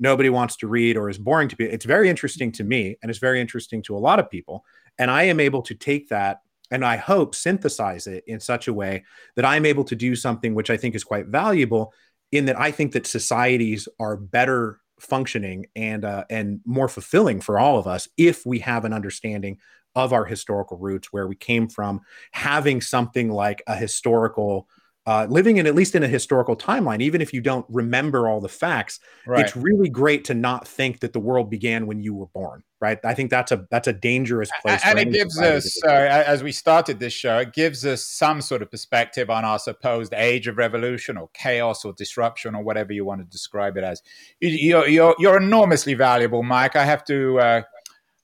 nobody 0.00 0.30
wants 0.30 0.56
to 0.56 0.66
read 0.66 0.96
or 0.96 1.08
is 1.08 1.18
boring 1.18 1.48
to 1.48 1.56
be. 1.56 1.66
It's 1.66 1.84
very 1.84 2.08
interesting 2.08 2.50
to 2.52 2.64
me, 2.64 2.96
and 3.02 3.10
it's 3.10 3.20
very 3.20 3.40
interesting 3.40 3.82
to 3.82 3.96
a 3.96 3.98
lot 3.98 4.18
of 4.18 4.30
people. 4.30 4.64
And 4.98 5.10
I 5.10 5.24
am 5.24 5.38
able 5.38 5.62
to 5.62 5.74
take 5.74 6.08
that 6.08 6.40
and 6.70 6.84
I 6.84 6.96
hope 6.96 7.34
synthesize 7.34 8.06
it 8.06 8.24
in 8.26 8.40
such 8.40 8.68
a 8.68 8.74
way 8.74 9.04
that 9.36 9.44
I'm 9.44 9.66
able 9.66 9.84
to 9.84 9.96
do 9.96 10.14
something 10.14 10.54
which 10.54 10.70
I 10.70 10.76
think 10.76 10.94
is 10.94 11.04
quite 11.04 11.26
valuable. 11.26 11.92
In 12.32 12.46
that, 12.46 12.58
I 12.58 12.70
think 12.70 12.92
that 12.92 13.06
societies 13.06 13.88
are 13.98 14.16
better 14.16 14.80
functioning 15.00 15.66
and 15.74 16.04
uh, 16.04 16.24
and 16.30 16.60
more 16.64 16.88
fulfilling 16.88 17.40
for 17.40 17.58
all 17.58 17.78
of 17.78 17.86
us 17.86 18.08
if 18.16 18.46
we 18.46 18.60
have 18.60 18.84
an 18.84 18.92
understanding 18.92 19.58
of 19.96 20.12
our 20.12 20.24
historical 20.24 20.78
roots, 20.78 21.12
where 21.12 21.26
we 21.26 21.34
came 21.34 21.68
from, 21.68 22.00
having 22.30 22.80
something 22.80 23.28
like 23.28 23.62
a 23.66 23.74
historical 23.74 24.68
uh, 25.06 25.26
living 25.30 25.56
in 25.56 25.66
at 25.66 25.74
least 25.74 25.94
in 25.94 26.02
a 26.02 26.08
historical 26.08 26.54
timeline, 26.54 27.00
even 27.00 27.20
if 27.20 27.32
you 27.32 27.40
don't 27.40 27.64
remember 27.68 28.28
all 28.28 28.40
the 28.40 28.48
facts, 28.48 29.00
right. 29.26 29.44
it's 29.44 29.56
really 29.56 29.88
great 29.88 30.24
to 30.24 30.34
not 30.34 30.68
think 30.68 31.00
that 31.00 31.12
the 31.12 31.20
world 31.20 31.50
began 31.50 31.86
when 31.86 32.00
you 32.00 32.14
were 32.14 32.26
born. 32.26 32.62
Right? 32.80 32.98
I 33.04 33.12
think 33.12 33.30
that's 33.30 33.52
a 33.52 33.66
that's 33.70 33.88
a 33.88 33.92
dangerous 33.92 34.50
place. 34.62 34.80
And 34.84 34.98
it 34.98 35.12
gives 35.12 35.38
us, 35.38 35.82
uh, 35.84 35.90
as 35.90 36.42
we 36.42 36.50
started 36.50 36.98
this 36.98 37.12
show, 37.12 37.38
it 37.38 37.52
gives 37.52 37.84
us 37.84 38.06
some 38.06 38.40
sort 38.40 38.62
of 38.62 38.70
perspective 38.70 39.28
on 39.28 39.44
our 39.44 39.58
supposed 39.58 40.14
age 40.14 40.46
of 40.46 40.56
revolution 40.56 41.18
or 41.18 41.28
chaos 41.34 41.84
or 41.84 41.92
disruption 41.92 42.54
or 42.54 42.62
whatever 42.62 42.94
you 42.94 43.04
want 43.04 43.20
to 43.20 43.26
describe 43.26 43.76
it 43.76 43.84
as. 43.84 44.00
You're 44.40 44.88
you're, 44.88 45.14
you're 45.18 45.36
enormously 45.36 45.92
valuable, 45.92 46.42
Mike. 46.42 46.76
I 46.76 46.84
have 46.84 47.04
to. 47.06 47.38
Uh, 47.38 47.62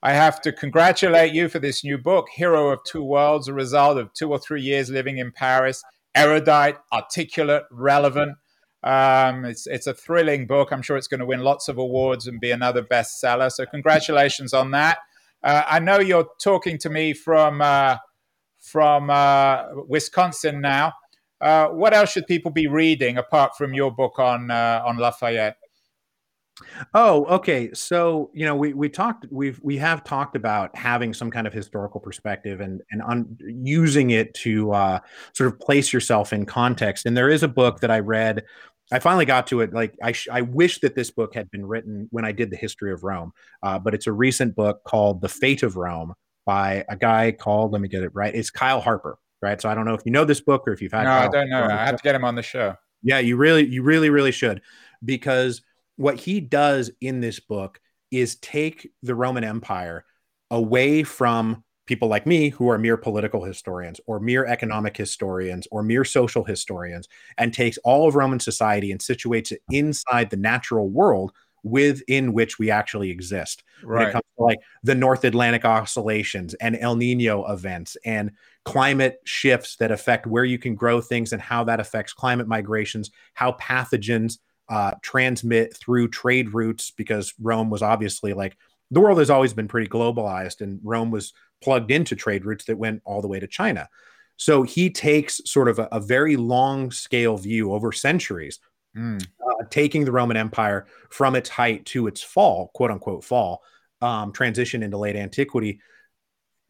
I 0.02 0.12
have 0.12 0.40
to 0.42 0.52
congratulate 0.52 1.32
you 1.32 1.48
for 1.48 1.58
this 1.58 1.82
new 1.82 1.98
book, 1.98 2.28
Hero 2.32 2.68
of 2.68 2.78
Two 2.84 3.02
Worlds, 3.02 3.48
a 3.48 3.54
result 3.54 3.98
of 3.98 4.12
two 4.12 4.30
or 4.30 4.38
three 4.38 4.62
years 4.62 4.88
living 4.88 5.18
in 5.18 5.32
Paris 5.32 5.82
erudite, 6.16 6.78
articulate, 6.92 7.64
relevant. 7.70 8.36
Um, 8.82 9.44
it's 9.44 9.66
it's 9.66 9.86
a 9.86 9.94
thrilling 9.94 10.46
book. 10.46 10.72
I'm 10.72 10.82
sure 10.82 10.96
it's 10.96 11.08
going 11.08 11.20
to 11.20 11.26
win 11.26 11.40
lots 11.40 11.68
of 11.68 11.78
awards 11.78 12.26
and 12.26 12.40
be 12.40 12.50
another 12.50 12.82
bestseller. 12.82 13.50
So 13.52 13.66
congratulations 13.66 14.52
on 14.52 14.70
that. 14.72 14.98
Uh, 15.42 15.62
I 15.66 15.78
know 15.78 16.00
you're 16.00 16.28
talking 16.40 16.78
to 16.78 16.90
me 16.90 17.12
from 17.12 17.60
uh, 17.60 17.96
from 18.58 19.10
uh, 19.10 19.64
Wisconsin 19.86 20.60
now. 20.60 20.92
Uh, 21.40 21.68
what 21.68 21.92
else 21.92 22.10
should 22.12 22.26
people 22.26 22.50
be 22.50 22.66
reading 22.66 23.18
apart 23.18 23.56
from 23.56 23.74
your 23.74 23.92
book 23.92 24.18
on 24.18 24.50
uh, 24.50 24.82
on 24.86 24.96
Lafayette? 24.96 25.56
Oh, 26.94 27.24
okay. 27.26 27.70
So 27.74 28.30
you 28.32 28.46
know, 28.46 28.56
we 28.56 28.72
we 28.72 28.88
talked, 28.88 29.26
we've 29.30 29.60
we 29.62 29.76
have 29.76 30.04
talked 30.04 30.36
about 30.36 30.74
having 30.74 31.12
some 31.12 31.30
kind 31.30 31.46
of 31.46 31.52
historical 31.52 32.00
perspective 32.00 32.60
and 32.60 32.82
and 32.90 33.02
un, 33.02 33.36
using 33.40 34.10
it 34.10 34.32
to 34.34 34.72
uh, 34.72 35.00
sort 35.34 35.52
of 35.52 35.60
place 35.60 35.92
yourself 35.92 36.32
in 36.32 36.46
context. 36.46 37.06
And 37.06 37.16
there 37.16 37.28
is 37.28 37.42
a 37.42 37.48
book 37.48 37.80
that 37.80 37.90
I 37.90 38.00
read. 38.00 38.44
I 38.92 39.00
finally 39.00 39.24
got 39.24 39.48
to 39.48 39.60
it. 39.60 39.74
Like 39.74 39.96
I, 40.02 40.12
sh- 40.12 40.28
I 40.30 40.42
wish 40.42 40.78
that 40.80 40.94
this 40.94 41.10
book 41.10 41.34
had 41.34 41.50
been 41.50 41.66
written 41.66 42.08
when 42.12 42.24
I 42.24 42.30
did 42.30 42.50
the 42.50 42.56
history 42.56 42.92
of 42.92 43.02
Rome. 43.02 43.32
Uh, 43.62 43.78
but 43.80 43.94
it's 43.94 44.06
a 44.06 44.12
recent 44.12 44.54
book 44.54 44.82
called 44.84 45.20
"The 45.20 45.28
Fate 45.28 45.62
of 45.62 45.76
Rome" 45.76 46.14
by 46.46 46.84
a 46.88 46.96
guy 46.96 47.32
called. 47.32 47.72
Let 47.72 47.82
me 47.82 47.88
get 47.88 48.02
it 48.02 48.12
right. 48.14 48.34
It's 48.34 48.50
Kyle 48.50 48.80
Harper. 48.80 49.18
Right. 49.42 49.60
So 49.60 49.68
I 49.68 49.74
don't 49.74 49.84
know 49.84 49.94
if 49.94 50.02
you 50.06 50.12
know 50.12 50.24
this 50.24 50.40
book 50.40 50.66
or 50.66 50.72
if 50.72 50.80
you've 50.80 50.92
had. 50.92 51.04
No, 51.04 51.10
Kyle 51.10 51.28
I 51.28 51.28
don't 51.28 51.50
know. 51.50 51.64
I 51.64 51.84
have 51.84 51.96
to 51.96 52.02
get 52.02 52.14
him 52.14 52.24
on 52.24 52.34
the 52.34 52.42
show. 52.42 52.74
Yeah, 53.02 53.18
you 53.18 53.36
really, 53.36 53.66
you 53.66 53.82
really, 53.82 54.08
really 54.08 54.32
should 54.32 54.62
because 55.04 55.62
what 55.96 56.20
he 56.20 56.40
does 56.40 56.90
in 57.00 57.20
this 57.20 57.40
book 57.40 57.80
is 58.10 58.36
take 58.36 58.90
the 59.02 59.14
Roman 59.14 59.44
Empire 59.44 60.04
away 60.50 61.02
from 61.02 61.64
people 61.86 62.08
like 62.08 62.26
me 62.26 62.48
who 62.50 62.68
are 62.68 62.78
mere 62.78 62.96
political 62.96 63.44
historians 63.44 64.00
or 64.06 64.20
mere 64.20 64.44
economic 64.44 64.96
historians 64.96 65.66
or 65.70 65.82
mere 65.82 66.04
social 66.04 66.44
historians 66.44 67.08
and 67.38 67.54
takes 67.54 67.78
all 67.78 68.08
of 68.08 68.16
Roman 68.16 68.40
society 68.40 68.90
and 68.90 69.00
situates 69.00 69.52
it 69.52 69.62
inside 69.70 70.30
the 70.30 70.36
natural 70.36 70.88
world 70.88 71.32
within 71.62 72.32
which 72.32 72.58
we 72.58 72.70
actually 72.70 73.10
exist. 73.10 73.64
Right. 73.82 73.98
When 73.98 74.08
it 74.08 74.12
comes 74.12 74.24
to 74.38 74.44
like 74.44 74.58
the 74.82 74.94
North 74.94 75.24
Atlantic 75.24 75.64
oscillations 75.64 76.54
and 76.54 76.76
El 76.78 76.96
Nino 76.96 77.44
events 77.46 77.96
and 78.04 78.32
climate 78.64 79.18
shifts 79.24 79.76
that 79.76 79.90
affect 79.90 80.26
where 80.26 80.44
you 80.44 80.58
can 80.58 80.74
grow 80.74 81.00
things 81.00 81.32
and 81.32 81.42
how 81.42 81.64
that 81.64 81.80
affects 81.80 82.12
climate 82.12 82.46
migrations, 82.46 83.10
how 83.34 83.52
pathogens 83.52 84.38
uh, 84.68 84.92
transmit 85.02 85.76
through 85.76 86.08
trade 86.08 86.52
routes 86.52 86.90
because 86.90 87.34
Rome 87.40 87.70
was 87.70 87.82
obviously 87.82 88.32
like 88.32 88.56
the 88.90 89.00
world 89.00 89.18
has 89.18 89.30
always 89.30 89.52
been 89.52 89.68
pretty 89.68 89.88
globalized, 89.88 90.60
and 90.60 90.80
Rome 90.82 91.10
was 91.10 91.32
plugged 91.62 91.90
into 91.90 92.14
trade 92.14 92.44
routes 92.44 92.66
that 92.66 92.78
went 92.78 93.02
all 93.04 93.22
the 93.22 93.28
way 93.28 93.40
to 93.40 93.46
China. 93.46 93.88
So 94.36 94.62
he 94.62 94.90
takes 94.90 95.40
sort 95.44 95.68
of 95.68 95.78
a, 95.78 95.88
a 95.92 96.00
very 96.00 96.36
long 96.36 96.90
scale 96.90 97.36
view 97.36 97.72
over 97.72 97.90
centuries, 97.90 98.60
mm. 98.96 99.20
uh, 99.22 99.64
taking 99.70 100.04
the 100.04 100.12
Roman 100.12 100.36
Empire 100.36 100.86
from 101.10 101.34
its 101.34 101.48
height 101.48 101.86
to 101.86 102.06
its 102.06 102.22
fall, 102.22 102.70
quote 102.74 102.90
unquote 102.90 103.24
fall, 103.24 103.62
um, 104.02 104.32
transition 104.32 104.82
into 104.82 104.98
late 104.98 105.16
antiquity, 105.16 105.80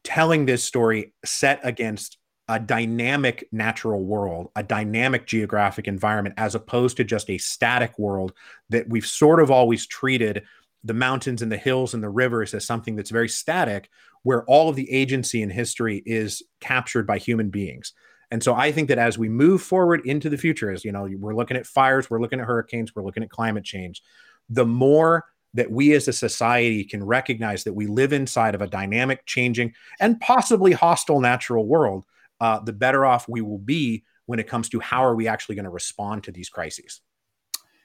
telling 0.05 0.47
this 0.47 0.63
story 0.63 1.13
set 1.25 1.61
against 1.65 2.19
a 2.49 2.61
dynamic 2.61 3.49
natural 3.51 4.05
world, 4.05 4.51
a 4.55 4.63
dynamic 4.63 5.27
geographic 5.27 5.89
environment, 5.89 6.35
as 6.39 6.55
opposed 6.55 6.97
to 6.97 7.05
just 7.05 7.29
a 7.29 7.39
static 7.39 7.99
world 7.99 8.33
that 8.71 8.89
we've 8.89 9.07
sort 9.07 9.41
of 9.41 9.51
always 9.51 9.87
treated 9.87 10.45
the 10.85 10.95
mountains 10.95 11.43
and 11.43 11.51
the 11.51 11.57
hills 11.57 11.95
and 11.95 12.03
the 12.03 12.09
rivers 12.09 12.55
as 12.55 12.65
something 12.65 12.95
that's 12.95 13.11
very 13.11 13.29
static, 13.29 13.91
where 14.23 14.45
all 14.45 14.69
of 14.69 14.77
the 14.77 14.91
agency 14.93 15.43
in 15.43 15.51
history 15.51 16.03
is 16.07 16.43
captured 16.61 17.07
by 17.07 17.19
human 17.19 17.51
beings. 17.51 17.93
And 18.31 18.43
so 18.43 18.55
I 18.55 18.73
think 18.73 18.89
that 18.89 18.99
as 18.99 19.19
we 19.19 19.29
move 19.29 19.63
forward 19.63 20.03
into 20.05 20.29
the 20.29 20.39
future, 20.39 20.71
as 20.71 20.85
you 20.85 20.93
know, 20.93 21.09
we're 21.19 21.35
looking 21.35 21.57
at 21.57 21.67
fires, 21.67 22.11
we're 22.11 22.21
looking 22.21 22.41
at 22.41 22.47
hurricanes, 22.47 22.95
we're 22.95 23.05
looking 23.05 23.23
at 23.23 23.31
climate 23.31 23.65
change, 23.65 24.03
the 24.49 24.67
more 24.67 25.25
that 25.55 25.71
we 25.71 25.95
as 25.95 26.07
a 26.07 26.13
society 26.13 26.85
can 26.85 27.03
recognize 27.03 27.65
that 27.65 27.73
we 27.73 27.87
live 27.87 28.13
inside 28.13 28.55
of 28.55 28.63
a 28.63 28.67
dynamic, 28.67 29.25
changing, 29.27 29.73
and 30.01 30.21
possibly 30.21 30.73
hostile 30.73 31.21
natural 31.21 31.67
world 31.67 32.05
uh, 32.41 32.61
the 32.61 32.73
better 32.73 33.05
off 33.05 33.29
we 33.29 33.41
will 33.41 33.59
be 33.59 34.05
when 34.27 34.39
it 34.39 34.49
comes 34.49 34.69
to 34.71 34.81
how 34.81 35.05
are 35.05 35.15
we 35.15 35.29
actually 35.29 35.55
going 35.55 35.65
to 35.65 35.71
respond 35.71 36.25
to 36.25 36.33
these 36.33 36.49
crises. 36.49 37.01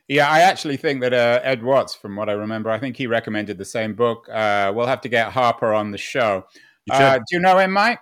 Yeah, 0.08 0.30
I 0.30 0.42
actually 0.42 0.78
think 0.78 1.02
that 1.02 1.14
uh, 1.14 1.40
Ed 1.44 1.64
Watts, 1.64 1.96
from 1.96 2.16
what 2.16 2.28
I 2.28 2.34
remember, 2.34 2.70
I 2.70 2.80
think 2.80 2.98
he 2.98 3.08
recommended 3.08 3.58
the 3.58 3.66
same 3.66 3.96
book. 3.96 4.28
Uh, 4.30 4.72
we'll 4.76 4.88
have 4.88 5.02
to 5.02 5.10
get 5.10 5.32
Harper 5.32 5.74
on 5.74 5.92
the 5.92 5.98
show. 5.98 6.46
You 6.86 6.94
uh, 6.94 7.18
do 7.18 7.24
you 7.32 7.40
know 7.40 7.58
him, 7.58 7.72
Mike? 7.72 8.00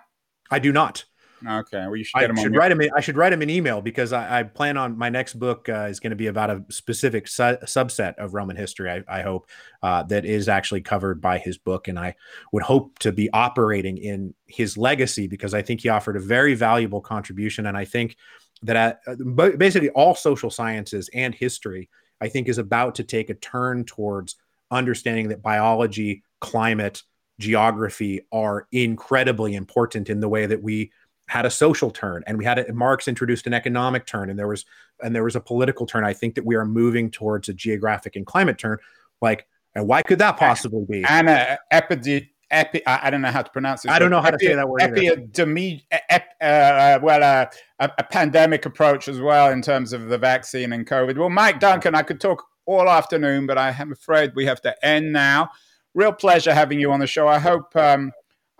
I 0.50 0.58
do 0.58 0.72
not. 0.72 1.04
Okay, 1.46 1.78
well, 1.78 1.96
you 1.96 2.04
should 2.04 2.18
I 2.18 2.20
get 2.22 2.30
him. 2.30 2.36
Should 2.36 2.56
write 2.56 2.72
him. 2.72 2.80
I 2.94 3.00
should 3.00 3.16
write 3.16 3.32
him 3.32 3.42
an 3.42 3.50
email 3.50 3.80
because 3.80 4.12
I, 4.12 4.40
I 4.40 4.42
plan 4.42 4.76
on 4.76 4.98
my 4.98 5.08
next 5.08 5.34
book 5.34 5.68
uh, 5.68 5.86
is 5.88 5.98
going 5.98 6.10
to 6.10 6.16
be 6.16 6.26
about 6.26 6.50
a 6.50 6.64
specific 6.68 7.28
su- 7.28 7.58
subset 7.64 8.14
of 8.16 8.34
Roman 8.34 8.56
history. 8.56 8.90
I, 8.90 9.02
I 9.08 9.22
hope 9.22 9.48
uh, 9.82 10.02
that 10.04 10.24
is 10.24 10.48
actually 10.48 10.82
covered 10.82 11.20
by 11.20 11.38
his 11.38 11.56
book, 11.56 11.88
and 11.88 11.98
I 11.98 12.14
would 12.52 12.62
hope 12.62 12.98
to 13.00 13.12
be 13.12 13.30
operating 13.32 13.96
in 13.96 14.34
his 14.46 14.76
legacy 14.76 15.26
because 15.26 15.54
I 15.54 15.62
think 15.62 15.80
he 15.80 15.88
offered 15.88 16.16
a 16.16 16.20
very 16.20 16.54
valuable 16.54 17.00
contribution, 17.00 17.66
and 17.66 17.76
I 17.76 17.84
think 17.84 18.16
that 18.62 18.76
at, 18.76 19.00
uh, 19.06 19.50
basically 19.56 19.90
all 19.90 20.14
social 20.14 20.50
sciences 20.50 21.08
and 21.14 21.34
history, 21.34 21.88
I 22.20 22.28
think, 22.28 22.48
is 22.48 22.58
about 22.58 22.96
to 22.96 23.04
take 23.04 23.30
a 23.30 23.34
turn 23.34 23.84
towards 23.84 24.36
understanding 24.70 25.28
that 25.28 25.42
biology, 25.42 26.22
climate, 26.40 27.02
geography 27.40 28.20
are 28.30 28.68
incredibly 28.70 29.54
important 29.54 30.10
in 30.10 30.20
the 30.20 30.28
way 30.28 30.46
that 30.46 30.62
we 30.62 30.92
had 31.30 31.46
a 31.46 31.50
social 31.50 31.92
turn 31.92 32.24
and 32.26 32.36
we 32.36 32.44
had 32.44 32.58
a, 32.58 32.72
Marx 32.72 33.06
introduced 33.06 33.46
an 33.46 33.54
economic 33.54 34.04
turn 34.04 34.28
and 34.30 34.38
there 34.38 34.48
was 34.48 34.64
and 35.00 35.14
there 35.14 35.22
was 35.22 35.36
a 35.36 35.40
political 35.40 35.86
turn. 35.86 36.04
I 36.04 36.12
think 36.12 36.34
that 36.34 36.44
we 36.44 36.56
are 36.56 36.64
moving 36.64 37.08
towards 37.08 37.48
a 37.48 37.54
geographic 37.54 38.16
and 38.16 38.26
climate 38.26 38.58
turn. 38.58 38.78
Like, 39.22 39.46
and 39.76 39.86
why 39.86 40.02
could 40.02 40.18
that 40.18 40.36
possibly 40.36 40.84
be? 40.88 41.04
And 41.08 41.28
uh, 41.28 41.56
epide- 41.72 42.30
epi- 42.50 42.84
I 42.84 43.10
don't 43.10 43.22
know 43.22 43.30
how 43.30 43.42
to 43.42 43.50
pronounce 43.50 43.84
it. 43.84 43.92
I 43.92 44.00
don't 44.00 44.10
know 44.10 44.20
how 44.20 44.28
epi- 44.30 44.38
to 44.38 44.44
say 44.44 44.54
that 44.56 44.68
word. 44.68 44.80
Epidemi- 44.80 45.82
ep- 45.92 46.34
uh, 46.40 46.98
well, 47.00 47.22
uh, 47.22 47.46
a, 47.78 47.92
a, 47.98 48.02
pandemic 48.02 48.66
approach 48.66 49.06
as 49.06 49.20
well 49.20 49.52
in 49.52 49.62
terms 49.62 49.92
of 49.92 50.08
the 50.08 50.18
vaccine 50.18 50.72
and 50.72 50.84
COVID. 50.84 51.16
Well, 51.16 51.30
Mike 51.30 51.60
Duncan, 51.60 51.94
I 51.94 52.02
could 52.02 52.20
talk 52.20 52.44
all 52.66 52.88
afternoon, 52.88 53.46
but 53.46 53.56
I 53.56 53.70
am 53.70 53.92
afraid 53.92 54.32
we 54.34 54.46
have 54.46 54.60
to 54.62 54.74
end 54.84 55.12
now. 55.12 55.50
Real 55.94 56.12
pleasure 56.12 56.52
having 56.52 56.80
you 56.80 56.90
on 56.90 56.98
the 56.98 57.06
show. 57.06 57.28
I 57.28 57.38
hope 57.38 57.74
um, 57.76 58.10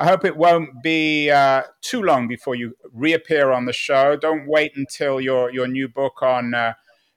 I 0.00 0.06
hope 0.06 0.24
it 0.24 0.34
won't 0.34 0.82
be 0.82 1.30
uh, 1.30 1.62
too 1.82 2.02
long 2.02 2.26
before 2.26 2.54
you 2.54 2.74
reappear 2.94 3.52
on 3.52 3.66
the 3.66 3.72
show. 3.74 4.16
Don't 4.16 4.46
wait 4.46 4.72
until 4.74 5.20
your 5.20 5.52
your 5.52 5.68
new 5.68 5.88
book 5.88 6.22
on 6.22 6.54
uh, 6.54 6.72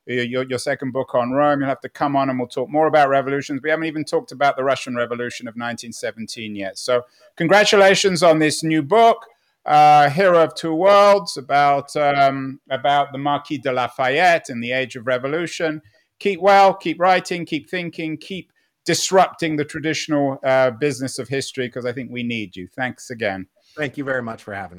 your 0.05 0.43
your 0.43 0.59
second 0.59 0.91
book 0.91 1.15
on 1.15 1.31
Rome. 1.31 1.61
You'll 1.61 1.69
have 1.69 1.79
to 1.79 1.89
come 1.89 2.17
on 2.17 2.29
and 2.29 2.37
we'll 2.37 2.49
talk 2.49 2.67
more 2.67 2.87
about 2.87 3.07
revolutions. 3.07 3.61
We 3.63 3.69
haven't 3.69 3.85
even 3.85 4.03
talked 4.03 4.33
about 4.33 4.57
the 4.57 4.65
Russian 4.65 4.97
Revolution 4.97 5.47
of 5.47 5.53
1917 5.53 6.57
yet. 6.57 6.77
So 6.77 7.03
congratulations 7.37 8.21
on 8.21 8.39
this 8.39 8.63
new 8.63 8.83
book, 8.83 9.27
uh, 9.65 10.09
Hero 10.09 10.43
of 10.43 10.53
Two 10.53 10.75
Worlds, 10.75 11.37
about 11.37 11.95
um, 11.95 12.59
about 12.69 13.13
the 13.13 13.17
Marquis 13.17 13.59
de 13.59 13.71
Lafayette 13.71 14.49
and 14.49 14.61
the 14.61 14.73
Age 14.73 14.97
of 14.97 15.07
Revolution. 15.07 15.81
Keep 16.19 16.41
well, 16.41 16.73
keep 16.73 16.99
writing, 16.99 17.45
keep 17.45 17.69
thinking, 17.69 18.17
keep 18.17 18.51
disrupting 18.85 19.55
the 19.55 19.65
traditional 19.65 20.39
uh, 20.43 20.71
business 20.71 21.19
of 21.19 21.27
history 21.29 21.67
because 21.67 21.85
I 21.85 21.93
think 21.93 22.11
we 22.11 22.23
need 22.23 22.55
you. 22.55 22.67
Thanks 22.67 23.09
again. 23.09 23.47
Thank 23.75 23.97
you 23.97 24.03
very 24.03 24.21
much 24.21 24.43
for 24.43 24.53
having 24.53 24.67
me. 24.67 24.71